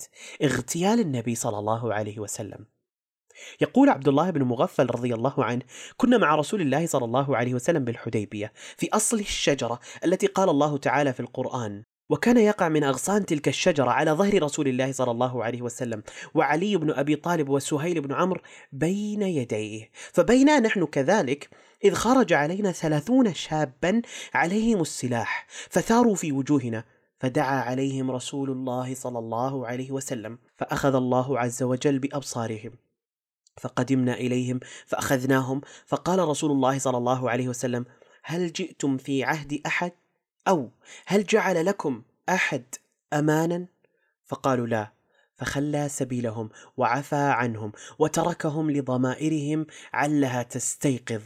اغتيال 0.42 1.00
النبي 1.00 1.34
صلى 1.34 1.58
الله 1.58 1.94
عليه 1.94 2.18
وسلم. 2.18 2.66
يقول 3.61 3.88
عبد 3.88 4.09
الله 4.09 4.31
بن 4.31 4.42
مغفل 4.42 4.87
رضي 4.87 5.14
الله 5.14 5.44
عنه 5.44 5.62
كنا 5.96 6.18
مع 6.18 6.35
رسول 6.35 6.61
الله 6.61 6.87
صلى 6.87 7.05
الله 7.05 7.37
عليه 7.37 7.55
وسلم 7.55 7.85
بالحديبية 7.85 8.53
في 8.76 8.88
أصل 8.92 9.18
الشجرة 9.18 9.81
التي 10.05 10.26
قال 10.26 10.48
الله 10.48 10.79
تعالى 10.79 11.12
في 11.12 11.20
القرآن 11.20 11.83
وكان 12.11 12.37
يقع 12.37 12.68
من 12.68 12.85
أغصان 12.85 13.26
تلك 13.26 13.48
الشجرة 13.48 13.90
على 13.90 14.11
ظهر 14.11 14.42
رسول 14.42 14.68
الله 14.68 14.92
صلى 14.92 15.11
الله 15.11 15.44
عليه 15.44 15.62
وسلم 15.62 16.03
وعلي 16.35 16.76
بن 16.76 16.90
أبي 16.90 17.16
طالب 17.16 17.48
وسهيل 17.48 18.00
بن 18.00 18.14
عمرو 18.14 18.40
بين 18.72 19.22
يديه 19.22 19.90
فبينا 20.12 20.61
نحن 20.61 20.87
كذلك 20.87 21.50
إذ 21.85 21.94
خرج 21.94 22.33
علينا 22.33 22.72
ثلاثون 22.72 23.35
شابا 23.35 24.03
عليهم 24.35 24.81
السلاح 24.81 25.46
فثاروا 25.70 26.14
في 26.14 26.33
وجوهنا 26.33 26.85
فدعا 27.18 27.61
عليهم 27.61 28.11
رسول 28.11 28.50
الله 28.50 28.94
صلى 28.94 29.18
الله 29.18 29.66
عليه 29.66 29.90
وسلم 29.90 30.38
فأخذ 30.57 30.94
الله 30.94 31.38
عز 31.38 31.62
وجل 31.62 31.98
بأبصارهم 31.98 32.70
فقدمنا 33.56 34.14
إليهم 34.14 34.60
فأخذناهم. 34.86 35.60
فقال 35.86 36.18
رسول 36.18 36.50
الله 36.50 36.78
صلى 36.78 36.96
الله 36.96 37.30
عليه 37.30 37.48
وسلم 37.48 37.84
هل 38.22 38.52
جئتم 38.52 38.96
في 38.96 39.24
عهد 39.24 39.60
أحد؟ 39.66 39.92
أو 40.48 40.70
هل 41.06 41.24
جعل 41.24 41.66
لكم 41.66 42.02
أحد 42.28 42.64
امانا؟ 43.12 43.66
فقالوا 44.26 44.66
لا. 44.66 44.92
فخلى 45.36 45.88
سبيلهم 45.88 46.50
وعفى 46.76 47.16
عنهم 47.16 47.72
وتركهم 47.98 48.70
لضمائرهم 48.70 49.66
علها 49.92 50.42
تستيقظ. 50.42 51.22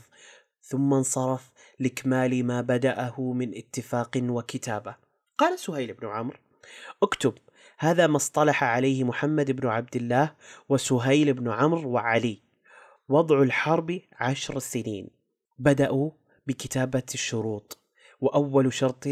ثم 0.62 0.94
انصرف 0.94 1.50
لإكمال 1.78 2.46
ما 2.46 2.60
بدأه 2.60 3.20
من 3.20 3.56
اتفاق 3.56 4.10
وكتابة. 4.16 4.96
قال 5.38 5.58
سهيل 5.58 5.92
بن 5.92 6.06
عمرو 6.06 6.38
اكتب 7.02 7.34
هذا 7.84 8.06
ما 8.06 8.16
اصطلح 8.16 8.64
عليه 8.64 9.04
محمد 9.04 9.50
بن 9.50 9.68
عبد 9.68 9.96
الله 9.96 10.32
وسهيل 10.68 11.32
بن 11.32 11.50
عمرو 11.50 11.90
وعلي. 11.90 12.42
وضع 13.08 13.42
الحرب 13.42 14.00
عشر 14.12 14.58
سنين. 14.58 15.10
بدأوا 15.58 16.10
بكتابة 16.46 17.02
الشروط. 17.14 17.78
وأول 18.20 18.72
شرط 18.72 19.08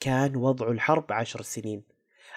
كان 0.00 0.36
وضع 0.36 0.68
الحرب 0.68 1.12
عشر 1.12 1.42
سنين. 1.42 1.82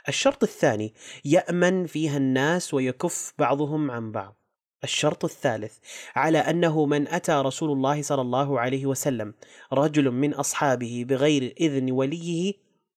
الشرط 0.07 0.43
الثاني 0.43 0.93
يأمن 1.25 1.85
فيها 1.85 2.17
الناس 2.17 2.73
ويكف 2.73 3.33
بعضهم 3.39 3.91
عن 3.91 4.11
بعض. 4.11 4.35
الشرط 4.83 5.25
الثالث 5.25 5.77
على 6.15 6.37
أنه 6.37 6.85
من 6.85 7.07
أتى 7.07 7.31
رسول 7.31 7.71
الله 7.71 8.01
صلى 8.01 8.21
الله 8.21 8.59
عليه 8.59 8.85
وسلم 8.85 9.33
رجل 9.73 10.11
من 10.11 10.33
أصحابه 10.33 11.05
بغير 11.09 11.55
إذن 11.59 11.91
وليه 11.91 12.53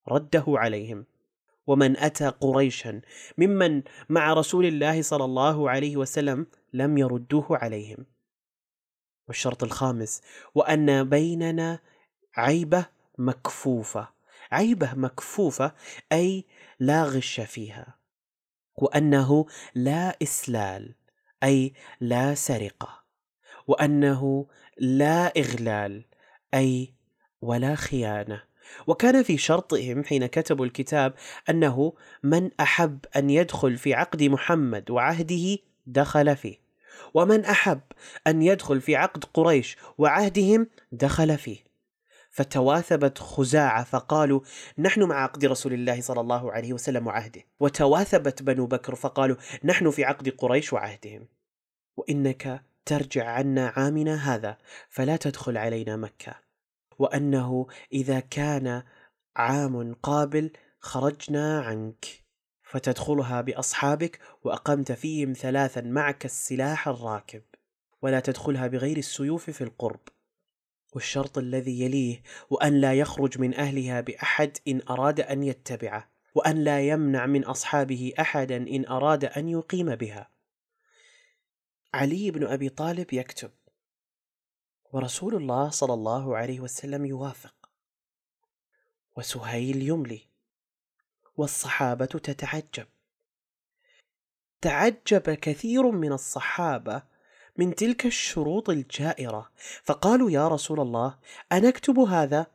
رده 0.09 0.45
عليهم. 0.49 1.07
ومن 1.69 1.97
أتى 1.97 2.29
قريشا 2.29 3.01
ممن 3.39 3.83
مع 4.09 4.33
رسول 4.33 4.67
الله 4.67 5.03
صلى 5.03 5.25
الله 5.25 5.71
عليه 5.71 5.97
وسلم 5.97 6.47
لم 6.73 6.99
يردوه 6.99 7.47
عليهم. 7.51 8.07
والشرط 9.29 9.65
الخامس 9.65 10.23
وأن 10.55 11.09
بيننا 11.09 11.79
عيبة 12.37 12.87
مكفوفة. 13.19 14.09
عيبة 14.53 14.95
مكفوفة 14.95 15.73
أي 16.13 16.45
لا 16.81 17.05
غش 17.05 17.41
فيها. 17.41 17.99
وأنه 18.77 19.47
لا 19.75 20.17
إسلال 20.23 20.95
أي 21.43 21.73
لا 22.01 22.35
سرقة. 22.35 23.05
وأنه 23.67 24.47
لا 24.79 25.27
إغلال 25.27 26.05
أي 26.55 26.95
ولا 27.43 27.75
خيانة. 27.75 28.48
وكان 28.87 29.23
في 29.23 29.39
شرطهم 29.39 30.05
حين 30.05 30.27
كتبوا 30.27 30.65
الكتاب 30.65 31.15
أنه 31.51 31.93
من 32.23 32.51
أحب 32.61 32.99
أن 33.17 33.31
يدخل 33.31 33.77
في 33.77 33.95
عقد 33.95 34.23
محمد 34.23 34.91
وعهده 34.91 35.59
دخل 35.87 36.37
فيه 36.37 36.69
ومن 37.15 37.45
أحب 37.45 37.81
أن 38.27 38.43
يدخل 38.43 38.81
في 38.81 38.97
عقد 38.97 39.25
قريش 39.35 39.77
وعهدهم 39.99 40.67
دخل 40.93 41.39
فيه. 41.39 41.69
فتواثبت 42.31 43.19
خزاعة 43.19 43.85
فقالوا 43.85 44.41
نحن 44.79 45.03
مع 45.03 45.23
عقد 45.23 45.45
رسول 45.45 45.73
الله 45.73 46.01
صلى 46.01 46.21
الله 46.21 46.53
عليه 46.53 46.73
وسلم 46.73 47.07
وعهده. 47.07 47.43
وتواثبت 47.61 48.43
بنو 48.43 48.67
بكر 48.67 48.95
فقالوا 48.95 49.37
نحن 49.65 49.91
في 49.91 50.05
عقد 50.05 50.29
قريش 50.29 50.73
وعهدهم. 50.73 51.29
وإنك 51.97 52.63
ترجع 52.87 53.29
عنا 53.29 53.73
عامنا 53.77 54.35
هذا 54.35 54.59
فلا 54.89 55.17
تدخل 55.17 55.57
علينا 55.57 55.97
مكة. 55.97 56.48
وأنه 56.99 57.67
إذا 57.93 58.21
كان 58.21 58.83
عام 59.37 59.95
قابل 59.95 60.53
خرجنا 60.81 61.61
عنك 61.61 62.07
فتدخلها 62.63 63.41
بأصحابك 63.41 64.21
وأقمت 64.43 64.93
فيهم 64.93 65.33
ثلاثا 65.33 65.81
معك 65.81 66.25
السلاح 66.25 66.89
الراكب 66.89 67.43
ولا 68.03 68.21
تدخلها 68.21 68.67
بغير 68.67 68.97
السيوف 68.97 69.51
في 69.51 69.65
القرب. 69.65 70.01
والشرط 70.95 71.39
الذي 71.39 71.81
يليه 71.81 72.23
وأن 72.51 72.81
لا 72.81 72.95
يخرج 72.95 73.39
من 73.39 73.55
أهلها 73.55 74.01
بأحد 74.01 74.59
إن 74.69 74.83
أراد 74.91 75.21
أن 75.21 75.43
يتبعه 75.43 76.11
وأن 76.35 76.65
لا 76.65 76.81
يمنع 76.81 77.27
من 77.27 77.45
أصحابه 77.45 78.13
احدا 78.21 78.57
إن 78.57 78.87
أراد 78.87 79.25
أن 79.25 79.49
يقيم 79.49 79.95
بها. 79.95 80.31
علي 81.95 82.31
بن 82.31 82.47
أبي 82.47 82.69
طالب 82.69 83.13
يكتب 83.13 83.51
ورسول 84.93 85.35
الله 85.35 85.71
صلى 85.71 85.95
الله 85.95 86.37
عليه 86.37 86.61
وسلم 86.61 87.07
يوافق. 87.07 87.55
وسهيل 89.17 89.83
يملي 89.83 90.21
والصحابة 91.37 92.07
تتعجب. 92.07 92.87
تعجب 94.61 95.23
كثير 95.31 95.91
من 95.91 96.13
الصحابة 96.13 97.03
من 97.57 97.75
تلك 97.75 98.07
الشروط 98.07 98.71
الجائرة 98.71 99.51
فقالوا 99.85 100.31
يا 100.31 100.49
رسول 100.49 100.81
الله 100.81 101.19
انكتب 101.53 101.99
هذا؟ 101.99 102.47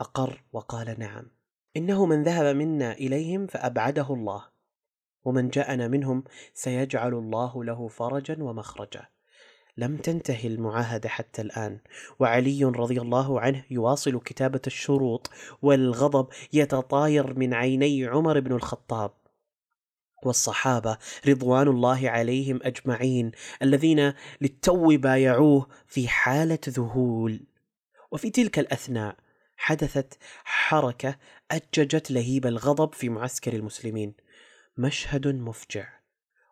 اقر 0.00 0.44
وقال 0.52 1.00
نعم 1.00 1.30
إنه 1.76 2.06
من 2.06 2.22
ذهب 2.22 2.56
منا 2.56 2.92
إليهم 2.92 3.46
فأبعده 3.46 4.14
الله 4.14 4.48
ومن 5.24 5.48
جاءنا 5.48 5.88
منهم 5.88 6.24
سيجعل 6.54 7.14
الله 7.14 7.64
له 7.64 7.88
فرجا 7.88 8.42
ومخرجا. 8.42 9.15
لم 9.76 9.96
تنتهي 9.96 10.48
المعاهدة 10.48 11.08
حتى 11.08 11.42
الآن. 11.42 11.78
وعلي 12.18 12.64
رضي 12.64 13.00
الله 13.00 13.40
عنه 13.40 13.64
يواصل 13.70 14.20
كتابة 14.20 14.60
الشروط 14.66 15.30
والغضب 15.62 16.28
يتطاير 16.52 17.38
من 17.38 17.54
عيني 17.54 18.06
عمر 18.06 18.40
بن 18.40 18.52
الخطاب. 18.52 19.10
والصحابة 20.22 20.98
رضوان 21.28 21.68
الله 21.68 22.10
عليهم 22.10 22.60
أجمعين 22.62 23.32
الذين 23.62 24.12
للتو 24.40 24.96
بايعوه 24.96 25.66
في 25.86 26.08
حالة 26.08 26.58
ذهول. 26.68 27.40
وفي 28.10 28.30
تلك 28.30 28.58
الأثناء 28.58 29.16
حدثت 29.56 30.18
حركة 30.44 31.16
أججت 31.50 32.10
لهيب 32.10 32.46
الغضب 32.46 32.94
في 32.94 33.08
معسكر 33.08 33.52
المسلمين. 33.52 34.14
مشهد 34.78 35.26
مفجع 35.26 35.88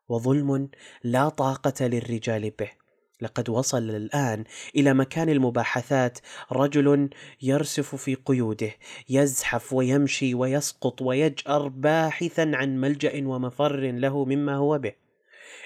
وظلم 0.08 0.68
لا 1.04 1.28
طاقة 1.28 1.87
للرجال 1.87 2.50
به. 2.50 2.84
لقد 3.20 3.48
وصل 3.50 3.90
الآن 3.90 4.44
إلى 4.77 4.94
مكان 4.94 5.29
المباحثات. 5.29 6.18
رجل 6.53 7.11
يرسف 7.42 7.94
في 7.94 8.14
قيوده 8.14 8.70
يزحف 9.09 9.72
ويمشي 9.72 10.35
ويسقط 10.35 11.03
ويجأر 11.03 11.68
باحثا 11.68 12.50
عن 12.55 12.81
ملجأ 12.81 13.27
ومفر 13.27 13.77
له 13.77 14.24
مما 14.24 14.57
هو 14.57 14.79
به. 14.79 14.92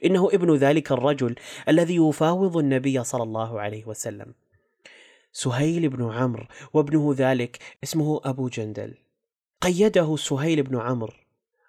إنه 0.05 0.29
ابن 0.33 0.55
ذلك 0.55 0.93
الرجل 0.93 1.35
الذي 1.69 1.97
يفاوض 1.97 2.57
النبي 2.57 3.05
صلى 3.05 3.23
الله 3.23 3.61
عليه 3.61 3.85
وسلم. 3.85 4.35
سهيل 5.33 5.89
بن 5.89 6.13
عمرو 6.13 6.47
وابنه 6.73 7.15
ذلك 7.17 7.59
اسمه 7.85 8.21
أبو 8.25 8.49
جندل. 8.49 8.95
قيده 9.61 10.17
سهيل 10.17 10.63
بن 10.63 10.81
عمرو 10.81 11.13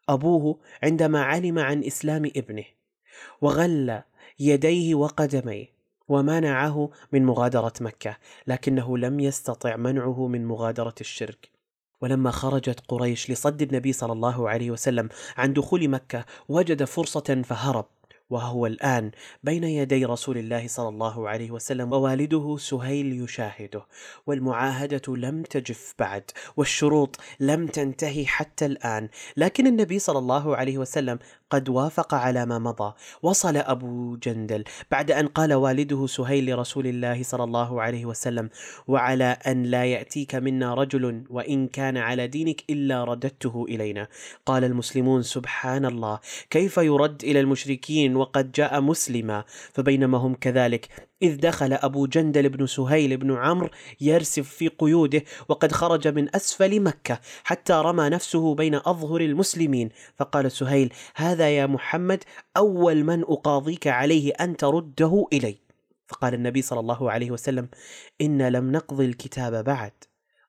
أبوه 0.09 0.59
عندما 0.83 1.23
علم 1.23 1.59
عن 1.59 1.83
إسلام 1.83 2.25
ابنه 2.35 2.65
وغل 3.41 4.01
يديه 4.39 4.95
وقدميه 4.95 5.65
ومنعه 6.07 6.89
من 7.11 7.25
مغادرة 7.25 7.73
مكة 7.81 8.17
لكنه 8.47 8.97
لم 8.97 9.19
يستطع 9.19 9.75
منعه 9.75 10.27
من 10.27 10.45
مغادرة 10.45 10.95
الشرك. 11.01 11.49
ولما 12.01 12.31
خرجت 12.31 12.79
قريش 12.87 13.31
لصد 13.31 13.61
النبي 13.61 13.93
صلى 13.93 14.13
الله 14.13 14.49
عليه 14.49 14.71
وسلم 14.71 15.09
عن 15.37 15.53
دخول 15.53 15.89
مكة 15.89 16.25
وجد 16.49 16.83
فرصة 16.83 17.41
فهرب. 17.45 17.85
وهو 18.29 18.65
الآن 18.65 19.11
بين 19.43 19.63
يدي 19.63 20.05
رسول 20.05 20.37
الله 20.37 20.67
صلى 20.67 20.89
الله 20.89 21.29
عليه 21.29 21.51
وسلم 21.51 21.93
ووالده 21.93 22.57
سهيل 22.59 23.23
يشاهده 23.23 23.85
والمعاهدة 24.27 25.15
لم 25.15 25.43
تجف 25.43 25.93
بعد 25.99 26.23
والشروط 26.57 27.19
لم 27.39 27.67
تنتهي 27.67 28.25
حتى 28.25 28.65
الآن. 28.65 29.09
لكن 29.37 29.67
النبي 29.67 29.99
صلى 29.99 30.19
الله 30.19 30.55
عليه 30.55 30.77
وسلم 30.77 31.19
قد 31.49 31.69
وافق 31.69 32.13
على 32.13 32.45
ما 32.45 32.59
مضى. 32.59 32.93
وصل 33.21 33.57
أبو 33.57 34.15
جندل 34.15 34.63
بعد 34.91 35.11
أن 35.11 35.27
قال 35.27 35.53
والده 35.53 36.07
سهيل 36.07 36.51
لرسول 36.51 36.87
الله 36.87 37.23
صلى 37.23 37.43
الله 37.43 37.81
عليه 37.81 38.05
وسلم 38.05 38.49
وعلى 38.87 39.37
أن 39.47 39.63
لا 39.63 39.85
يأتيك 39.85 40.35
منا 40.35 40.73
رجل 40.73 41.23
وإن 41.29 41.67
كان 41.67 41.97
على 41.97 42.27
دينك 42.27 42.63
إلا 42.69 43.03
رددته 43.03 43.65
إلينا. 43.69 44.07
قال 44.45 44.63
المسلمون 44.63 45.21
سبحان 45.21 45.85
الله 45.85 46.19
كيف 46.49 46.77
يرد 46.77 47.23
إلى 47.23 47.39
المشركين 47.39 48.18
وقد 48.19 48.51
جاء 48.51 48.81
مسلما 48.81 49.43
فبينما 49.47 50.17
هم 50.17 50.33
كذلك. 50.35 51.09
إذ 51.21 51.37
دخل 51.37 51.73
أبو 51.73 52.05
جندل 52.05 52.49
بن 52.49 52.67
سهيل 52.67 53.17
بن 53.17 53.35
عمرو 53.37 53.69
يرسف 54.01 54.49
في 54.49 54.67
قيوده 54.67 55.23
وقد 55.49 55.71
خرج 55.71 56.07
من 56.07 56.35
أسفل 56.35 56.81
مكة 56.81 57.19
حتى 57.43 57.73
رمى 57.73 58.09
نفسه 58.09 58.55
بين 58.55 58.75
أظهر 58.75 59.21
المسلمين. 59.21 59.89
فقال 60.15 60.51
سهيل 60.51 60.93
هذا 61.15 61.49
يا 61.49 61.65
محمد 61.65 62.23
أول 62.57 63.03
من 63.03 63.21
أقاضيك 63.21 63.87
عليه 63.87 64.31
أن 64.31 64.57
ترده 64.57 65.27
إلي. 65.33 65.55
فقال 66.07 66.33
النبي 66.33 66.61
صلى 66.61 66.79
الله 66.79 67.11
عليه 67.11 67.31
وسلم 67.31 67.69
إن 68.21 68.47
لم 68.47 68.71
نقضي 68.71 69.05
الكتاب 69.05 69.63
بعد. 69.63 69.91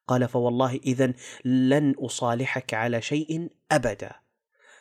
قال 0.08 0.28
فوالله 0.28 0.80
إذا 0.86 1.12
لن 1.44 1.94
أصالحك 1.98 2.74
على 2.74 3.02
شيء 3.02 3.48
أبدا. 3.72 4.29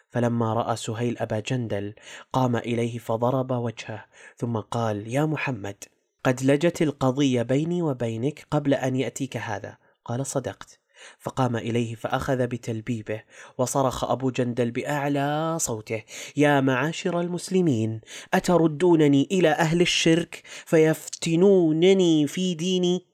فلما 0.10 0.54
رأى 0.54 0.76
سهيل 0.76 1.17
أبا 1.17 1.39
جندل 1.39 1.93
قام 2.34 2.56
إليه 2.56 2.98
فضرب 2.98 3.52
وجهه 3.52 4.06
ثم 4.38 4.58
قال 4.58 5.08
يا 5.08 5.26
محمد 5.26 5.84
قد 6.24 6.43
لجت 6.43 6.82
القضية 6.82 7.41
بيني 7.41 7.82
وبينك 7.82 8.48
قبل 8.52 8.74
أن 8.74 8.95
يأتيك 8.95 9.38
هذا. 9.38 9.78
قال 10.06 10.26
صدقت. 10.26 10.80
فقام 11.19 11.56
إليه 11.56 11.95
فأخذ 11.95 12.48
بتلبيبه 12.48 13.24
وصرخ 13.58 14.04
أبو 14.04 14.30
جندل 14.30 14.72
بأعلى 14.72 15.58
صوته 15.60 16.04
يا 16.38 16.62
معاشر 16.62 17.22
المسلمين 17.22 18.02
أتردونني 18.34 19.28
إلى 19.32 19.50
أهل 19.50 19.82
الشرك 19.82 20.43
فيفتنونني 20.65 22.28
في 22.28 22.54
ديني؟ 22.54 23.06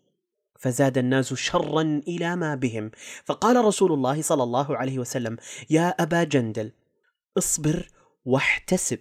فزاد 0.60 0.98
الناس 0.98 1.34
شرا 1.34 2.02
إلى 2.08 2.36
ما 2.36 2.56
بهم. 2.56 2.92
فقال 3.26 3.66
رسول 3.66 3.92
الله 3.92 4.22
صلى 4.22 4.44
الله 4.44 4.78
عليه 4.78 5.00
وسلم 5.00 5.38
يا 5.70 5.90
أبا 5.90 6.24
جندل 6.24 6.72
اصبر 7.38 7.88
واحتسب 8.26 9.00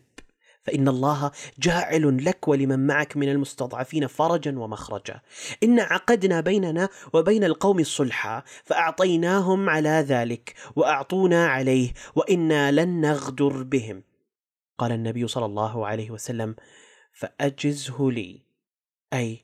فإن 0.62 0.88
الله 0.88 1.30
جاعل 1.58 2.24
لك 2.24 2.48
ولمن 2.48 2.86
معك 2.86 3.16
من 3.16 3.28
المستضعفين 3.28 4.06
فرجا 4.06 4.58
ومخرجا. 4.58 5.20
إن 5.62 5.80
عقدنا 5.80 6.40
بيننا 6.40 6.88
وبين 7.12 7.44
القوم 7.44 7.78
الصلحا 7.78 8.42
فأعطيناهم 8.64 9.70
على 9.70 9.88
ذلك 9.88 10.54
وأعطونا 10.76 11.46
عليه 11.46 11.92
وإنا 12.14 12.72
لن 12.72 13.00
نغدر 13.00 13.62
بهم. 13.62 14.02
قال 14.78 14.92
النبي 14.92 15.28
صلى 15.28 15.44
الله 15.44 15.86
عليه 15.86 16.10
وسلم 16.10 16.56
فأجزه 17.12 18.10
لي 18.10 18.40
أي 19.12 19.43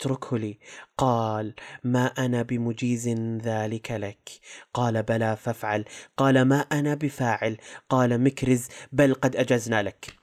اتركه 0.00 0.38
لي. 0.38 0.58
قال 0.98 1.54
ما 1.84 2.06
أنا 2.06 2.42
بمجيز 2.42 3.08
ذلك 3.42 3.90
لك. 3.90 4.30
قال 4.74 5.02
بلى 5.02 5.36
فافعل. 5.36 5.84
قال 6.16 6.42
ما 6.42 6.60
أنا 6.60 6.94
بفاعل. 6.94 7.56
قال 7.88 8.20
مكرز 8.24 8.68
بل 8.92 9.14
قد 9.14 9.36
أجزنا 9.36 9.82
لك. 9.82 10.14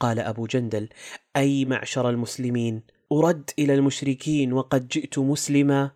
قال 0.00 0.18
أبو 0.18 0.46
جندل 0.46 0.88
أي 1.36 1.64
معشر 1.64 2.10
المسلمين؟ 2.10 2.82
أرد 3.12 3.50
إلى 3.58 3.74
المشركين 3.74 4.52
وقد 4.52 4.88
جئت 4.88 5.18
مسلما. 5.18 5.90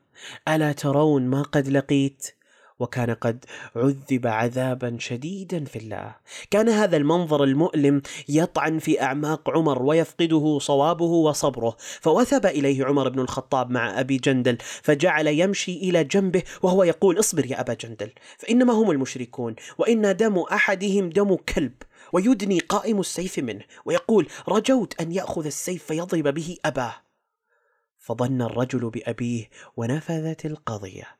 ألا 0.48 0.72
ترون 0.72 1.26
ما 1.26 1.42
قد 1.42 1.68
لقيت؟ 1.68 2.38
وكان 2.80 3.10
قد 3.10 3.44
عذب 3.76 4.26
عذابا 4.26 4.96
شديدا 5.00 5.64
في 5.64 5.76
الله. 5.76 6.16
كان 6.50 6.68
هذا 6.68 6.96
المنظر 6.96 7.44
المؤلم 7.44 8.02
يطعن 8.28 8.78
في 8.78 9.02
أعماق 9.02 9.50
عمر 9.50 9.82
ويفقده 9.82 10.58
صوابه 10.58 11.04
وصبره. 11.04 11.76
فوثب 12.00 12.46
إليه 12.46 12.84
عمر 12.84 13.08
بن 13.08 13.20
الخطاب 13.20 13.70
مع 13.70 14.00
أبي 14.00 14.16
جندل 14.16 14.58
فجعل 14.82 15.26
يمشي 15.26 15.76
إلى 15.76 16.04
جنبه 16.04 16.42
وهو 16.62 16.82
يقول 16.82 17.18
اصبر 17.18 17.46
يا 17.46 17.60
أبا 17.60 17.74
جندل 17.74 18.10
فإنما 18.38 18.72
هم 18.72 18.90
المشركون 18.90 19.54
وإن 19.78 20.16
دم 20.16 20.38
أحدهم 20.38 21.10
دم 21.10 21.34
كلب 21.34 21.72
ويدني 22.12 22.58
قائم 22.58 23.00
السيف 23.00 23.38
منه 23.38 23.64
ويقول 23.84 24.28
رجوت 24.48 25.00
أن 25.00 25.12
يأخذ 25.12 25.46
السيف 25.46 25.84
فيضرب 25.84 26.34
به 26.34 26.56
أباه. 26.64 26.94
فظن 27.98 28.42
الرجل 28.42 28.90
بأبيه 28.90 29.50
ونفذت 29.76 30.46
القضية. 30.46 31.18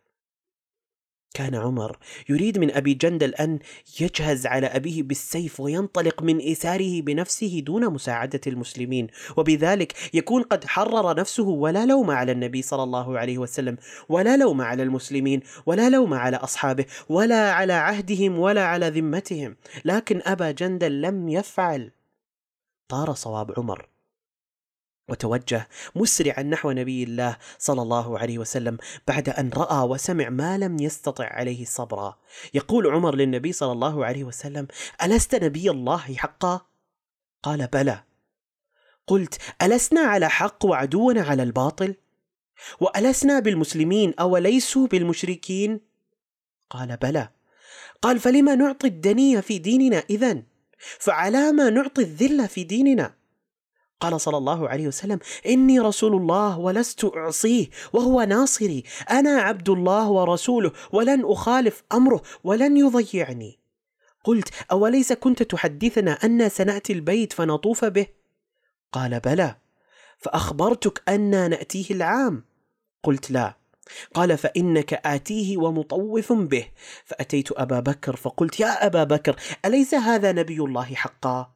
كان 1.35 1.55
عمر 1.55 1.99
يريد 2.29 2.59
من 2.59 2.71
أبي 2.71 2.95
جندل 2.95 3.35
أن 3.35 3.59
يجهز 4.01 4.47
على 4.47 4.67
أبيه 4.67 5.03
بالسيف 5.03 5.61
وينطلق 5.61 6.23
من 6.23 6.39
ايساره 6.39 7.03
بنفسه 7.03 7.63
دون 7.67 7.93
مساعدة 7.93 8.41
المسلمين 8.47 9.07
وبذلك 9.37 10.15
يكون 10.15 10.43
قد 10.43 10.65
حرر 10.65 11.17
نفسه 11.17 11.49
ولا 11.49 11.87
لوم 11.87 12.11
على 12.11 12.33
النبي 12.33 12.63
صلى 12.63 12.83
الله 12.83 13.19
عليه 13.19 13.39
وسلم 13.39 13.77
ولا 14.09 14.37
لوم 14.37 14.61
على 14.61 14.83
المسلمين 14.83 15.41
ولا 15.67 15.91
لوم 15.91 16.15
على 16.15 16.37
أصحابه 16.37 16.85
ولا 17.09 17.53
على 17.53 17.73
عهدهم 17.73 18.39
ولا 18.39 18.65
على 18.65 18.89
ذمتهم. 18.89 19.57
لكن 19.85 20.23
أبا 20.25 20.51
جندل 20.51 21.03
لم 21.03 21.29
يفعل. 21.29 21.91
طار 22.89 23.15
صواب 23.15 23.53
عمر. 23.57 23.89
وتوجه 25.09 25.69
مسرعا 25.95 26.43
نحو 26.43 26.71
نبي 26.71 27.03
الله 27.03 27.37
صلى 27.59 27.83
الله 27.83 28.19
عليه 28.19 28.39
وسلم 28.39 28.79
بعد 29.09 29.29
أن 29.29 29.51
رأى 29.55 29.89
وسمع 29.89 30.29
ما 30.29 30.59
لم 30.59 30.81
يستطع 30.81 31.25
عليه 31.25 31.65
صبرا. 31.65 32.19
يقول 32.55 32.87
عمر 32.87 33.15
للنبي 33.15 33.53
صلى 33.53 33.73
الله 33.73 34.07
عليه 34.07 34.25
وسلم 34.25 34.67
ألست 35.03 35.35
نبي 35.35 35.71
الله 35.71 35.99
حقا؟ 35.99 36.61
قال 37.43 37.67
بلى. 37.67 38.03
قلت 39.07 39.39
ألسنا 39.63 40.01
على 40.01 40.31
حق 40.31 40.65
وعدونا 40.65 41.23
على 41.23 41.43
الباطل؟ 41.43 41.95
وألسنا 42.81 43.41
بالمسلمين 43.41 44.15
أوليسوا 44.21 44.87
بالمشركين؟ 44.87 45.81
قال 46.71 46.97
بلى. 46.97 47.29
قال 48.03 48.19
فلما 48.19 48.55
نعطي 48.55 48.87
الدنيه 48.87 49.41
في 49.41 49.59
ديننا 49.59 50.05
إذن؟ 50.11 50.43
فعلى 50.79 51.53
ما 51.53 51.71
نعطي 51.71 52.03
الذلة 52.03 52.47
في 52.47 52.65
ديننا؟ 52.65 53.18
قال 54.01 54.21
صلى 54.21 54.37
الله 54.37 54.69
عليه 54.69 54.89
وسلم 54.89 55.19
إني 55.47 55.81
رسول 55.81 56.15
الله 56.15 56.59
ولست 56.59 57.05
أعصيه 57.05 57.67
وهو 57.93 58.23
ناصري. 58.23 58.85
أنا 59.11 59.31
عبد 59.31 59.69
الله 59.69 60.11
ورسوله 60.11 60.73
ولن 60.93 61.25
أخالف 61.25 61.83
أمره 61.93 62.23
ولن 62.45 62.77
يضيعني. 62.77 63.59
قلت 64.25 64.49
أوليس 64.73 65.13
كنت 65.13 65.43
تحدثنا 65.43 66.13
أنا 66.13 66.49
سنأتي 66.49 66.93
البيت 66.93 67.33
فنطوف 67.33 67.85
به؟ 67.85 68.07
قال 68.93 69.21
بلى. 69.21 69.57
فأخبرتك 70.19 71.03
أنا 71.09 71.49
نأتيه 71.49 71.91
العام. 71.91 72.45
قلت 73.03 73.31
لا. 73.31 73.55
قال 74.15 74.39
فإنك 74.39 74.95
آتيه 75.07 75.59
ومطوف 75.59 76.33
به. 76.33 76.69
فأتيت 77.05 77.53
أبا 77.53 77.81
بكر 77.81 78.17
فقلت 78.17 78.61
يا 78.61 78.87
أبا 78.87 79.05
بكر 79.05 79.37
أليس 79.65 79.95
هذا 79.95 80.33
نبي 80.33 80.61
الله 80.61 80.95
حقا؟ 80.95 81.53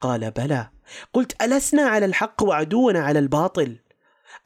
قال 0.00 0.30
بلى. 0.30 0.73
قلت 1.12 1.42
ألسنا 1.42 1.82
على 1.82 2.06
الحق 2.06 2.42
وعدونا 2.42 3.00
على 3.00 3.18
الباطل؟ 3.18 3.76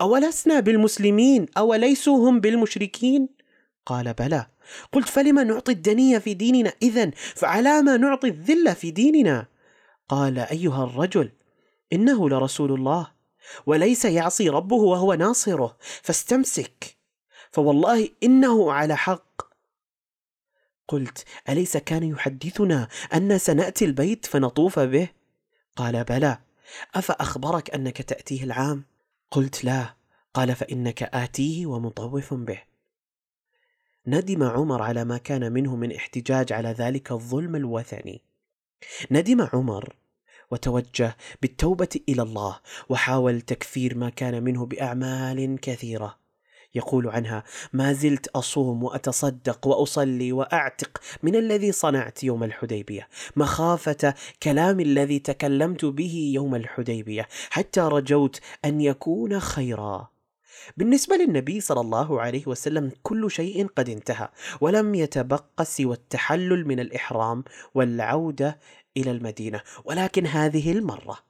أولسنا 0.01 0.61
بالمسلمين؟ 0.61 1.47
أوليسوا 1.59 2.29
هم 2.29 2.41
بالمشركين؟ 2.41 3.29
قال 3.87 4.15
بلى. 4.15 4.47
قلت 4.93 5.09
فلما 5.09 5.43
نعطي 5.43 5.73
الدنية 5.73 6.19
في 6.19 6.35
ديننا؟ 6.35 6.73
إذن 6.83 7.11
فعلى 7.35 7.83
ما 7.83 7.97
نعطي 7.97 8.29
الذلة 8.29 8.73
في 8.73 8.91
ديننا؟ 8.91 9.47
قال 10.09 10.39
أيها 10.39 10.85
الرجل 10.85 11.33
إنه 11.93 12.29
لرسول 12.29 12.73
الله 12.73 13.13
وليس 13.67 14.05
يعصي 14.05 14.49
ربه 14.49 14.77
وهو 14.77 15.15
ناصره 15.15 15.77
فاستمسك 16.03 16.97
فوالله 17.51 18.09
إنه 18.23 18.73
على 18.73 18.97
حق. 18.97 19.43
قلت 20.89 21.25
أليس 21.49 21.77
كان 21.77 22.03
يحدثنا 22.03 22.89
أن 23.15 23.39
سنأتي 23.39 23.85
البيت 23.85 24.27
فنطوف 24.27 24.79
به؟ 24.79 25.09
قال 25.79 26.05
بلى. 26.05 26.39
أفأخبرك 26.95 27.71
أنك 27.75 28.03
تأتيه 28.03 28.45
العام؟ 28.45 28.85
قلت 29.31 29.65
لا. 29.65 29.95
قال 30.35 30.55
فإنك 30.55 31.03
آتيه 31.03 31.67
ومطوف 31.67 32.35
به. 32.35 32.63
ندم 34.07 34.43
عمر 34.43 34.83
على 34.83 35.05
ما 35.05 35.19
كان 35.19 35.53
منه 35.53 35.77
من 35.77 35.93
احتجاج 35.93 36.53
على 36.53 36.69
ذلك 36.69 37.13
الظلم 37.13 37.57
الوثني. 37.57 38.23
ندم 39.11 39.49
عمر 39.53 39.97
وتوجه 40.51 41.17
بالتوبة 41.43 42.01
إلى 42.09 42.23
الله 42.23 42.61
وحاول 42.89 43.41
تكفير 43.41 43.99
ما 43.99 44.11
كان 44.11 44.45
منه 44.45 44.67
بأعمال 44.67 45.61
كثيرة. 45.61 46.19
يقول 46.75 47.09
عنها 47.09 47.45
ما 47.73 47.93
زلت 47.93 48.29
أصوم 48.29 48.83
وأتصدق 48.83 49.67
وأصلي 49.67 50.33
وأعتق 50.33 51.01
من 51.23 51.37
الذي 51.37 51.73
صنعت 51.73 52.25
يوم 52.25 52.45
الحديبية 52.45 53.09
مخافة 53.37 54.15
كلام 54.43 54.81
الذي 54.81 55.19
تكلمت 55.19 55.85
به 55.85 56.31
يوم 56.35 56.55
الحديبية 56.55 57.29
حتى 57.51 57.81
رجوت 57.81 58.41
أن 58.65 58.81
يكون 58.81 59.41
خيرا. 59.41 60.09
بالنسبة 60.77 61.17
للنبي 61.17 61.61
صلى 61.61 61.81
الله 61.81 62.21
عليه 62.21 62.43
وسلم 62.47 62.93
كل 63.03 63.31
شيء 63.31 63.67
قد 63.67 63.89
انتهى 63.89 64.29
ولم 64.61 64.95
يتبق 64.95 65.63
سوى 65.63 65.95
التحلل 65.95 66.69
من 66.69 66.81
الإحرام 66.81 67.45
والعودة 67.75 68.59
إلى 68.97 69.11
المدينة 69.11 69.61
ولكن 69.85 70.27
هذه 70.27 70.73
المرة 70.73 71.28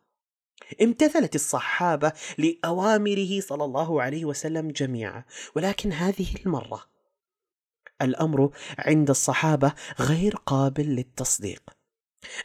امتثلت 0.83 1.35
الصحابة 1.35 2.13
لأوامره 2.39 3.41
صلى 3.41 3.65
الله 3.65 4.03
عليه 4.03 4.25
وسلم 4.25 4.71
جميعا. 4.71 5.25
ولكن 5.57 5.93
هذه 5.93 6.27
المرة 6.47 6.85
الأمر 8.03 8.51
عند 8.79 9.11
الصحابة 9.11 9.73
غير 10.01 10.37
قابل 10.47 10.87
للتصديق. 10.87 11.63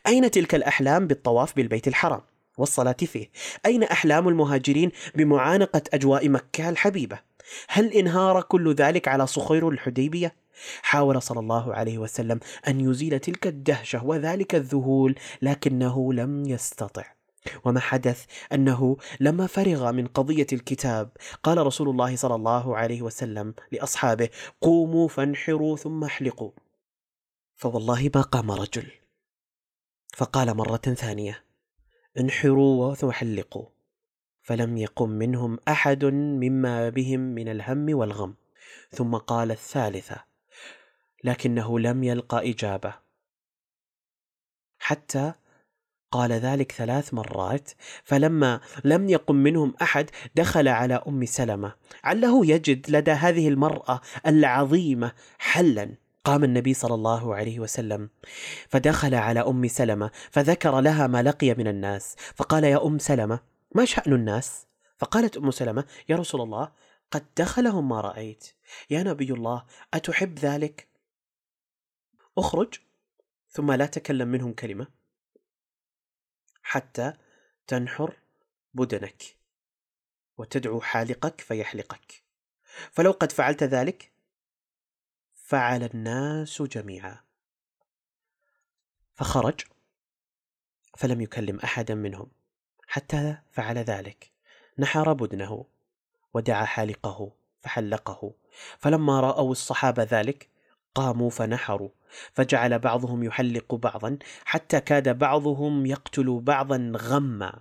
أين 0.07 0.31
تلك 0.31 0.55
الأحلام 0.55 1.07
بالطواف 1.07 1.55
بالبيت 1.55 1.87
الحرام؟ 1.87 2.21
والصلاة 2.57 2.91
فيه؟ 2.93 3.31
أين 3.65 3.83
أحلام 3.83 4.27
المهاجرين 4.27 4.91
بمعانقة 5.15 5.81
أجواء 5.93 6.29
مكة 6.29 6.69
الحبيبة؟ 6.69 7.19
هل 7.67 7.93
إنهار 7.93 8.41
كل 8.41 8.73
ذلك 8.73 9.07
على 9.07 9.27
صخير 9.27 9.69
الحديبية؟ 9.69 10.35
حاول 10.81 11.21
صلى 11.21 11.39
الله 11.39 11.73
عليه 11.73 11.97
وسلم 11.97 12.39
أن 12.67 12.79
يزيل 12.79 13.19
تلك 13.19 13.47
الدهشة 13.47 14.05
وذلك 14.05 14.55
الذهول 14.55 15.15
لكنه 15.41 16.13
لم 16.13 16.45
يستطع. 16.45 17.12
وما 17.65 17.79
حدث 17.79 18.25
أنه 18.53 18.97
لما 19.19 19.47
فرغ 19.47 19.91
من 19.91 20.07
قضية 20.07 20.47
الكتاب 20.53 21.09
قال 21.43 21.57
رسول 21.57 21.89
الله 21.89 22.15
صلى 22.15 22.35
الله 22.35 22.77
عليه 22.77 23.01
وسلم 23.01 23.53
لأصحابه 23.71 24.29
قوموا 24.61 25.07
فانحروا 25.07 25.77
ثم 25.77 26.03
احلقوا. 26.03 26.51
فوالله 27.55 28.11
ما 28.15 28.21
قام 28.21 28.51
رجل. 28.51 28.91
فقال 30.13 30.57
مرة 30.57 30.77
ثانية 30.77 31.45
انحروا 32.19 32.95
وحلقوا 33.03 33.65
فلم 34.41 34.77
يقم 34.77 35.09
منهم 35.09 35.59
أحد 35.67 36.05
مما 36.05 36.89
بهم 36.89 37.19
من 37.19 37.47
الهم 37.47 37.95
والغم. 37.97 38.35
ثم 38.91 39.15
قال 39.15 39.51
الثالثة 39.51 40.23
لكنه 41.23 41.79
لم 41.79 42.03
يلقى 42.03 42.51
إجابة. 42.51 42.93
حتى 44.79 45.33
قال 46.13 46.31
ذلك 46.31 46.71
ثلاث 46.71 47.13
مرات 47.13 47.71
فلما 48.03 48.59
لم 48.83 49.09
يقم 49.09 49.35
منهم 49.35 49.73
أحد 49.81 50.09
دخل 50.35 50.67
على 50.67 51.03
أم 51.07 51.25
سلمة. 51.25 51.75
عله 52.03 52.45
يجد 52.45 52.89
لدى 52.89 53.11
هذه 53.11 53.47
المرأة 53.47 54.01
العظيمة 54.27 55.11
حلا. 55.39 55.95
قام 56.23 56.43
النبي 56.43 56.73
صلى 56.73 56.93
الله 56.93 57.35
عليه 57.35 57.59
وسلم 57.59 58.09
فدخل 58.69 59.15
على 59.15 59.39
أم 59.39 59.67
سلمة 59.67 60.11
فذكر 60.31 60.79
لها 60.79 61.07
ما 61.07 61.23
لقي 61.23 61.53
من 61.53 61.67
الناس. 61.67 62.15
فقال 62.35 62.63
يا 62.63 62.85
أم 62.85 62.99
سلمة 62.99 63.39
ما 63.75 63.85
شأن 63.85 64.13
الناس؟ 64.13 64.67
فقالت 64.97 65.37
أم 65.37 65.51
سلمة 65.51 65.85
يا 66.09 66.15
رسول 66.15 66.41
الله 66.41 66.71
قد 67.11 67.25
دخلهم 67.37 67.89
ما 67.89 68.01
رأيت. 68.01 68.47
يا 68.89 69.03
نبي 69.03 69.33
الله 69.33 69.63
أتحب 69.93 70.39
ذلك؟ 70.39 70.87
أخرج 72.37 72.73
ثم 73.49 73.71
لا 73.71 73.85
تكلم 73.85 74.27
منهم 74.27 74.53
كلمة. 74.53 75.02
حتى 76.63 77.13
تنحر 77.67 78.17
بدنك 78.73 79.23
وتدعو 80.37 80.81
حالقك 80.81 81.41
فيحلقك. 81.41 82.23
فلو 82.91 83.11
قد 83.11 83.31
فعلت 83.31 83.63
ذلك 83.63 84.11
فعل 85.33 85.83
الناس 85.83 86.61
جميعا. 86.61 87.19
فخرج 89.13 89.61
فلم 90.97 91.21
يكلم 91.21 91.59
أحدا 91.59 91.95
منهم 91.95 92.31
حتى 92.87 93.37
فعل 93.51 93.77
ذلك. 93.77 94.31
نحر 94.79 95.13
بدنه 95.13 95.65
ودعا 96.33 96.65
حالقه 96.65 97.31
فحلقه. 97.61 98.33
فلما 98.79 99.19
رأوا 99.19 99.51
الصحابة 99.51 100.03
ذلك 100.03 100.49
قاموا 100.95 101.29
فنحروا. 101.29 101.89
فجعل 102.33 102.79
بعضهم 102.79 103.23
يحلق 103.23 103.75
بعضا 103.75 104.17
حتى 104.45 104.79
كاد 104.79 105.17
بعضهم 105.17 105.85
يقتل 105.85 106.39
بعضا 106.43 106.91
غما. 106.97 107.59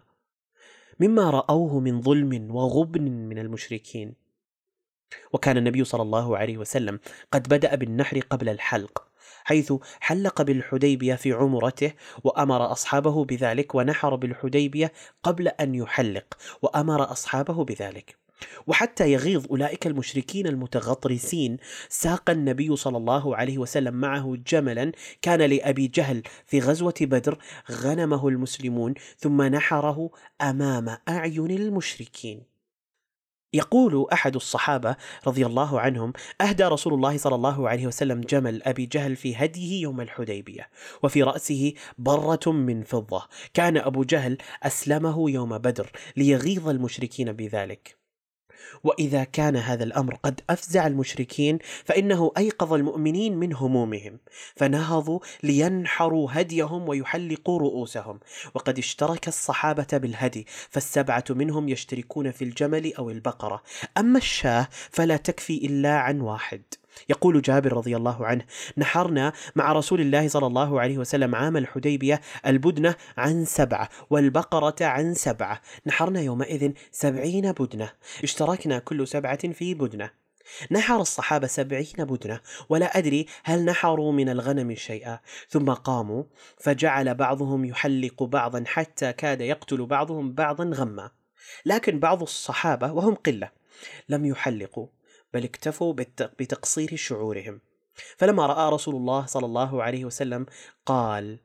مما 1.01 1.31
رأوه 1.31 1.81
من 1.81 2.03
ظلم 2.03 2.51
وغبن 2.51 3.03
من 3.03 3.39
المشركين. 3.39 4.15
وكان 5.33 5.57
النبي 5.57 5.85
صلى 5.85 6.03
الله 6.03 6.39
عليه 6.39 6.59
وسلم 6.59 7.01
قد 7.33 7.49
بدأ 7.49 7.75
بالنحر 7.75 8.21
قبل 8.21 8.49
الحلق 8.49 9.13
حيث 9.45 9.73
حلق 10.01 10.43
بالحديبية 10.43 11.15
في 11.15 11.33
عمرته 11.33 11.93
وأمر 12.25 12.73
أصحابه 12.73 13.25
بذلك 13.25 13.75
ونحر 13.75 14.15
بالحديبية 14.17 14.93
قبل 15.23 15.49
أن 15.49 15.75
يحلق 15.75 16.39
وأمر 16.63 17.13
أصحابه 17.13 17.65
بذلك. 17.65 18.22
وحتى 18.67 19.13
يغيظ 19.13 19.47
أولئك 19.51 19.87
المشركين 19.87 20.47
المتغطرسين. 20.47 21.57
ساق 21.89 22.31
النبي 22.31 22.77
صلى 22.77 22.97
الله 22.97 23.37
عليه 23.37 23.59
وسلم 23.59 23.95
معه 23.95 24.37
جملا 24.47 24.93
كان 25.23 25.43
لأبي 25.43 25.89
جهل 25.89 26.23
في 26.47 26.61
غزوة 26.61 26.95
بدر 27.01 27.39
غنمه 27.71 28.29
المسلمون 28.29 28.95
ثم 29.19 29.43
نحره 29.43 30.11
أمام 30.41 30.97
أعين 31.09 31.51
المشركين. 31.51 32.53
يقول 33.55 34.07
أحد 34.13 34.35
الصحابة 34.35 34.97
رضي 35.27 35.47
الله 35.47 35.81
عنهم 35.81 36.13
أهدى 36.41 36.65
رسول 36.65 36.95
الله 36.95 37.17
صلى 37.17 37.35
الله 37.35 37.69
عليه 37.69 37.87
وسلم 37.87 38.21
جمل 38.21 38.63
أبي 38.63 38.87
جهل 38.87 39.17
في 39.17 39.37
هديه 39.37 39.83
يوم 39.83 40.01
الحديبية 40.01 40.69
وفي 41.03 41.23
رأسه 41.23 41.73
برة 41.99 42.53
من 42.53 42.83
فضة. 42.83 43.29
كان 43.55 43.77
أبو 43.77 44.05
جهل 44.05 44.39
أسلمه 44.63 45.31
يوم 45.31 45.59
بدر 45.59 45.91
ليغيظ 46.17 46.69
المشركين 46.69 47.33
بذلك. 47.33 48.02
وإذا 48.85 49.25
كان 49.25 49.57
هذا 49.57 49.85
الأمر 49.85 50.15
قد 50.15 50.41
أفزع 50.51 50.87
المشركين 50.87 51.59
فإنه 51.85 52.33
أيقظ 52.39 52.73
المؤمنين 52.73 53.37
من 53.37 53.55
همومهم 53.55 54.19
فنهضوا 54.57 55.21
لينحروا 55.43 56.29
هديهم 56.31 56.89
ويحلقوا 56.89 57.59
رؤوسهم. 57.59 58.21
وقد 58.55 58.79
اشترك 58.79 59.29
الصحابة 59.29 59.87
بالهدي 59.93 60.47
فالسبعة 60.71 61.25
منهم 61.31 61.69
يشتركون 61.69 62.31
في 62.31 62.45
الجمل 62.45 62.95
أو 62.95 63.11
البقرة. 63.11 63.63
أما 63.99 64.19
الشاه 64.19 64.69
فلا 64.91 65.17
تكفي 65.17 65.67
إلا 65.67 65.99
عن 65.99 66.21
واحد. 66.21 66.63
يقول 67.09 67.43
جابر 67.43 67.73
رضي 67.73 67.97
الله 67.97 68.27
عنه 68.27 68.45
نحرنا 68.79 69.33
مع 69.57 69.73
رسول 69.73 70.01
الله 70.01 70.29
صلى 70.29 70.47
الله 70.47 70.81
عليه 70.81 70.99
وسلم 70.99 71.35
عام 71.35 71.57
الحديبية 71.57 72.21
البدنة 72.47 72.95
عن 73.17 73.45
سبعة 73.45 73.89
والبقرة 74.11 74.75
عن 74.81 75.15
سبعة. 75.15 75.61
نحرنا 75.87 76.21
يومئذ 76.21 76.73
سبعين 76.91 77.53
بدنة. 77.53 77.93
اشتركنا 78.23 78.79
كل 78.79 79.09
سبعة 79.09 79.53
في 79.53 79.75
بدنة. 79.75 80.11
نحر 80.71 81.01
الصحابة 81.01 81.47
سبعين 81.47 81.95
بدنة. 81.99 82.41
ولا 82.69 82.99
أدري 82.99 83.27
هل 83.45 83.65
نحروا 83.65 84.13
من 84.13 84.29
الغنم 84.29 84.75
شيئا. 84.75 85.19
ثم 85.49 85.71
قاموا 85.71 86.25
فجعل 86.59 87.15
بعضهم 87.15 87.65
يحلق 87.65 88.23
بعضا 88.23 88.65
حتى 88.67 89.13
كاد 89.13 89.41
يقتل 89.41 89.87
بعضهم 89.87 90.33
بعضا 90.33 90.65
غما. 90.65 91.11
لكن 91.67 91.99
بعض 91.99 92.23
الصحابة 92.23 92.93
وهم 92.93 93.15
قلة 93.15 93.51
لم 94.09 94.27
يحلقوا. 94.27 94.87
بل 95.35 95.45
اكتفوا 95.45 95.93
بتقصير 96.39 96.97
شعورهم. 96.97 97.61
فلما 98.17 98.47
رأى 98.47 98.73
رسول 98.73 98.95
الله 98.95 99.27
صلى 99.27 99.47
الله 99.47 99.83
عليه 99.83 100.05
وسلم 100.05 100.47
قال 100.87 101.39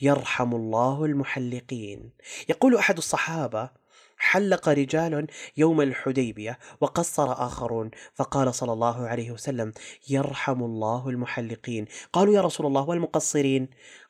يرحم 0.00 0.54
الله 0.54 1.04
المحلقين 1.04 2.10
يقول 2.48 2.76
أحد 2.76 2.96
الصحابة 2.96 3.70
حلق 4.16 4.68
رجال 4.68 5.26
يوم 5.56 5.80
الحديبية 5.80 6.58
وقصر 6.80 7.32
آخرون 7.32 7.90
فقال 8.14 8.54
صلى 8.54 8.72
الله 8.72 9.06
عليه 9.08 9.30
وسلم 9.30 9.72
يرحم 10.10 10.62
الله 10.62 11.08
المحلقين 11.08 11.86
قالوا 12.12 12.34
يا 12.34 12.40
رسول 12.40 12.66
الله 12.66 12.88
والمقصرين 12.88 13.68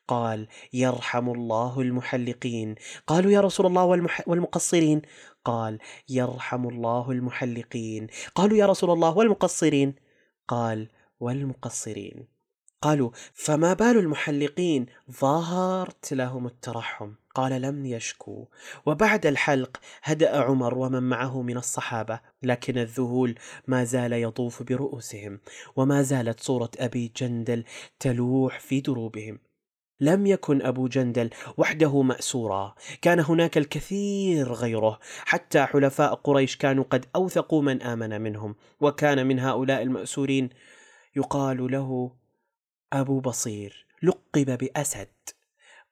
قال 0.08 0.48
يرحم 0.72 1.30
الله 1.30 1.80
المحلقين 1.80 2.74
قالوا 3.06 3.30
يا 3.30 3.40
رسول 3.40 3.66
الله 3.66 3.84
والمح... 3.84 4.28
والمقصرين 4.28 5.02
قال 5.44 5.78
يرحم 6.08 6.68
الله 6.68 7.10
المحلقين. 7.10 8.06
قالوا 8.34 8.58
يا 8.58 8.66
رسول 8.66 8.90
الله 8.90 9.16
والمقصرين؟ 9.16 9.94
قال 10.48 10.88
والمقصرين. 11.20 12.28
قالوا 12.82 13.10
فما 13.34 13.72
بال 13.72 13.98
المحلقين؟ 13.98 14.86
ظهرت 15.10 16.12
لهم 16.12 16.46
الترحم. 16.46 17.12
قال 17.34 17.62
لم 17.62 17.86
يشكوا. 17.86 18.44
وبعد 18.86 19.26
الحلق 19.26 19.80
هدأ 20.02 20.40
عمر 20.40 20.78
ومن 20.78 21.02
معه 21.02 21.42
من 21.42 21.56
الصحابة 21.56 22.20
لكن 22.42 22.78
الذهول 22.78 23.38
ما 23.66 23.84
زال 23.84 24.12
يطوف 24.12 24.62
برؤوسهم 24.62 25.40
وما 25.76 26.02
زالت 26.02 26.40
صورة 26.40 26.70
أبي 26.78 27.12
جندل 27.16 27.64
تلوح 28.00 28.60
في 28.60 28.80
دروبهم. 28.80 29.38
لم 30.00 30.26
يكن 30.26 30.62
أبو 30.62 30.88
جندل 30.88 31.30
وحده 31.56 32.02
مأسورا. 32.02 32.74
كان 33.02 33.20
هناك 33.20 33.58
الكثير 33.58 34.52
غيره. 34.52 34.98
حتى 35.24 35.66
حلفاء 35.66 36.14
قريش 36.14 36.56
كانوا 36.56 36.84
قد 36.90 37.06
أوثقوا 37.16 37.62
من 37.62 37.82
آمن 37.82 38.20
منهم. 38.20 38.54
وكان 38.80 39.26
من 39.26 39.38
هؤلاء 39.38 39.82
المأسورين 39.82 40.48
يقال 41.16 41.72
له 41.72 42.12
أبو 42.92 43.20
بصير. 43.20 43.86
لقب 44.02 44.58
بأسد. 44.58 45.08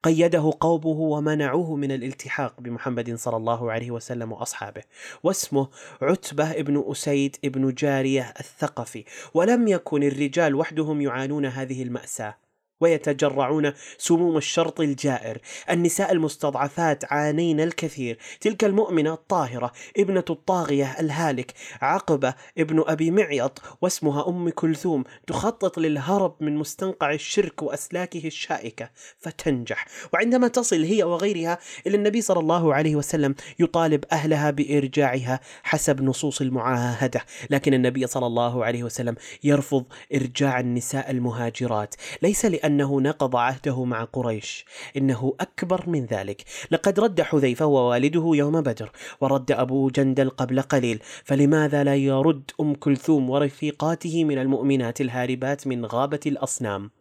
قيده 0.02 0.52
قومه 0.61 0.86
ومنعوه 0.86 1.76
من 1.76 1.92
الالتحاق 1.92 2.61
بمحمد 2.61 3.14
صلى 3.14 3.36
الله 3.36 3.72
عليه 3.72 3.90
وسلم 3.90 4.32
وأصحابه. 4.32 4.82
واسمه 5.22 5.68
عتبة 6.02 6.50
ابن 6.50 6.84
أسيد 6.90 7.36
ابن 7.44 7.74
جارية 7.74 8.34
الثقفي. 8.40 9.04
ولم 9.34 9.68
يكن 9.68 10.02
الرجال 10.02 10.54
وحدهم 10.54 11.00
يعانون 11.00 11.46
هذه 11.46 11.82
المأساة. 11.82 12.47
ويتجرعون 12.80 13.72
سموم 13.98 14.36
الشرط 14.36 14.80
الجائر. 14.80 15.38
النساء 15.70 16.12
المستضعفات 16.12 17.12
عانين 17.12 17.60
الكثير. 17.60 18.18
تلك 18.40 18.64
المؤمنة 18.64 19.12
الطاهرة 19.12 19.72
ابنة 19.98 20.24
الطاغية 20.30 20.96
الهالك 21.00 21.54
عقبة 21.80 22.34
ابن 22.58 22.84
أبي 22.86 23.10
معيط 23.10 23.62
واسمها 23.82 24.28
أم 24.28 24.48
كلثوم 24.48 25.04
تخطط 25.26 25.78
للهرب 25.78 26.36
من 26.40 26.56
مستنقع 26.56 27.12
الشرك 27.12 27.62
وأسلاكه 27.62 28.26
الشائكة 28.26 28.90
فتنجح. 29.18 29.86
وعندما 30.14 30.48
تصل 30.48 30.82
هي 30.82 31.02
وغيرها 31.02 31.58
إلى 31.86 31.96
النبي 31.96 32.20
صلى 32.20 32.40
الله 32.40 32.74
عليه 32.74 32.96
وسلم 32.96 33.34
يطالب 33.58 34.04
أهلها 34.12 34.50
بإرجاعها 34.50 35.40
حسب 35.62 36.02
نصوص 36.02 36.40
المعاهدة. 36.40 37.20
لكن 37.50 37.74
النبي 37.74 38.06
صلى 38.06 38.26
الله 38.26 38.64
عليه 38.64 38.82
وسلم 38.82 39.16
يرفض 39.44 39.84
إرجاع 40.14 40.60
النساء 40.60 41.10
المهاجرات. 41.10 41.94
ليس 42.22 42.44
لأن 42.44 42.67
أنه 42.68 43.00
نقض 43.00 43.36
عهده 43.36 43.84
مع 43.84 44.04
قريش. 44.04 44.64
إنه 44.96 45.34
أكبر 45.40 45.84
من 45.86 46.06
ذلك. 46.06 46.44
لقد 46.70 47.00
رد 47.00 47.20
حذيفة 47.20 47.66
ووالده 47.66 48.30
يوم 48.34 48.60
بدر 48.60 48.90
ورد 49.20 49.52
أبو 49.52 49.90
جندل 49.90 50.30
قبل 50.30 50.62
قليل. 50.62 50.98
فلماذا 51.24 51.84
لا 51.84 51.96
يرد 51.96 52.50
أم 52.60 52.74
كلثوم 52.74 53.30
ورفيقاته 53.30 54.24
من 54.24 54.38
المؤمنات 54.38 55.00
الهاربات 55.00 55.66
من 55.66 55.86
غابة 55.86 56.20
الأصنام؟ 56.26 56.97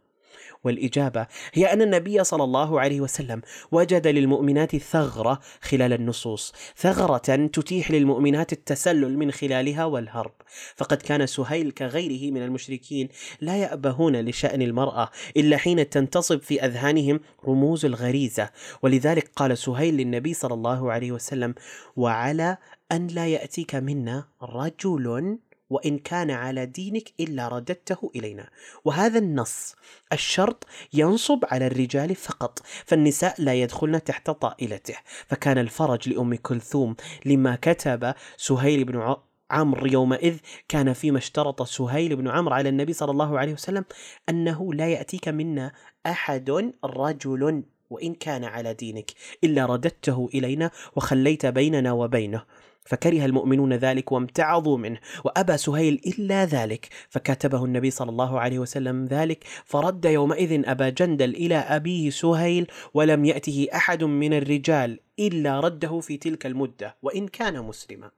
والإجابة 0.67 1.27
هي 1.53 1.73
أن 1.73 1.81
النبي 1.81 2.23
صلى 2.23 2.43
الله 2.43 2.79
عليه 2.79 3.01
وسلم 3.01 3.41
وجد 3.71 4.07
للمؤمنات 4.07 4.75
ثغرة 4.75 5.39
خلال 5.61 5.93
النصوص 5.93 6.53
ثغرة 6.77 7.47
تتيح 7.53 7.91
للمؤمنات 7.91 8.53
التسلل 8.53 9.17
من 9.17 9.31
خلالها 9.31 9.85
والهرب. 9.85 10.31
فقد 10.75 10.97
كان 10.97 11.27
سهيل 11.27 11.71
كغيره 11.71 12.31
من 12.31 12.43
المشركين 12.43 13.09
لا 13.41 13.57
يأبهون 13.57 14.15
لشأن 14.15 14.61
المرأة 14.61 15.09
إلا 15.37 15.57
حين 15.57 15.89
تنتصب 15.89 16.41
في 16.41 16.65
أذهانهم 16.65 17.19
رموز 17.47 17.85
الغريزة. 17.85 18.49
ولذلك 18.81 19.31
قال 19.35 19.57
سهيل 19.57 19.97
للنبي 19.97 20.33
صلى 20.33 20.53
الله 20.53 20.91
عليه 20.91 21.11
وسلم 21.11 21.55
وعلى 21.95 22.57
أن 22.91 23.07
لا 23.07 23.27
يأتيك 23.27 23.75
منا 23.75 24.27
رجل 24.41 25.37
وإن 25.69 25.97
كان 25.97 26.31
على 26.31 26.65
دينك 26.65 27.13
إلا 27.19 27.47
رددته 27.47 28.11
إلينا. 28.15 28.49
وهذا 28.85 29.19
النص 29.19 29.75
الشرط 30.13 30.67
ينصب 30.93 31.39
على 31.43 31.67
الرجال 31.67 32.15
فقط 32.15 32.59
فالنساء 32.85 33.41
لا 33.41 33.53
يدخلن 33.53 34.03
تحت 34.03 34.29
طائلته. 34.29 34.95
فكان 35.27 35.57
الفرج 35.57 36.09
لأم 36.09 36.35
كلثوم 36.35 36.95
لما 37.25 37.57
كتب 37.61 38.13
سهيل 38.37 38.83
بن 38.83 39.15
عمرو 39.51 39.85
يومئذ 39.85 40.37
كان 40.67 40.93
فيما 40.93 41.17
اشترط 41.17 41.63
سهيل 41.63 42.15
بن 42.15 42.27
عمرو 42.27 42.53
على 42.53 42.69
النبي 42.69 42.93
صلى 42.93 43.11
الله 43.11 43.39
عليه 43.39 43.53
وسلم 43.53 43.85
أنه 44.29 44.73
لا 44.73 44.87
يأتيك 44.87 45.27
منا 45.27 45.71
أحد 46.05 46.71
رجل 46.85 47.63
وإن 47.89 48.13
كان 48.13 48.43
على 48.43 48.73
دينك 48.73 49.11
إلا 49.43 49.65
رددته 49.65 50.29
إلينا 50.33 50.71
وخليت 50.95 51.45
بيننا 51.45 51.91
وبينه. 51.91 52.43
فكره 52.87 53.25
المؤمنون 53.25 53.73
ذلك 53.73 54.11
وامتعضوا 54.11 54.77
منه 54.77 54.99
وابى 55.25 55.57
سهيل 55.57 56.01
إلا 56.07 56.45
ذلك. 56.45 56.89
فكاتبه 57.09 57.65
النبي 57.65 57.91
صلى 57.91 58.09
الله 58.09 58.39
عليه 58.39 58.59
وسلم 58.59 59.05
ذلك. 59.05 59.43
فرد 59.65 60.05
يومئذ 60.05 60.69
أبا 60.69 60.89
جندل 60.89 61.29
إلى 61.29 61.55
ابيه 61.55 62.09
سهيل 62.09 62.67
ولم 62.93 63.25
يأته 63.25 63.67
أحد 63.75 64.03
من 64.03 64.33
الرجال 64.33 64.99
إلا 65.19 65.59
رده 65.59 65.99
في 65.99 66.17
تلك 66.17 66.45
المدة 66.45 66.95
وإن 67.01 67.27
كان 67.27 67.61
مسلما. 67.61 68.11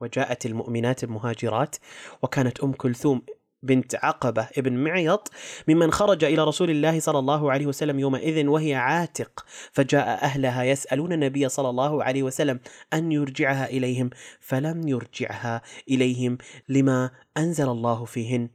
وجاءت 0.00 0.46
المؤمنات 0.46 1.04
المهاجرات 1.04 1.76
وكانت 2.22 2.60
أم 2.60 2.72
كلثوم 2.72 3.22
بنت 3.66 3.94
عقبة 3.94 4.48
ابن 4.58 4.72
معيط 4.72 5.30
ممن 5.68 5.90
خرج 5.90 6.24
إلى 6.24 6.44
رسول 6.44 6.70
الله 6.70 7.00
صلى 7.00 7.18
الله 7.18 7.52
عليه 7.52 7.66
وسلم 7.66 7.98
يومئذ 7.98 8.46
وهي 8.46 8.74
عاتق 8.74 9.46
فجاء 9.72 10.24
أهلها 10.24 10.64
يسألون 10.64 11.12
النبي 11.12 11.48
صلى 11.48 11.70
الله 11.70 12.04
عليه 12.04 12.22
وسلم 12.22 12.60
أن 12.92 13.12
يرجعها 13.12 13.66
إليهم 13.68 14.10
فلم 14.40 14.88
يرجعها 14.88 15.62
إليهم 15.90 16.38
لما 16.68 17.10
أنزل 17.36 17.68
الله 17.68 18.04
فيهن. 18.04 18.48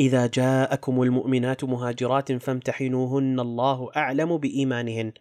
إذا 0.00 0.26
جاءكم 0.26 1.02
المؤمنات 1.02 1.64
مهاجرات 1.64 2.32
فامتحنوهن 2.32 3.40
الله 3.40 3.90
أعلم 3.96 4.36
بإيمانهن 4.36 5.12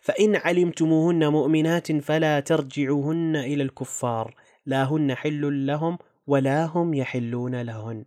فإن 0.00 0.36
علمتموهن 0.36 1.28
مؤمنات 1.28 1.92
فلا 1.92 2.40
ترجعوهن 2.40 3.36
إلى 3.36 3.62
الكفار 3.62 4.34
لا 4.66 4.84
هن 4.84 5.14
حل 5.14 5.66
لهم 5.66 5.98
ولا 6.26 6.64
هم 6.64 6.94
يحلون 6.94 7.62
لهن. 7.62 8.04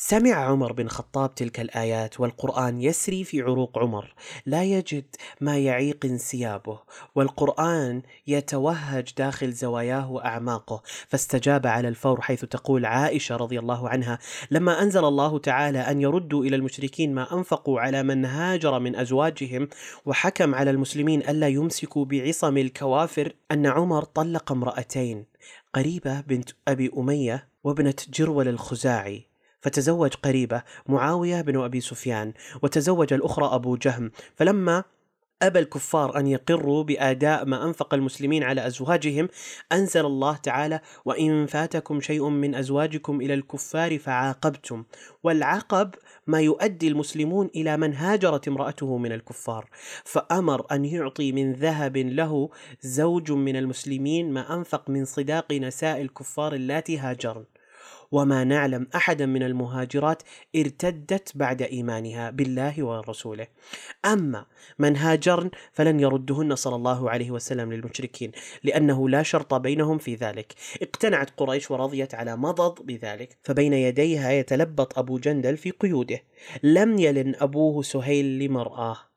سمع 0.00 0.34
عمر 0.34 0.72
بن 0.72 0.84
الخطاب 0.84 1.34
تلك 1.34 1.60
الآيات 1.60 2.20
والقرآن 2.20 2.82
يسري 2.82 3.24
في 3.24 3.42
عروق 3.42 3.78
عمر. 3.78 4.14
لا 4.46 4.64
يجد 4.64 5.04
ما 5.40 5.58
يعيق 5.58 6.04
انسيابه 6.04 6.78
والقرآن 7.14 8.02
يتوهج 8.26 9.14
داخل 9.16 9.52
زواياه 9.52 10.10
وأعماقه. 10.10 10.82
فاستجاب 11.08 11.66
على 11.66 11.88
الفور 11.88 12.20
حيث 12.20 12.44
تقول 12.44 12.86
عائشة 12.86 13.36
رضي 13.36 13.58
الله 13.58 13.88
عنها 13.88 14.18
لما 14.50 14.82
أنزل 14.82 15.04
الله 15.04 15.38
تعالى 15.38 15.78
أن 15.78 16.00
يردوا 16.00 16.44
إلى 16.44 16.56
المشركين 16.56 17.14
ما 17.14 17.34
أنفقوا 17.34 17.80
على 17.80 18.02
من 18.02 18.24
هاجر 18.24 18.78
من 18.78 18.96
أزواجهم 18.96 19.68
وحكم 20.06 20.54
على 20.54 20.70
المسلمين 20.70 21.20
ألا 21.20 21.48
يمسكوا 21.48 22.04
بعصم 22.04 22.56
الكوافر 22.56 23.32
أن 23.50 23.66
عمر 23.66 24.04
طلق 24.04 24.52
امرأتين 24.52 25.24
قريبة 25.74 26.20
بنت 26.20 26.50
أبي 26.68 26.90
أمية 26.98 27.48
وابنة 27.64 27.94
جرول 28.08 28.48
الخزاعي. 28.48 29.37
فتزوج 29.60 30.14
قريبة 30.14 30.62
معاوية 30.86 31.40
بن 31.40 31.60
أبي 31.60 31.80
سفيان 31.80 32.32
وتزوج 32.62 33.12
الأخرى 33.12 33.54
أبو 33.54 33.76
جهم. 33.76 34.10
فلما 34.36 34.84
أبى 35.42 35.58
الكفار 35.58 36.18
أن 36.18 36.26
يقروا 36.26 36.82
بآداء 36.82 37.44
ما 37.44 37.64
أنفق 37.64 37.94
المسلمين 37.94 38.42
على 38.42 38.66
أزواجهم 38.66 39.28
أنزل 39.72 40.06
الله 40.06 40.36
تعالى 40.36 40.80
وإن 41.04 41.46
فاتكم 41.46 42.00
شيء 42.00 42.28
من 42.28 42.54
أزواجكم 42.54 43.20
إلى 43.20 43.34
الكفار 43.34 43.98
فعاقبتم 43.98 44.84
والعقب 45.22 45.94
ما 46.26 46.40
يؤدي 46.40 46.88
المسلمون 46.88 47.50
إلى 47.56 47.76
من 47.76 47.94
هاجرت 47.94 48.48
امرأته 48.48 48.98
من 48.98 49.12
الكفار. 49.12 49.70
فأمر 50.04 50.66
أن 50.72 50.84
يعطي 50.84 51.32
من 51.32 51.52
ذهب 51.52 51.96
له 51.96 52.50
زوج 52.80 53.32
من 53.32 53.56
المسلمين 53.56 54.32
ما 54.32 54.54
أنفق 54.54 54.90
من 54.90 55.04
صداق 55.04 55.52
نساء 55.52 56.02
الكفار 56.02 56.54
اللاتي 56.54 56.98
هاجرن. 56.98 57.44
وما 58.12 58.44
نعلم 58.44 58.86
أحدا 58.94 59.26
من 59.26 59.42
المهاجرات 59.42 60.22
ارتدت 60.56 61.32
بعد 61.34 61.62
إيمانها 61.62 62.30
بالله 62.30 62.84
ورسوله. 62.84 63.46
أما 64.04 64.46
من 64.78 64.96
هاجرن 64.96 65.50
فلن 65.72 66.00
يردهن 66.00 66.56
صلى 66.56 66.76
الله 66.76 67.10
عليه 67.10 67.30
وسلم 67.30 67.72
للمشركين 67.72 68.32
لأنه 68.64 69.08
لا 69.08 69.22
شرط 69.22 69.54
بينهم 69.54 69.98
في 69.98 70.14
ذلك. 70.14 70.54
اقتنعت 70.82 71.30
قريش 71.36 71.70
ورضيت 71.70 72.14
على 72.14 72.36
مضض 72.36 72.82
بذلك. 72.82 73.38
فبين 73.42 73.72
يديها 73.72 74.30
يتلبط 74.30 74.98
أبو 74.98 75.18
جندل 75.18 75.56
في 75.56 75.70
قيوده. 75.70 76.22
لم 76.62 76.98
يلن 76.98 77.34
أبوه 77.40 77.82
سهيل 77.82 78.38
لمرآه. 78.38 79.07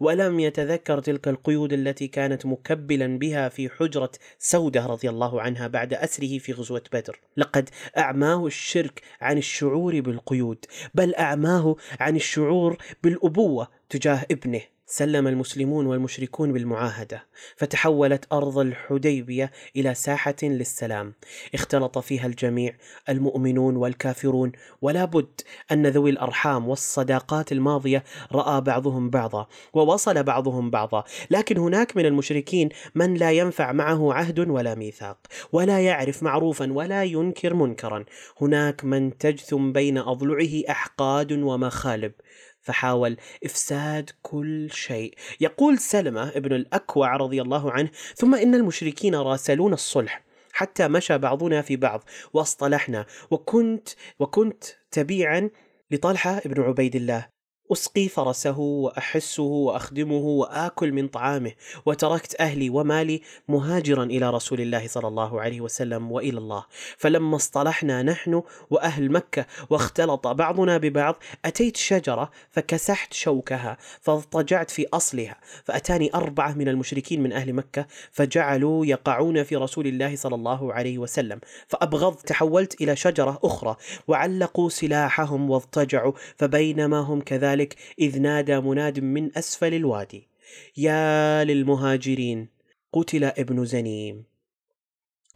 ولم 0.00 0.40
يتذكر 0.40 1.00
تلك 1.00 1.28
القيود 1.28 1.72
التي 1.72 2.08
كانت 2.08 2.46
مكبلا 2.46 3.18
بها 3.18 3.48
في 3.48 3.68
حجرة 3.68 4.10
سودة 4.38 4.86
رضي 4.86 5.10
الله 5.10 5.42
عنها 5.42 5.66
بعد 5.66 5.94
أسره 5.94 6.38
في 6.38 6.52
غزوة 6.52 6.82
بدر. 6.92 7.20
لقد 7.36 7.70
أعماه 7.98 8.46
الشرك 8.46 9.02
عن 9.20 9.38
الشعور 9.38 10.00
بالقيود 10.00 10.64
بل 10.94 11.14
أعماه 11.14 11.76
عن 12.00 12.16
الشعور 12.16 12.78
بالأبوة 13.02 13.68
تجاه 13.88 14.26
ابنه. 14.30 14.62
سلم 14.92 15.26
المسلمون 15.26 15.86
والمشركون 15.86 16.52
بالمعاهدة 16.52 17.26
فتحولت 17.56 18.24
أرض 18.32 18.58
الحديبية 18.58 19.50
إلى 19.76 19.94
ساحة 19.94 20.34
للسلام. 20.42 21.14
اختلط 21.54 21.98
فيها 21.98 22.26
الجميع 22.26 22.74
المؤمنون 23.08 23.76
والكافرون. 23.76 24.52
ولا 24.82 25.04
بد 25.04 25.40
أن 25.72 25.86
ذوي 25.86 26.10
الأرحام 26.10 26.68
والصداقات 26.68 27.52
الماضية 27.52 28.04
رأى 28.32 28.60
بعضهم 28.60 29.10
بعضا 29.10 29.46
ووصل 29.72 30.22
بعضهم 30.22 30.70
بعضا. 30.70 31.04
لكن 31.30 31.58
هناك 31.58 31.96
من 31.96 32.06
المشركين 32.06 32.68
من 32.94 33.14
لا 33.14 33.30
ينفع 33.32 33.72
معه 33.72 34.12
عهد 34.12 34.38
ولا 34.48 34.74
ميثاق 34.74 35.18
ولا 35.52 35.80
يعرف 35.80 36.22
معروفا 36.22 36.72
ولا 36.72 37.04
ينكر 37.04 37.54
منكرا. 37.54 38.04
هناك 38.40 38.84
من 38.84 39.18
تجثم 39.18 39.72
بين 39.72 39.98
أضلعه 39.98 40.62
أحقاد 40.70 41.32
ومخالب. 41.32 42.12
فحاول 42.62 43.16
إفساد 43.44 44.10
كل 44.22 44.70
شيء. 44.72 45.14
يقول 45.40 45.78
سلمة 45.78 46.28
ابن 46.28 46.52
الأكوع 46.52 47.16
رضي 47.16 47.42
الله 47.42 47.72
عنه 47.72 47.90
ثم 48.16 48.34
إن 48.34 48.54
المشركين 48.54 49.14
راسلون 49.14 49.72
الصلح 49.72 50.22
حتى 50.52 50.88
مشى 50.88 51.18
بعضنا 51.18 51.62
في 51.62 51.76
بعض 51.76 52.04
وأصطلحنا 52.32 53.06
وكنت 53.30 53.88
وكنت 54.18 54.64
تبيعا 54.90 55.50
لطلحة 55.90 56.38
ابن 56.38 56.62
عبيد 56.62 56.96
الله. 56.96 57.39
أسقي 57.72 58.08
فرسه 58.08 58.58
وأحسه 58.58 59.42
وأخدمه 59.42 60.14
وآكل 60.14 60.92
من 60.92 61.08
طعامه 61.08 61.52
وتركت 61.86 62.40
أهلي 62.40 62.70
ومالي 62.70 63.22
مهاجرا 63.48 64.04
إلى 64.04 64.30
رسول 64.30 64.60
الله 64.60 64.88
صلى 64.88 65.08
الله 65.08 65.40
عليه 65.40 65.60
وسلم 65.60 66.12
وإلى 66.12 66.38
الله. 66.38 66.64
فلما 66.96 67.36
اصطلحنا 67.36 68.02
نحن 68.02 68.42
وأهل 68.70 69.12
مكة 69.12 69.46
واختلط 69.70 70.26
بعضنا 70.26 70.78
ببعض 70.78 71.16
أتيت 71.44 71.76
شجرة 71.76 72.30
فكسحت 72.50 73.12
شوكها 73.12 73.76
فاضطجعت 74.00 74.70
في 74.70 74.86
أصلها 74.92 75.36
فأتاني 75.64 76.14
أربعة 76.14 76.52
من 76.52 76.68
المشركين 76.68 77.22
من 77.22 77.32
أهل 77.32 77.52
مكة 77.52 77.86
فجعلوا 78.12 78.86
يقعون 78.86 79.42
في 79.42 79.56
رسول 79.56 79.86
الله 79.86 80.16
صلى 80.16 80.34
الله 80.34 80.72
عليه 80.72 80.98
وسلم. 80.98 81.40
فأبغضت 81.68 82.28
تحولت 82.28 82.80
إلى 82.80 82.96
شجرة 82.96 83.38
أخرى 83.44 83.76
وعلقوا 84.08 84.68
سلاحهم 84.68 85.50
واضطجعوا 85.50 86.12
فبينما 86.36 86.98
هم 87.00 87.20
كذلك 87.20 87.59
ذلك 87.60 87.76
إذ 87.98 88.20
نادى 88.20 88.60
مناد 88.60 89.00
من 89.00 89.38
أسفل 89.38 89.74
الوادي. 89.74 90.28
يا 90.76 91.44
للمهاجرين 91.44 92.48
قتل 92.92 93.24
ابن 93.24 93.64
زنيم. 93.64 94.24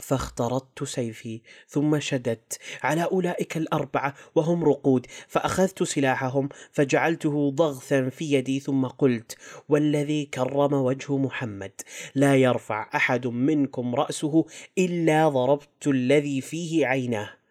فاخترطت 0.00 0.84
سيفي 0.84 1.40
ثم 1.68 2.00
شددت 2.00 2.58
على 2.82 3.04
أولئك 3.04 3.56
الأربعة 3.56 4.14
وهم 4.34 4.64
رقود 4.64 5.06
فأخذت 5.28 5.82
سلاحهم 5.82 6.48
فجعلته 6.72 7.50
ضغثا 7.50 8.08
في 8.08 8.32
يدي 8.32 8.60
ثم 8.60 8.86
قلت 8.86 9.36
والذي 9.68 10.24
كرم 10.24 10.72
وجه 10.72 11.16
محمد 11.16 11.72
لا 12.14 12.36
يرفع 12.36 12.90
أحد 12.94 13.26
منكم 13.26 13.94
رأسه 13.94 14.44
إلا 14.78 15.28
ضربت 15.28 15.86
الذي 15.86 16.40
فيه 16.40 16.86
عيناه. 16.86 17.43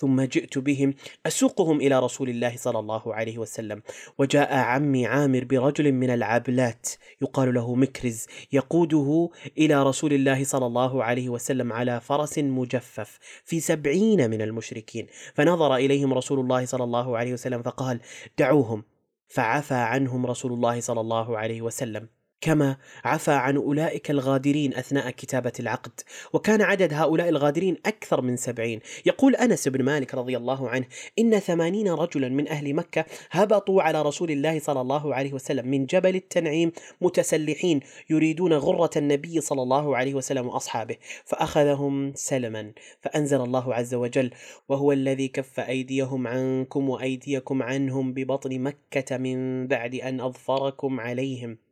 ثم 0.00 0.22
جئت 0.22 0.58
بهم 0.58 0.94
أسوقهم 1.26 1.80
إلى 1.80 1.98
رسول 1.98 2.28
الله 2.28 2.56
صلى 2.56 2.78
الله 2.78 3.14
عليه 3.14 3.38
وسلم. 3.38 3.82
وجاء 4.18 4.54
عمي 4.54 5.06
عامر 5.06 5.44
برجل 5.44 5.92
من 5.92 6.10
العبلات 6.10 6.88
يقال 7.22 7.54
له 7.54 7.74
مكرز 7.74 8.26
يقوده 8.52 9.30
إلى 9.58 9.82
رسول 9.82 10.12
الله 10.12 10.44
صلى 10.44 10.66
الله 10.66 11.04
عليه 11.04 11.28
وسلم 11.28 11.72
على 11.72 12.00
فرس 12.00 12.38
مجفف 12.38 13.18
في 13.44 13.60
سبعين 13.60 14.30
من 14.30 14.42
المشركين. 14.42 15.06
فنظر 15.34 15.76
إليهم 15.76 16.14
رسول 16.14 16.40
الله 16.40 16.64
صلى 16.64 16.84
الله 16.84 17.18
عليه 17.18 17.32
وسلم 17.32 17.62
فقال 17.62 18.00
دعوهم. 18.38 18.84
فعفى 19.28 19.74
عنهم 19.74 20.26
رسول 20.26 20.52
الله 20.52 20.80
صلى 20.80 21.00
الله 21.00 21.38
عليه 21.38 21.62
وسلم. 21.62 22.19
كما 22.40 22.76
عفى 23.04 23.32
عن 23.32 23.56
أولئك 23.56 24.10
الغادرين 24.10 24.74
أثناء 24.74 25.10
كتابة 25.10 25.52
العقد. 25.60 25.92
وكان 26.32 26.62
عدد 26.62 26.94
هؤلاء 26.94 27.28
الغادرين 27.28 27.76
أكثر 27.86 28.20
من 28.20 28.36
سبعين. 28.36 28.80
يقول 29.06 29.36
أنس 29.36 29.68
بن 29.68 29.84
مالك 29.84 30.14
رضي 30.14 30.36
الله 30.36 30.68
عنه 30.68 30.86
إن 31.18 31.38
ثمانين 31.38 31.88
رجلا 31.88 32.28
من 32.28 32.48
أهل 32.48 32.74
مكة 32.74 33.04
هبطوا 33.30 33.82
على 33.82 34.02
رسول 34.02 34.30
الله 34.30 34.58
صلى 34.58 34.80
الله 34.80 35.14
عليه 35.14 35.32
وسلم 35.32 35.68
من 35.68 35.86
جبل 35.86 36.16
التنعيم 36.16 36.72
متسلحين 37.00 37.80
يريدون 38.10 38.52
غرة 38.52 38.90
النبي 38.96 39.40
صلى 39.40 39.62
الله 39.62 39.96
عليه 39.96 40.14
وسلم 40.14 40.46
وأصحابه 40.46 40.96
فأخذهم 41.24 42.12
سلما 42.14 42.72
فأنزل 43.00 43.40
الله 43.40 43.74
عز 43.74 43.94
وجل 43.94 44.30
وهو 44.68 44.92
الذي 44.92 45.28
كف 45.28 45.60
أيديهم 45.60 46.26
عنكم 46.26 46.88
وأيديكم 46.90 47.62
عنهم 47.62 48.12
ببطن 48.12 48.60
مكة 48.60 49.16
من 49.16 49.66
بعد 49.66 49.94
أن 49.94 50.20
أظفركم 50.20 51.00
عليهم. 51.00 51.69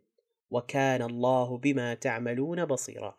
وكان 0.50 1.02
الله 1.02 1.58
بما 1.58 1.94
تعملون 1.94 2.64
بصيرا. 2.64 3.16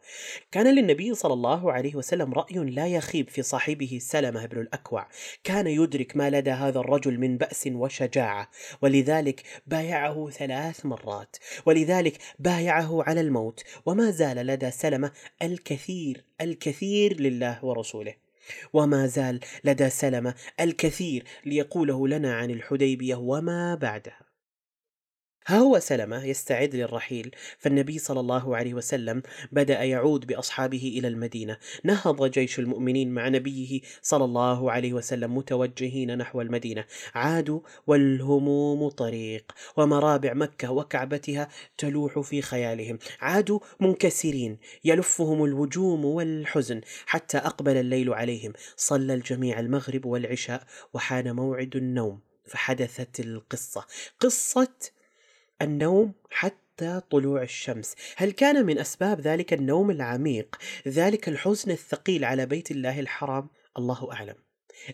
كان 0.52 0.76
للنبي 0.76 1.14
صلى 1.16 1.34
الله 1.34 1.72
عليه 1.72 1.96
وسلم 1.96 2.34
رأي 2.34 2.56
لا 2.56 2.88
يخيب 2.88 3.30
في 3.30 3.42
صاحبه 3.42 4.00
سلمة 4.02 4.46
بن 4.46 4.62
الأكوع، 4.62 5.08
كان 5.44 5.68
يدرك 5.68 6.18
ما 6.18 6.30
لدى 6.30 6.52
هذا 6.52 6.80
الرجل 6.80 7.18
من 7.20 7.38
بأس 7.38 7.70
وشجاعة، 7.72 8.50
ولذلك 8.82 9.44
بايعه 9.68 10.30
ثلاث 10.30 10.86
مرات، 10.86 11.38
ولذلك 11.66 12.18
بايعه 12.40 13.04
على 13.04 13.22
الموت، 13.22 13.64
وما 13.86 14.12
زال 14.12 14.38
لدى 14.38 14.72
سلمة 14.72 15.12
الكثير 15.42 16.24
الكثير 16.42 17.22
لله 17.22 17.66
ورسوله. 17.66 18.14
وما 18.74 19.08
زال 19.08 19.40
لدى 19.64 19.90
سلمة 19.90 20.36
الكثير 20.60 21.24
ليقوله 21.46 22.08
لنا 22.08 22.36
عن 22.36 22.52
الحديبية 22.52 23.16
وما 23.16 23.76
بعدها. 23.76 24.29
ها 25.50 25.58
هو 25.58 25.80
سلمة 25.80 26.26
يستعد 26.26 26.76
للرحيل. 26.76 27.36
فالنبي 27.58 28.00
صلى 28.00 28.20
الله 28.20 28.58
عليه 28.58 28.74
وسلم 28.74 29.22
بدأ 29.52 29.84
يعود 29.84 30.28
بأصحابه 30.28 30.94
إلى 30.98 31.08
المدينة. 31.08 31.58
نهض 31.84 32.32
جيش 32.32 32.60
المؤمنين 32.60 33.12
مع 33.14 33.28
نبيه 33.28 33.82
صلى 34.02 34.26
الله 34.26 34.72
عليه 34.72 34.94
وسلم 34.94 35.38
متوجهين 35.38 36.18
نحو 36.18 36.42
المدينة. 36.42 36.86
عادوا 37.16 37.60
والهموم 37.88 38.90
طريق 38.90 39.52
ومرابع 39.78 40.34
مكة 40.34 40.72
وكعبتها 40.72 41.48
تلوح 41.78 42.20
في 42.20 42.42
خيالهم. 42.42 43.00
عادوا 43.22 43.60
منكسرين 43.80 44.58
يلفهم 44.86 45.46
الوجوم 45.46 46.06
والحزن 46.06 46.82
حتى 47.06 47.38
أقبل 47.38 47.78
الليل 47.78 48.14
عليهم. 48.14 48.54
صلى 48.78 49.14
الجميع 49.14 49.60
المغرب 49.60 50.06
والعشاء 50.06 50.64
وحان 50.94 51.36
موعد 51.36 51.76
النوم. 51.76 52.20
فحدثت 52.46 53.20
القصة. 53.20 53.86
قصة 54.20 54.99
النوم 55.62 56.14
حتى 56.30 57.02
طلوع 57.12 57.42
الشمس. 57.44 57.96
هل 58.18 58.32
كان 58.32 58.66
من 58.66 58.80
أسباب 58.80 59.22
ذلك 59.22 59.54
النوم 59.54 59.92
العميق 59.92 60.56
ذلك 60.88 61.30
الحزن 61.30 61.72
الثقيل 61.72 62.26
على 62.26 62.46
بيت 62.46 62.72
الله 62.72 63.00
الحرام؟ 63.00 63.50
الله 63.78 64.14
أعلم. 64.14 64.49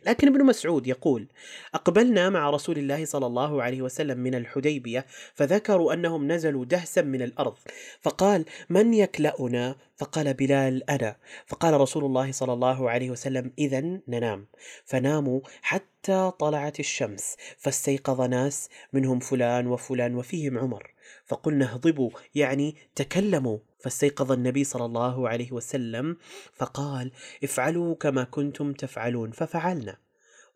لكن 0.05 0.27
ابن 0.27 0.45
مسعود 0.45 0.87
يقول 0.87 1.27
أقبلنا 1.73 2.29
مع 2.29 2.49
رسول 2.49 2.77
الله 2.77 3.05
صلى 3.05 3.25
الله 3.25 3.63
عليه 3.63 3.81
وسلم 3.81 4.17
من 4.19 4.35
الحديبية 4.35 5.05
فذكروا 5.33 5.93
أنهم 5.93 6.31
نزلوا 6.31 6.65
دهسا 6.65 7.01
من 7.01 7.21
الأرض. 7.21 7.55
فقال 8.01 8.45
من 8.69 8.93
يكلأنا؟ 8.93 9.75
فقال 9.97 10.33
بلال 10.33 10.89
أنا. 10.89 11.15
فقال 11.47 11.73
رسول 11.81 12.05
الله 12.05 12.31
صلى 12.31 12.53
الله 12.53 12.89
عليه 12.89 13.09
وسلم 13.11 13.51
اذا 13.59 13.99
ننام. 14.07 14.47
فناموا 14.85 15.41
حتى 15.61 16.31
طلعت 16.39 16.79
الشمس 16.79 17.35
فاستيقظ 17.57 18.21
ناس 18.21 18.69
منهم 18.93 19.19
فلان 19.19 19.67
وفلان 19.67 20.15
وفيهم 20.15 20.57
عمر. 20.57 20.94
فقلنا 21.25 21.73
اهضبوا 21.73 22.09
يعني 22.35 22.75
تكلموا. 22.95 23.57
فاستيقظ 23.79 24.31
النبي 24.31 24.63
صلى 24.63 24.85
الله 24.85 25.29
عليه 25.29 25.51
وسلم 25.51 26.17
فقال 26.53 27.11
افعلوا 27.43 27.95
كما 27.95 28.23
كنتم 28.23 28.73
تفعلون. 28.73 29.31
ففعلنا. 29.31 29.97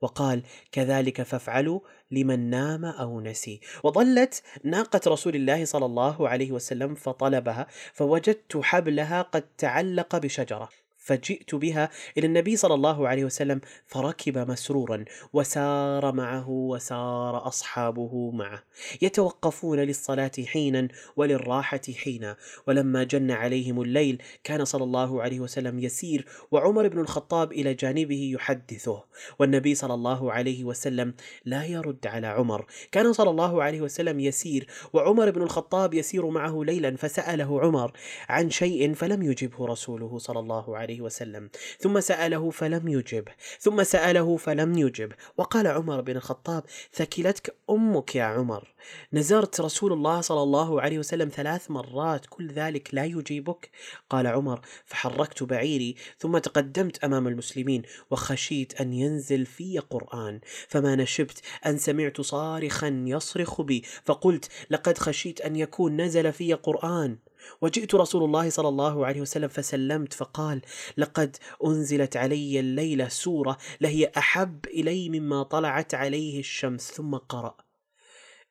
وقال 0.02 0.44
كذلك 0.72 1.22
فافعلوا 1.22 1.80
لمن 2.12 2.50
نام 2.50 2.86
أو 2.86 3.22
نسي. 3.22 3.62
وظلت 3.84 4.44
ناقة 4.64 5.02
رسول 5.08 5.36
الله 5.36 5.66
صلى 5.66 5.86
الله 5.86 6.30
عليه 6.30 6.52
وسلم 6.52 6.96
فطلبها 6.96 7.68
فوجدت 7.94 8.58
حبلها 8.58 9.22
قد 9.22 9.44
تعلق 9.58 10.18
بشجرة. 10.18 10.70
فجئت 11.10 11.56
بها 11.56 11.90
إلى 12.18 12.28
النبي 12.28 12.56
صلى 12.56 12.74
الله 12.74 13.08
عليه 13.08 13.26
وسلم 13.26 13.62
فركب 13.88 14.38
مسرورا 14.38 15.06
وسار 15.34 16.12
معه 16.12 16.50
وسار 16.50 17.48
أصحابه 17.48 18.32
معه. 18.32 18.64
يتوقفون 19.02 19.80
للصلاة 19.80 20.32
حينا 20.46 20.88
وللراحة 21.16 21.82
حينا. 22.04 22.38
ولما 22.68 23.04
جن 23.04 23.32
عليهم 23.32 23.82
الليل 23.82 24.22
كان 24.44 24.66
صلى 24.66 24.84
الله 24.84 25.22
عليه 25.22 25.40
وسلم 25.40 25.80
يسير 25.80 26.26
وعمر 26.52 26.88
بن 26.88 27.00
الخطاب 27.00 27.52
إلى 27.52 27.74
جانبه 27.74 28.32
يحدثه. 28.34 29.04
والنبي 29.40 29.76
صلى 29.76 29.94
الله 29.94 30.32
عليه 30.32 30.64
وسلم 30.64 31.14
لا 31.46 31.66
يرد 31.66 32.08
على 32.08 32.28
عمر. 32.28 32.66
كان 32.92 33.14
صلى 33.14 33.30
الله 33.30 33.64
عليه 33.64 33.82
وسلم 33.82 34.20
يسير 34.20 34.68
وعمر 34.94 35.32
بن 35.32 35.42
الخطاب 35.42 35.94
يسير 35.94 36.30
معه 36.30 36.64
ليلا 36.64 36.96
فسأله 36.96 37.62
عمر 37.62 37.92
عن 38.30 38.50
شيء 38.50 38.94
فلم 38.94 39.24
يجبه 39.24 39.66
رسوله 39.66 40.18
صلى 40.18 40.40
الله 40.40 40.78
عليه 40.78 40.99
وسلم. 41.02 41.50
ثم 41.80 42.00
سأله 42.00 42.50
فلم 42.50 42.88
يجب. 42.88 43.28
ثم 43.60 43.84
سأله 43.84 44.38
فلم 44.38 44.78
يجب. 44.78 45.12
وقال 45.38 45.68
عمر 45.68 46.02
بن 46.02 46.16
الخطاب 46.16 46.64
ثكلتك 46.94 47.56
أمك 47.70 48.16
يا 48.16 48.24
عمر. 48.24 48.74
نزرت 49.14 49.62
رسول 49.62 49.94
الله 49.94 50.22
صلى 50.22 50.44
الله 50.44 50.82
عليه 50.82 51.00
وسلم 51.00 51.30
ثلاث 51.30 51.72
مرات 51.72 52.26
كل 52.30 52.52
ذلك 52.52 52.94
لا 52.94 53.06
يجيبك؟ 53.06 53.70
قال 54.10 54.28
عمر 54.28 54.62
فحركت 54.86 55.44
بعيري 55.44 55.96
ثم 56.18 56.38
تقدمت 56.38 57.04
أمام 57.04 57.28
المسلمين 57.28 57.82
وخشيت 58.12 58.82
أن 58.82 58.94
ينزل 58.94 59.46
في 59.46 59.80
قرآن 59.80 60.40
فما 60.68 60.96
نشبت 60.96 61.42
أن 61.66 61.78
سمعت 61.78 62.22
صارخا 62.22 63.04
يصرخ 63.08 63.62
بي 63.62 63.84
فقلت 64.04 64.50
لقد 64.70 64.98
خشيت 64.98 65.42
أن 65.42 65.56
يكون 65.56 66.02
نزل 66.02 66.34
في 66.34 66.54
قرآن. 66.54 67.18
وجئت 67.62 67.96
رسول 67.96 68.24
الله 68.24 68.50
صلى 68.50 68.68
الله 68.68 69.06
عليه 69.06 69.22
وسلم 69.22 69.48
فسلمت 69.48 70.14
فقال 70.14 70.62
لقد 70.98 71.38
أنزلت 71.66 72.18
علي 72.18 72.60
الليلة 72.60 73.08
سورة 73.08 73.58
لهي 73.82 74.12
أحب 74.18 74.66
إلي 74.66 75.10
مما 75.10 75.44
طلعت 75.44 75.94
عليه 75.94 76.40
الشمس 76.40 76.92
ثم 76.92 77.16
قرأ 77.16 77.58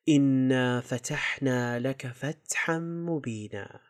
إنا 0.09 0.81
فتحنا 0.81 1.79
لك 1.79 2.07
فتحا 2.07 2.79
مبينا. 2.79 3.88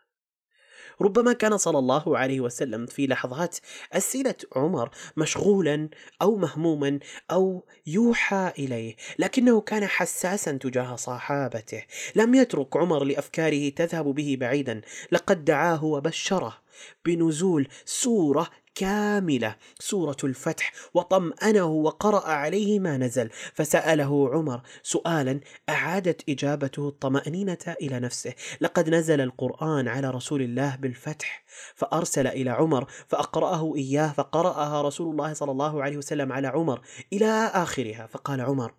ربما 1.01 1.33
كان 1.33 1.57
صلى 1.57 1.79
الله 1.79 2.17
عليه 2.17 2.39
وسلم 2.39 2.85
في 2.85 3.07
لحظات 3.07 3.57
أسئلة 3.93 4.35
عمر 4.55 4.89
مشغولا 5.17 5.89
أو 6.21 6.35
مهموما 6.35 6.99
أو 7.31 7.65
يوحى 7.87 8.51
إليه 8.59 8.95
لكنه 9.19 9.61
كان 9.61 9.87
حساسا 9.87 10.51
تجاه 10.51 10.95
صحابته. 10.95 11.83
لم 12.15 12.35
يترك 12.35 12.77
عمر 12.77 13.03
لأفكاره 13.03 13.69
تذهب 13.69 14.05
به 14.05 14.37
بعيدا 14.39 14.81
لقد 15.11 15.45
دعاه 15.45 15.83
وبشره 15.83 16.57
بنزول 17.05 17.67
سورة 17.85 18.47
كاملة 18.79 19.55
سورة 19.79 20.17
الفتح 20.23 20.73
وطمأنه 20.93 21.65
وقرأ 21.65 22.27
عليه 22.27 22.79
ما 22.79 22.97
نزل. 22.97 23.29
فسأله 23.53 24.29
عمر 24.29 24.61
سؤالا 24.83 25.39
أعادت 25.69 26.29
إجابته 26.29 26.87
الطمأنينة 26.87 27.75
إلى 27.81 27.99
نفسه. 27.99 28.33
لقد 28.61 28.89
نزل 28.89 29.21
القرآن 29.21 29.87
على 29.87 30.09
رسول 30.09 30.41
الله 30.41 30.75
بالفتح. 30.75 31.43
فأرسل 31.75 32.27
إلى 32.27 32.49
عمر 32.49 32.85
فأقرأه 33.07 33.75
إياه 33.75 34.07
فقرأها 34.07 34.81
رسول 34.81 35.11
الله 35.11 35.33
صلى 35.33 35.51
الله 35.51 35.83
عليه 35.83 35.97
وسلم 35.97 36.31
على 36.33 36.47
عمر 36.47 36.81
إلى 37.13 37.51
آخرها. 37.53 38.07
فقال 38.07 38.41
عمر 38.41 38.73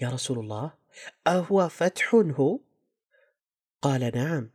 يا 0.00 0.08
رسول 0.08 0.38
الله 0.38 0.72
أهو 1.26 1.68
فتح 1.68 2.14
هو؟ 2.14 2.58
قال 3.82 4.10
نعم. 4.14 4.53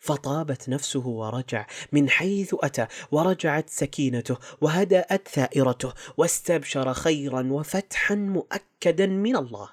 فطابت 0.00 0.68
نفسه 0.68 1.06
ورجع 1.06 1.66
من 1.92 2.08
حيث 2.08 2.54
أتى 2.62 2.86
ورجعت 3.12 3.70
سكينته 3.70 4.36
وهدأت 4.60 5.28
ثائرته 5.28 5.92
واستبشر 6.16 6.94
خيرا 6.94 7.48
وفتحا 7.50 8.14
مؤكدا 8.14 9.06
من 9.06 9.36
الله. 9.36 9.68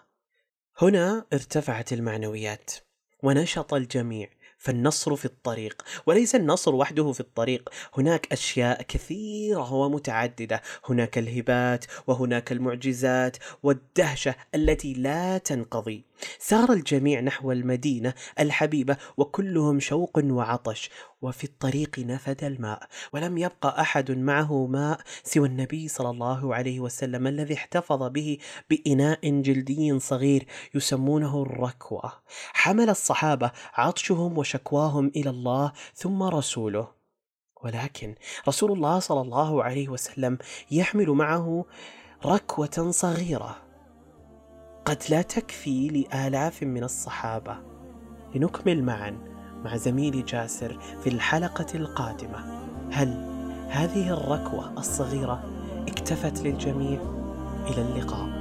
هنا 0.82 1.26
ارتفعت 1.34 1.94
المعنويات 1.94 2.72
ونشط 3.24 3.74
الجميع 3.74 4.30
فالنصر 4.58 5.16
في 5.16 5.26
الطريق 5.26 5.82
وليس 6.06 6.36
النصر 6.36 6.76
وحده 6.76 7.12
في 7.12 7.20
الطريق. 7.20 7.70
هناك 7.94 8.32
أشياء 8.32 8.82
كثيرة 8.82 9.74
ومتعددة 9.74 10.62
هناك 10.86 11.18
الهبات 11.18 11.86
وهناك 12.08 12.52
المعجزات 12.52 13.38
والدهشة 13.64 14.36
التي 14.56 14.94
لا 14.94 15.38
تنقضي. 15.38 16.06
سار 16.40 16.74
الجميع 16.74 17.20
نحو 17.20 17.52
المدينة 17.52 18.14
الحبيبة 18.40 18.98
وكلهم 19.18 19.80
شوق 19.80 20.20
وعطش 20.24 20.90
وفي 21.22 21.44
الطريق 21.44 22.00
نفد 22.00 22.44
الماء 22.44 22.88
ولم 23.14 23.38
يبقى 23.38 23.82
أحد 23.82 24.12
معه 24.12 24.66
ماء 24.68 25.00
سوى 25.24 25.48
النبي 25.48 25.88
صلى 25.88 26.10
الله 26.10 26.56
عليه 26.56 26.80
وسلم 26.80 27.28
الذي 27.28 27.54
احتفظ 27.54 28.04
به 28.04 28.38
بإناء 28.70 29.42
جلدي 29.42 30.00
صغير 30.00 30.48
يسمونه 30.76 31.42
الركوة. 31.42 32.14
حمل 32.54 32.90
الصحابة 32.90 33.52
عطشهم 33.74 34.38
وشكواهم 34.38 35.12
إلى 35.16 35.30
الله 35.30 35.72
ثم 35.96 36.24
رسوله. 36.24 36.88
ولكن 37.64 38.16
رسول 38.48 38.72
الله 38.72 39.00
صلى 39.00 39.22
الله 39.22 39.64
عليه 39.64 39.90
وسلم 39.90 40.38
يحمل 40.72 41.10
معه 41.10 41.66
ركوة 42.26 42.92
صغيرة. 42.92 43.71
قد 44.86 45.04
لا 45.10 45.22
تكفي 45.22 45.88
لآلاف 45.88 46.64
من 46.64 46.84
الصحابة. 46.84 47.58
لنكمل 48.36 48.84
معا 48.84 49.18
مع 49.64 49.76
زميلي 49.76 50.22
جاسر 50.22 50.80
في 51.04 51.10
الحلقة 51.10 51.66
القادمة. 51.76 52.62
هل 52.92 53.08
هذه 53.70 54.14
الركوة 54.14 54.74
الصغيرة 54.78 55.44
اكتفت 55.88 56.42
للجميع؟ 56.42 57.02
إلى 57.68 57.82
اللقاء. 57.82 58.41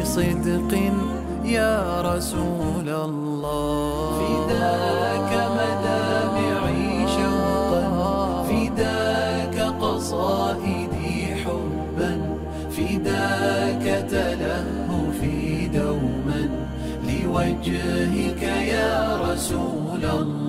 بصدق 0.00 0.72
يا 1.44 2.02
رسول 2.02 2.88
الله. 2.88 4.18
فداك 4.20 5.30
مدامعي 5.58 7.06
شوقا 7.08 8.42
فداك 8.48 9.56
قصائدي 9.80 11.34
حبا 11.44 12.12
فداك 12.70 13.84
تلهفي 14.10 15.68
دوما. 15.68 16.42
لوجهك 17.08 18.42
يا 18.42 19.20
رسول 19.28 20.04
الله. 20.04 20.43